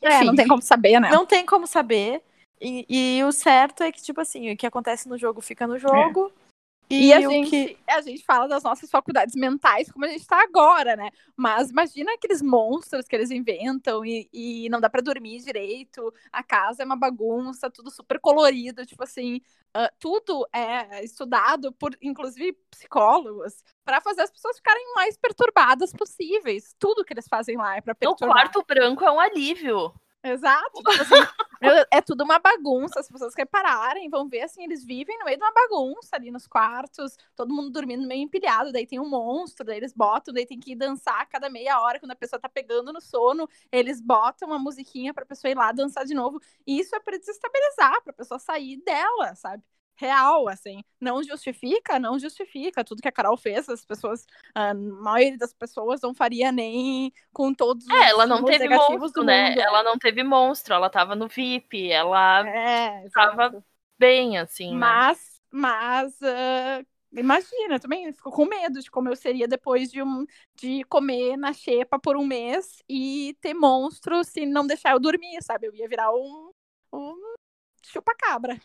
É, 0.01 0.23
não 0.23 0.35
tem 0.35 0.47
como 0.47 0.61
saber, 0.61 0.99
né? 0.99 1.09
Não 1.09 1.25
tem 1.25 1.45
como 1.45 1.65
saber. 1.65 2.21
E, 2.59 2.85
e, 2.89 3.23
o 3.23 3.31
certo 3.31 3.83
é 3.83 3.91
que, 3.91 4.01
tipo 4.01 4.19
assim, 4.19 4.51
o 4.51 4.57
que 4.57 4.65
acontece 4.65 5.07
no 5.07 5.17
jogo 5.17 5.41
fica 5.41 5.65
no 5.67 5.77
jogo. 5.77 6.31
É. 6.35 6.46
E, 6.89 7.07
e 7.07 7.13
a, 7.13 7.19
gente, 7.19 7.49
que... 7.49 7.77
a 7.87 8.01
gente 8.01 8.23
fala 8.23 8.47
das 8.47 8.63
nossas 8.63 8.89
faculdades 8.89 9.35
mentais 9.35 9.91
como 9.91 10.05
a 10.05 10.07
gente 10.07 10.21
está 10.21 10.41
agora, 10.41 10.95
né? 10.95 11.09
Mas 11.35 11.69
imagina 11.69 12.13
aqueles 12.13 12.41
monstros 12.41 13.07
que 13.07 13.15
eles 13.15 13.29
inventam 13.29 14.05
e, 14.05 14.29
e 14.31 14.69
não 14.69 14.79
dá 14.79 14.89
para 14.89 15.01
dormir 15.01 15.39
direito, 15.43 16.13
a 16.31 16.41
casa 16.41 16.83
é 16.83 16.85
uma 16.85 16.95
bagunça, 16.95 17.69
tudo 17.69 17.91
super 17.91 18.19
colorido, 18.19 18.85
tipo 18.85 19.03
assim, 19.03 19.41
uh, 19.75 19.89
tudo 19.99 20.47
é 20.53 21.03
estudado 21.03 21.73
por, 21.73 21.95
inclusive, 22.01 22.57
psicólogos, 22.71 23.63
para 23.83 23.99
fazer 23.99 24.21
as 24.21 24.31
pessoas 24.31 24.57
ficarem 24.57 24.93
mais 24.95 25.17
perturbadas 25.17 25.91
possíveis. 25.91 26.73
Tudo 26.79 27.03
que 27.03 27.13
eles 27.13 27.27
fazem 27.27 27.57
lá 27.57 27.75
é 27.75 27.81
para 27.81 27.95
perturbar. 27.95 28.29
O 28.29 28.33
quarto 28.33 28.65
branco 28.65 29.03
é 29.03 29.11
um 29.11 29.19
alívio. 29.19 29.93
Exato. 30.23 30.71
Tipo 30.73 30.89
assim, 30.91 31.15
é 31.91 32.01
tudo 32.01 32.23
uma 32.23 32.39
bagunça. 32.39 32.99
As 32.99 33.07
pessoas 33.07 33.33
repararem, 33.35 34.09
vão 34.09 34.27
ver 34.27 34.41
assim, 34.41 34.63
eles 34.63 34.83
vivem 34.83 35.17
no 35.19 35.25
meio 35.25 35.37
de 35.37 35.43
uma 35.43 35.53
bagunça 35.53 36.15
ali 36.15 36.31
nos 36.31 36.47
quartos, 36.47 37.15
todo 37.35 37.53
mundo 37.53 37.69
dormindo 37.71 38.07
meio 38.07 38.23
empilhado. 38.23 38.71
Daí 38.71 38.85
tem 38.85 38.99
um 38.99 39.07
monstro, 39.09 39.65
daí 39.65 39.77
eles 39.77 39.93
botam, 39.93 40.33
daí 40.33 40.45
tem 40.45 40.59
que 40.59 40.71
ir 40.71 40.75
dançar 40.75 41.21
a 41.21 41.25
cada 41.25 41.49
meia 41.49 41.79
hora 41.81 41.99
quando 41.99 42.11
a 42.11 42.15
pessoa 42.15 42.39
tá 42.39 42.49
pegando 42.49 42.91
no 42.91 43.01
sono. 43.01 43.47
Eles 43.71 44.01
botam 44.01 44.47
uma 44.49 44.59
musiquinha 44.59 45.13
pra 45.13 45.25
pessoa 45.25 45.51
ir 45.51 45.55
lá 45.55 45.71
dançar 45.71 46.05
de 46.05 46.13
novo. 46.13 46.39
E 46.65 46.79
isso 46.79 46.95
é 46.95 46.99
pra 46.99 47.17
desestabilizar, 47.17 48.01
pra 48.03 48.13
pessoa 48.13 48.39
sair 48.39 48.77
dela, 48.83 49.35
sabe? 49.35 49.63
Real, 49.97 50.47
assim. 50.47 50.81
Não 51.01 51.23
justifica, 51.23 51.99
não 51.99 52.17
justifica 52.19 52.83
tudo 52.83 53.01
que 53.01 53.07
a 53.07 53.11
Carol 53.11 53.35
fez. 53.35 53.67
As 53.67 53.83
pessoas, 53.83 54.25
a 54.53 54.73
maioria 54.73 55.37
das 55.37 55.53
pessoas 55.53 56.01
não 56.01 56.13
faria 56.13 56.51
nem 56.51 57.11
com 57.33 57.53
todos 57.53 57.87
é, 57.89 58.09
ela 58.09 58.25
não 58.25 58.43
teve 58.43 58.69
monstro, 58.69 59.23
né? 59.23 59.49
Mundo. 59.49 59.59
Ela 59.59 59.83
não 59.83 59.97
teve 59.97 60.23
monstro, 60.23 60.73
ela 60.73 60.89
tava 60.89 61.15
no 61.15 61.27
VIP, 61.27 61.91
ela 61.91 62.47
é, 62.47 63.07
tava 63.09 63.63
bem, 63.99 64.37
assim. 64.37 64.73
Mas, 64.75 65.17
né? 65.51 65.59
mas. 65.59 66.13
Uh, 66.21 66.85
imagina, 67.15 67.79
também 67.79 68.11
ficou 68.13 68.31
com 68.31 68.45
medo 68.45 68.79
de 68.81 68.91
como 68.91 69.09
eu 69.09 69.15
seria 69.15 69.47
depois 69.47 69.91
de, 69.91 70.01
um, 70.01 70.25
de 70.55 70.83
comer 70.85 71.37
na 71.37 71.53
xepa 71.53 71.99
por 71.99 72.15
um 72.15 72.25
mês 72.25 72.83
e 72.87 73.35
ter 73.41 73.53
monstro 73.53 74.23
se 74.23 74.45
não 74.45 74.67
deixar 74.67 74.91
eu 74.91 74.99
dormir, 74.99 75.41
sabe? 75.41 75.67
Eu 75.67 75.73
ia 75.73 75.87
virar 75.87 76.11
um, 76.11 76.51
um 76.93 77.35
chupa-cabra. 77.83 78.59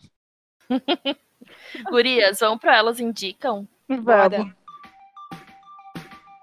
Gurias, 1.91 2.41
vamos 2.41 2.61
para 2.61 2.77
elas 2.77 3.01
indicam? 3.01 3.67
Bora. 3.89 4.55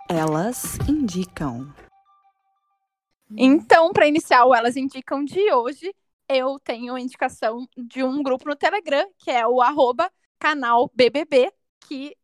Elas 0.09 0.77
indicam. 0.87 1.73
Então, 3.37 3.91
para 3.91 4.07
iniciar 4.07 4.45
o 4.45 4.55
Elas 4.55 4.75
Indicam 4.75 5.23
de 5.23 5.53
hoje, 5.53 5.93
eu 6.27 6.59
tenho 6.59 6.95
a 6.95 6.99
indicação 6.99 7.67
de 7.77 8.03
um 8.03 8.23
grupo 8.23 8.49
no 8.49 8.55
Telegram, 8.55 9.07
que 9.19 9.29
é 9.29 9.45
o 9.45 9.61
arroba 9.61 10.11
canal 10.39 10.91
BBB, 10.95 11.51
que 11.87 12.15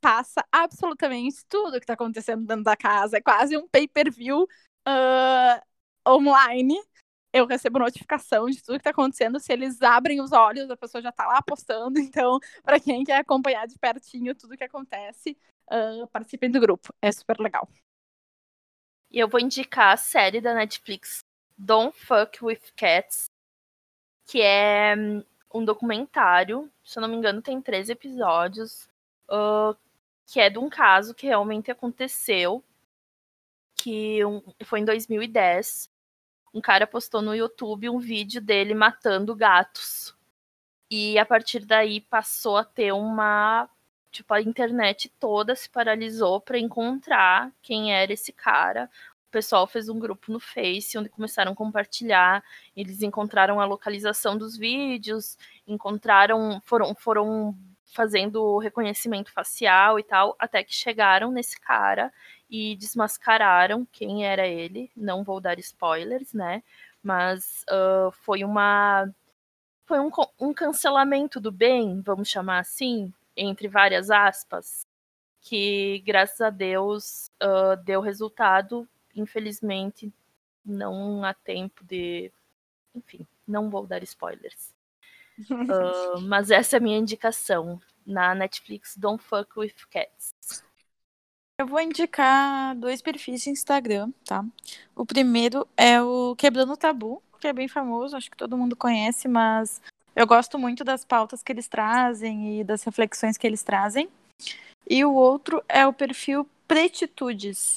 passa 0.00 0.44
absolutamente 0.52 1.44
tudo 1.48 1.78
que 1.78 1.84
está 1.84 1.94
acontecendo 1.94 2.46
dentro 2.46 2.64
da 2.64 2.76
casa. 2.76 3.16
É 3.16 3.20
quase 3.20 3.56
um 3.56 3.66
pay-per-view 3.68 4.42
uh, 4.42 6.10
online 6.10 6.78
eu 7.32 7.46
recebo 7.46 7.78
notificação 7.78 8.46
de 8.46 8.62
tudo 8.62 8.74
que 8.74 8.80
está 8.80 8.90
acontecendo. 8.90 9.38
Se 9.38 9.52
eles 9.52 9.80
abrem 9.82 10.20
os 10.20 10.32
olhos, 10.32 10.70
a 10.70 10.76
pessoa 10.76 11.00
já 11.00 11.10
está 11.10 11.26
lá 11.26 11.40
postando. 11.42 11.98
Então, 12.10 12.38
para 12.62 12.80
quem 12.80 13.04
quer 13.04 13.18
acompanhar 13.18 13.66
de 13.66 13.78
pertinho 13.78 14.34
tudo 14.34 14.56
que 14.56 14.64
acontece, 14.64 15.36
uh, 15.70 16.06
participem 16.08 16.50
do 16.50 16.60
grupo. 16.60 16.92
É 17.00 17.12
super 17.12 17.38
legal. 17.38 17.68
E 19.10 19.18
eu 19.18 19.28
vou 19.28 19.40
indicar 19.40 19.92
a 19.94 19.96
série 19.96 20.40
da 20.40 20.54
Netflix 20.54 21.24
Don't 21.56 21.96
Fuck 21.96 22.44
with 22.44 22.60
Cats, 22.76 23.30
que 24.26 24.40
é 24.40 24.94
hum, 24.96 25.24
um 25.52 25.64
documentário, 25.64 26.70
se 26.84 26.98
eu 26.98 27.02
não 27.02 27.08
me 27.08 27.16
engano, 27.16 27.42
tem 27.42 27.60
13 27.60 27.92
episódios, 27.92 28.88
uh, 29.28 29.76
que 30.26 30.40
é 30.40 30.48
de 30.48 30.58
um 30.58 30.70
caso 30.70 31.14
que 31.14 31.26
realmente 31.26 31.70
aconteceu, 31.70 32.64
que 33.74 34.24
um, 34.24 34.42
foi 34.64 34.80
em 34.80 34.84
2010 34.84 35.89
um 36.52 36.60
cara 36.60 36.86
postou 36.86 37.22
no 37.22 37.34
YouTube 37.34 37.88
um 37.88 37.98
vídeo 37.98 38.40
dele 38.40 38.74
matando 38.74 39.34
gatos. 39.34 40.14
E 40.90 41.18
a 41.18 41.24
partir 41.24 41.64
daí 41.64 42.00
passou 42.00 42.56
a 42.56 42.64
ter 42.64 42.92
uma. 42.92 43.68
Tipo, 44.10 44.34
a 44.34 44.42
internet 44.42 45.08
toda 45.20 45.54
se 45.54 45.70
paralisou 45.70 46.40
para 46.40 46.58
encontrar 46.58 47.52
quem 47.62 47.94
era 47.94 48.12
esse 48.12 48.32
cara. 48.32 48.90
O 49.28 49.30
pessoal 49.30 49.68
fez 49.68 49.88
um 49.88 50.00
grupo 50.00 50.32
no 50.32 50.40
Face 50.40 50.98
onde 50.98 51.08
começaram 51.08 51.52
a 51.52 51.54
compartilhar. 51.54 52.42
Eles 52.76 53.02
encontraram 53.02 53.60
a 53.60 53.64
localização 53.64 54.36
dos 54.36 54.56
vídeos, 54.56 55.38
encontraram. 55.64 56.60
Foram, 56.64 56.92
foram 56.96 57.56
fazendo 57.84 58.58
reconhecimento 58.58 59.32
facial 59.32 59.98
e 60.00 60.02
tal, 60.02 60.34
até 60.40 60.64
que 60.64 60.74
chegaram 60.74 61.30
nesse 61.30 61.60
cara 61.60 62.12
e 62.50 62.74
desmascararam 62.74 63.86
quem 63.92 64.26
era 64.26 64.46
ele. 64.46 64.90
Não 64.96 65.22
vou 65.22 65.40
dar 65.40 65.58
spoilers, 65.60 66.34
né? 66.34 66.62
Mas 67.02 67.64
uh, 67.70 68.10
foi 68.10 68.42
uma. 68.42 69.08
Foi 69.86 70.00
um, 70.00 70.10
um 70.38 70.52
cancelamento 70.52 71.40
do 71.40 71.50
bem, 71.50 72.00
vamos 72.00 72.28
chamar 72.28 72.60
assim, 72.60 73.12
entre 73.36 73.66
várias 73.66 74.08
aspas, 74.10 74.86
que 75.40 76.00
graças 76.06 76.40
a 76.40 76.50
Deus 76.50 77.30
uh, 77.42 77.76
deu 77.84 78.00
resultado. 78.00 78.88
Infelizmente, 79.14 80.12
não 80.64 81.24
há 81.24 81.32
tempo 81.32 81.84
de. 81.84 82.32
Enfim, 82.94 83.26
não 83.46 83.70
vou 83.70 83.86
dar 83.86 84.02
spoilers. 84.02 84.74
Uh, 85.50 86.20
mas 86.26 86.50
essa 86.50 86.76
é 86.76 86.78
a 86.78 86.82
minha 86.82 86.98
indicação 86.98 87.80
na 88.04 88.34
Netflix 88.34 88.96
Don't 88.96 89.22
Fuck 89.22 89.58
with 89.58 89.74
Cats. 89.90 90.29
Eu 91.60 91.66
vou 91.66 91.78
indicar 91.78 92.74
dois 92.74 93.02
perfis 93.02 93.42
de 93.42 93.50
Instagram, 93.50 94.10
tá? 94.24 94.42
O 94.96 95.04
primeiro 95.04 95.68
é 95.76 96.00
o 96.00 96.34
Quebrando 96.34 96.72
o 96.72 96.76
Tabu, 96.76 97.22
que 97.38 97.46
é 97.46 97.52
bem 97.52 97.68
famoso, 97.68 98.16
acho 98.16 98.30
que 98.30 98.36
todo 98.38 98.56
mundo 98.56 98.74
conhece, 98.74 99.28
mas 99.28 99.78
eu 100.16 100.26
gosto 100.26 100.58
muito 100.58 100.82
das 100.82 101.04
pautas 101.04 101.42
que 101.42 101.52
eles 101.52 101.68
trazem 101.68 102.60
e 102.60 102.64
das 102.64 102.82
reflexões 102.82 103.36
que 103.36 103.46
eles 103.46 103.62
trazem. 103.62 104.08
E 104.88 105.04
o 105.04 105.12
outro 105.12 105.62
é 105.68 105.86
o 105.86 105.92
perfil 105.92 106.48
Pretitudes, 106.66 107.76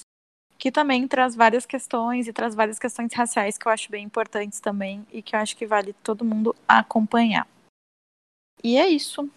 que 0.57 0.71
também 0.71 1.05
traz 1.05 1.35
várias 1.35 1.65
questões 1.65 2.25
e 2.25 2.31
traz 2.31 2.55
várias 2.55 2.79
questões 2.79 3.13
raciais 3.13 3.57
que 3.57 3.67
eu 3.67 3.71
acho 3.73 3.91
bem 3.91 4.05
importantes 4.05 4.61
também 4.61 5.05
e 5.11 5.21
que 5.21 5.35
eu 5.35 5.39
acho 5.41 5.57
que 5.57 5.67
vale 5.67 5.91
todo 6.01 6.23
mundo 6.23 6.55
acompanhar. 6.65 7.45
E 8.63 8.77
é 8.77 8.87
isso. 8.87 9.29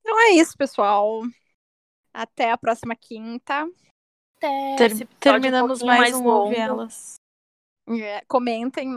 Então 0.00 0.18
é 0.18 0.30
isso, 0.30 0.56
pessoal. 0.56 1.20
Até 2.18 2.50
a 2.50 2.58
próxima 2.58 2.96
quinta. 2.96 3.64
Até 4.36 4.76
Ter 4.76 5.06
terminamos 5.20 5.82
um 5.82 5.86
mais, 5.86 6.00
mais 6.00 6.14
um 6.16 6.26
Ouve 6.26 6.56
Elas. 6.56 7.14
É, 7.88 8.20
comentem 8.26 8.92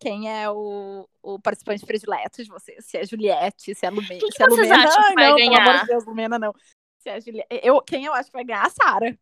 quem 0.00 0.32
é 0.32 0.48
o, 0.50 1.06
o, 1.22 1.38
participante 1.38 1.84
predileto 1.84 2.42
de 2.42 2.48
vocês. 2.48 2.86
Se 2.86 2.96
é 2.96 3.04
Juliette, 3.04 3.74
se 3.74 3.84
é 3.84 3.90
Lumena. 3.90 4.18
Quem 4.18 4.30
se 4.32 4.42
é 4.42 4.48
vocês 4.48 4.66
Lumena. 4.66 4.88
acham 4.88 5.02
que 5.04 5.14
vai 5.14 5.28
não, 5.28 5.36
ganhar? 5.36 5.56
Pelo 5.56 5.68
amor 5.68 5.80
de 5.80 5.86
Deus, 5.88 6.04
Lumena 6.06 6.38
não. 6.38 6.54
Se 7.00 7.10
é 7.10 7.20
Juliette. 7.20 7.60
Eu, 7.62 7.82
quem 7.82 8.06
eu 8.06 8.14
acho 8.14 8.30
que 8.30 8.36
vai 8.36 8.44
ganhar? 8.44 8.64
A 8.64 8.70
Sara. 8.70 9.18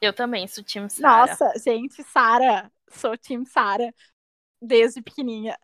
Eu 0.00 0.12
também 0.12 0.48
sou 0.48 0.64
time 0.64 0.90
Sara. 0.90 1.28
Nossa, 1.28 1.52
gente, 1.60 2.02
Sara. 2.02 2.68
Sou 2.90 3.16
time 3.16 3.46
Sara 3.46 3.94
desde 4.60 5.02
pequenininha. 5.02 5.56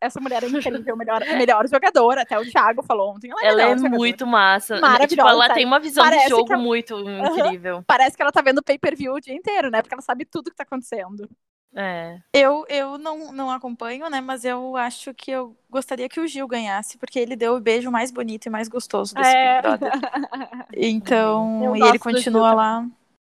Essa 0.00 0.20
mulher 0.20 0.42
é 0.42 0.46
incrível, 0.48 0.96
melhor, 0.96 1.20
melhor 1.20 1.68
jogadora. 1.68 2.22
Até 2.22 2.38
o 2.38 2.44
Thiago 2.44 2.82
falou 2.82 3.14
ontem. 3.14 3.30
Ela 3.30 3.42
é, 3.42 3.46
ela 3.46 3.62
é 3.62 3.74
muito 3.76 4.26
massa. 4.26 4.80
Maravilhosa. 4.80 5.08
Tipo, 5.08 5.28
ela 5.28 5.54
tem 5.54 5.64
uma 5.64 5.80
visão 5.80 6.04
Parece 6.04 6.24
de 6.24 6.30
jogo 6.30 6.52
ela... 6.52 6.62
muito 6.62 6.98
incrível. 6.98 7.76
Uhum. 7.76 7.82
Parece 7.82 8.16
que 8.16 8.22
ela 8.22 8.32
tá 8.32 8.42
vendo 8.42 8.62
pay-per-view 8.62 9.14
o 9.14 9.20
dia 9.20 9.34
inteiro, 9.34 9.70
né? 9.70 9.82
Porque 9.82 9.94
ela 9.94 10.02
sabe 10.02 10.24
tudo 10.24 10.50
que 10.50 10.56
tá 10.56 10.64
acontecendo. 10.64 11.28
É. 11.74 12.18
Eu, 12.32 12.64
eu 12.68 12.98
não, 12.98 13.32
não 13.32 13.50
acompanho, 13.50 14.08
né? 14.10 14.20
Mas 14.20 14.44
eu 14.44 14.76
acho 14.76 15.14
que 15.14 15.30
eu 15.30 15.56
gostaria 15.68 16.08
que 16.08 16.18
o 16.18 16.26
Gil 16.26 16.48
ganhasse, 16.48 16.98
porque 16.98 17.18
ele 17.18 17.36
deu 17.36 17.54
o 17.54 17.60
beijo 17.60 17.90
mais 17.90 18.10
bonito 18.10 18.46
e 18.46 18.50
mais 18.50 18.68
gostoso 18.68 19.14
desse 19.14 19.30
é. 19.30 19.62
Big 19.62 19.62
Brother. 19.62 19.92
Então, 20.72 21.76
e 21.76 21.82
ele 21.82 21.98
continua 21.98 22.54
lá. 22.54 22.86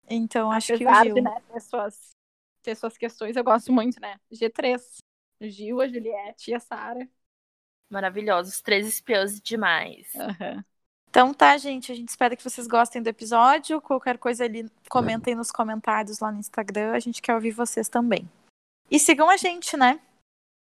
Então, 0.10 0.52
acho 0.52 0.74
Apesar 0.74 0.92
que 0.92 1.00
o 1.02 1.04
Gil. 1.04 1.16
De, 1.16 1.22
né, 1.22 1.42
ter, 1.52 1.60
suas, 1.60 2.12
ter 2.64 2.76
suas 2.76 2.98
questões, 2.98 3.36
eu 3.36 3.44
gosto 3.44 3.72
muito, 3.72 4.00
né? 4.00 4.16
G3. 4.32 4.80
O 5.42 5.50
Gil, 5.50 5.82
a 5.82 5.88
Juliette 5.88 6.52
e 6.52 6.54
a 6.54 6.60
Sara. 6.60 7.08
Maravilhosos. 7.90 8.62
Três 8.62 8.88
espiãs 8.88 9.42
demais. 9.42 10.14
Aham. 10.16 10.64
Então 11.10 11.34
tá, 11.34 11.58
gente. 11.58 11.92
A 11.92 11.96
gente 11.96 12.10
espera 12.10 12.36
que 12.38 12.44
vocês 12.44 12.68
gostem 12.68 13.02
do 13.02 13.10
episódio. 13.10 13.82
Qualquer 13.82 14.18
coisa 14.18 14.46
ali, 14.46 14.70
comentem 14.90 15.36
nos 15.36 15.52
comentários 15.52 16.20
lá 16.20 16.32
no 16.32 16.40
Instagram. 16.40 16.94
A 16.94 17.00
gente 17.00 17.22
quer 17.22 17.36
ouvir 17.36 17.52
vocês 17.52 17.90
também. 17.90 18.30
E 18.90 18.98
sigam 19.00 19.30
a 19.30 19.36
gente, 19.36 19.76
né? 19.76 20.00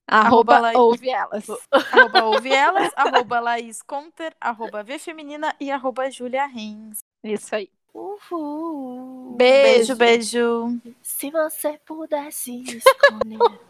Arroba 0.09 0.55
Arroba 0.55 0.59
Laís- 0.61 0.79
ouve 0.79 1.11
elas. 1.11 1.47
Arroba 1.71 2.25
ouve 2.27 2.53
elas, 2.53 2.93
arroba 2.95 3.41
Laís 3.41 3.83
Conter, 3.83 4.37
arroba 4.41 4.85
V 4.85 5.01
Feminina 5.01 5.53
e 5.59 5.69
arroba 5.69 6.09
Julia 6.11 6.47
Reins. 6.47 6.99
Isso 7.25 7.57
aí. 7.57 7.69
Uhul. 7.93 9.35
Beijo, 9.37 9.97
beijo. 9.97 10.79
Se 11.03 11.31
você 11.31 11.79
pudesse 11.85 12.63
escolher. 12.63 13.61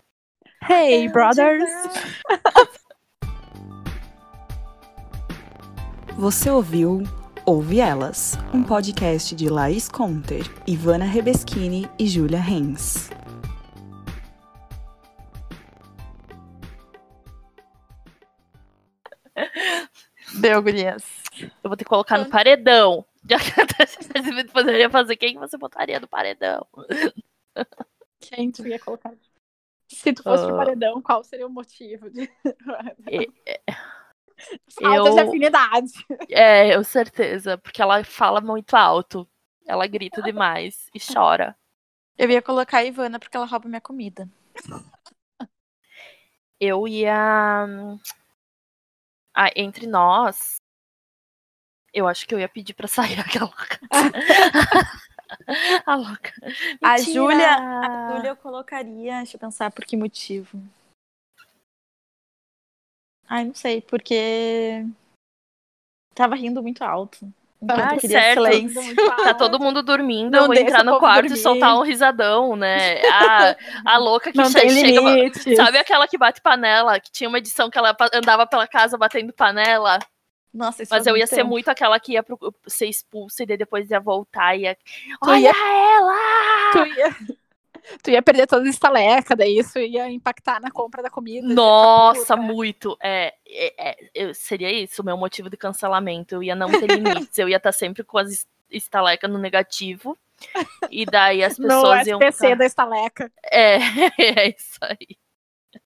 Hey, 0.68 1.08
brothers! 1.08 1.70
Você 6.16 6.50
ouviu 6.50 7.04
Ouve 7.44 7.78
Elas, 7.78 8.36
um 8.52 8.64
podcast 8.64 9.36
de 9.36 9.48
Laís 9.48 9.88
Conter, 9.88 10.42
Ivana 10.66 11.04
Rebeschini 11.04 11.88
e 11.96 12.08
Júlia 12.08 12.40
Renz. 12.40 13.10
Deu, 20.40 20.60
gurias. 20.60 21.04
Eu 21.62 21.70
vou 21.70 21.76
ter 21.76 21.84
que 21.84 21.90
colocar 21.90 22.18
no 22.18 22.28
paredão. 22.28 23.06
Já 23.30 23.38
que 23.38 23.94
você 23.94 24.44
poderia 24.52 24.90
fazer 24.90 25.16
quem 25.16 25.34
que 25.34 25.38
você 25.38 25.56
botaria 25.56 26.00
no 26.00 26.08
paredão? 26.08 26.66
Quem 28.18 28.50
tu 28.50 28.66
ia 28.66 28.80
colocar? 28.80 29.12
Se 29.88 30.12
tu 30.12 30.22
fosse 30.22 30.44
de 30.46 30.52
Ah. 30.52 30.56
paredão, 30.56 31.00
qual 31.00 31.22
seria 31.24 31.46
o 31.46 31.50
motivo? 31.50 32.10
De... 32.10 32.28
E- 33.10 33.30
Falta 34.82 35.10
de 35.12 35.18
Eu- 35.20 35.28
afinidade. 35.28 35.92
É, 36.30 36.74
eu 36.74 36.84
certeza, 36.84 37.56
porque 37.56 37.80
ela 37.80 38.04
fala 38.04 38.40
muito 38.40 38.74
alto. 38.76 39.26
Ela 39.66 39.86
grita 39.86 40.20
demais 40.22 40.88
e 40.94 40.98
chora. 41.00 41.56
Eu 42.18 42.30
ia 42.30 42.42
colocar 42.42 42.78
a 42.78 42.84
Ivana 42.84 43.18
porque 43.18 43.36
ela 43.36 43.46
rouba 43.46 43.68
minha 43.68 43.80
comida. 43.80 44.28
Eu 46.60 46.86
ia. 46.88 47.66
Ah, 49.34 49.50
entre 49.54 49.86
nós. 49.86 50.56
Eu 51.92 52.06
acho 52.06 52.26
que 52.26 52.34
eu 52.34 52.38
ia 52.38 52.48
pedir 52.48 52.74
pra 52.74 52.86
sair 52.88 53.18
aquela. 53.20 53.52
a 55.86 55.94
louca. 55.94 56.32
A! 56.82 56.98
Júlia, 56.98 57.56
a 57.56 58.12
Júlia 58.14 58.28
eu 58.30 58.36
colocaria, 58.36 59.16
deixa 59.18 59.36
eu 59.36 59.40
pensar 59.40 59.70
por 59.70 59.84
que 59.84 59.96
motivo. 59.96 60.62
Ai, 63.28 63.44
não 63.44 63.54
sei, 63.54 63.80
porque 63.82 64.84
tava 66.14 66.36
rindo 66.36 66.62
muito 66.62 66.82
alto. 66.84 67.32
Ah, 67.68 67.94
eu 67.94 68.00
queria 68.00 68.20
certo. 68.20 68.44
silêncio. 68.44 68.96
Tá 69.24 69.34
todo 69.34 69.58
mundo 69.58 69.82
dormindo, 69.82 70.30
Não 70.30 70.42
eu 70.42 70.46
vou 70.46 70.54
entrar 70.54 70.84
no 70.84 70.98
quarto 71.00 71.24
e 71.26 71.28
dormir. 71.30 71.42
soltar 71.42 71.76
um 71.76 71.82
risadão, 71.82 72.54
né? 72.54 73.00
A, 73.10 73.56
a 73.84 73.96
louca 73.98 74.30
que 74.30 74.38
Não 74.38 74.48
che- 74.50 74.68
chega. 74.68 75.00
limite. 75.00 75.56
Sabe 75.56 75.78
aquela 75.78 76.06
que 76.06 76.16
bate 76.18 76.40
panela? 76.40 77.00
Que 77.00 77.10
tinha 77.10 77.28
uma 77.28 77.38
edição 77.38 77.68
que 77.68 77.76
ela 77.78 77.96
andava 78.12 78.46
pela 78.46 78.68
casa 78.68 78.96
batendo 78.96 79.32
panela? 79.32 79.98
Nossa, 80.56 80.82
isso 80.82 80.94
Mas 80.94 81.06
eu 81.06 81.14
ia 81.16 81.20
muito 81.20 81.28
ser 81.28 81.36
tempo. 81.36 81.50
muito 81.50 81.68
aquela 81.68 82.00
que 82.00 82.12
ia 82.12 82.22
pro- 82.22 82.54
ser 82.66 82.86
expulsa 82.86 83.42
e 83.42 83.46
depois 83.46 83.90
ia 83.90 84.00
voltar 84.00 84.56
e 84.56 84.62
ia. 84.62 84.74
Tu 84.74 85.30
Olha 85.30 85.38
ia- 85.38 85.50
ela! 85.50 86.72
Tu 86.72 86.86
ia, 86.86 87.16
tu 88.02 88.10
ia 88.10 88.22
perder 88.22 88.46
toda 88.46 88.64
a 88.66 88.70
estaleca, 88.70 89.36
daí 89.36 89.58
isso 89.58 89.78
ia 89.78 90.08
impactar 90.10 90.60
na 90.60 90.70
compra 90.70 91.02
da 91.02 91.10
comida. 91.10 91.46
Nossa, 91.46 92.36
muito. 92.36 92.96
É, 93.02 93.34
é, 93.46 93.90
é, 93.90 93.96
eu- 94.14 94.34
seria 94.34 94.72
isso 94.72 95.02
o 95.02 95.04
meu 95.04 95.16
motivo 95.16 95.50
de 95.50 95.56
cancelamento. 95.56 96.34
Eu 96.36 96.42
ia 96.42 96.54
não 96.54 96.68
ter 96.70 96.86
limites. 96.86 97.36
eu 97.38 97.48
ia 97.48 97.58
estar 97.58 97.72
sempre 97.72 98.02
com 98.02 98.16
as 98.18 98.30
es- 98.30 98.46
estalecas 98.70 99.30
no 99.30 99.38
negativo. 99.38 100.16
E 100.90 101.04
daí 101.06 101.42
as 101.44 101.56
No 101.58 101.68
pessoas 101.68 102.06
iam. 102.06 102.18
SPC 102.20 102.44
ficar- 102.46 102.54
da 102.56 102.66
estaleca. 102.66 103.32
É, 103.44 103.76
é 104.18 104.48
isso 104.48 104.78
aí. 104.82 105.16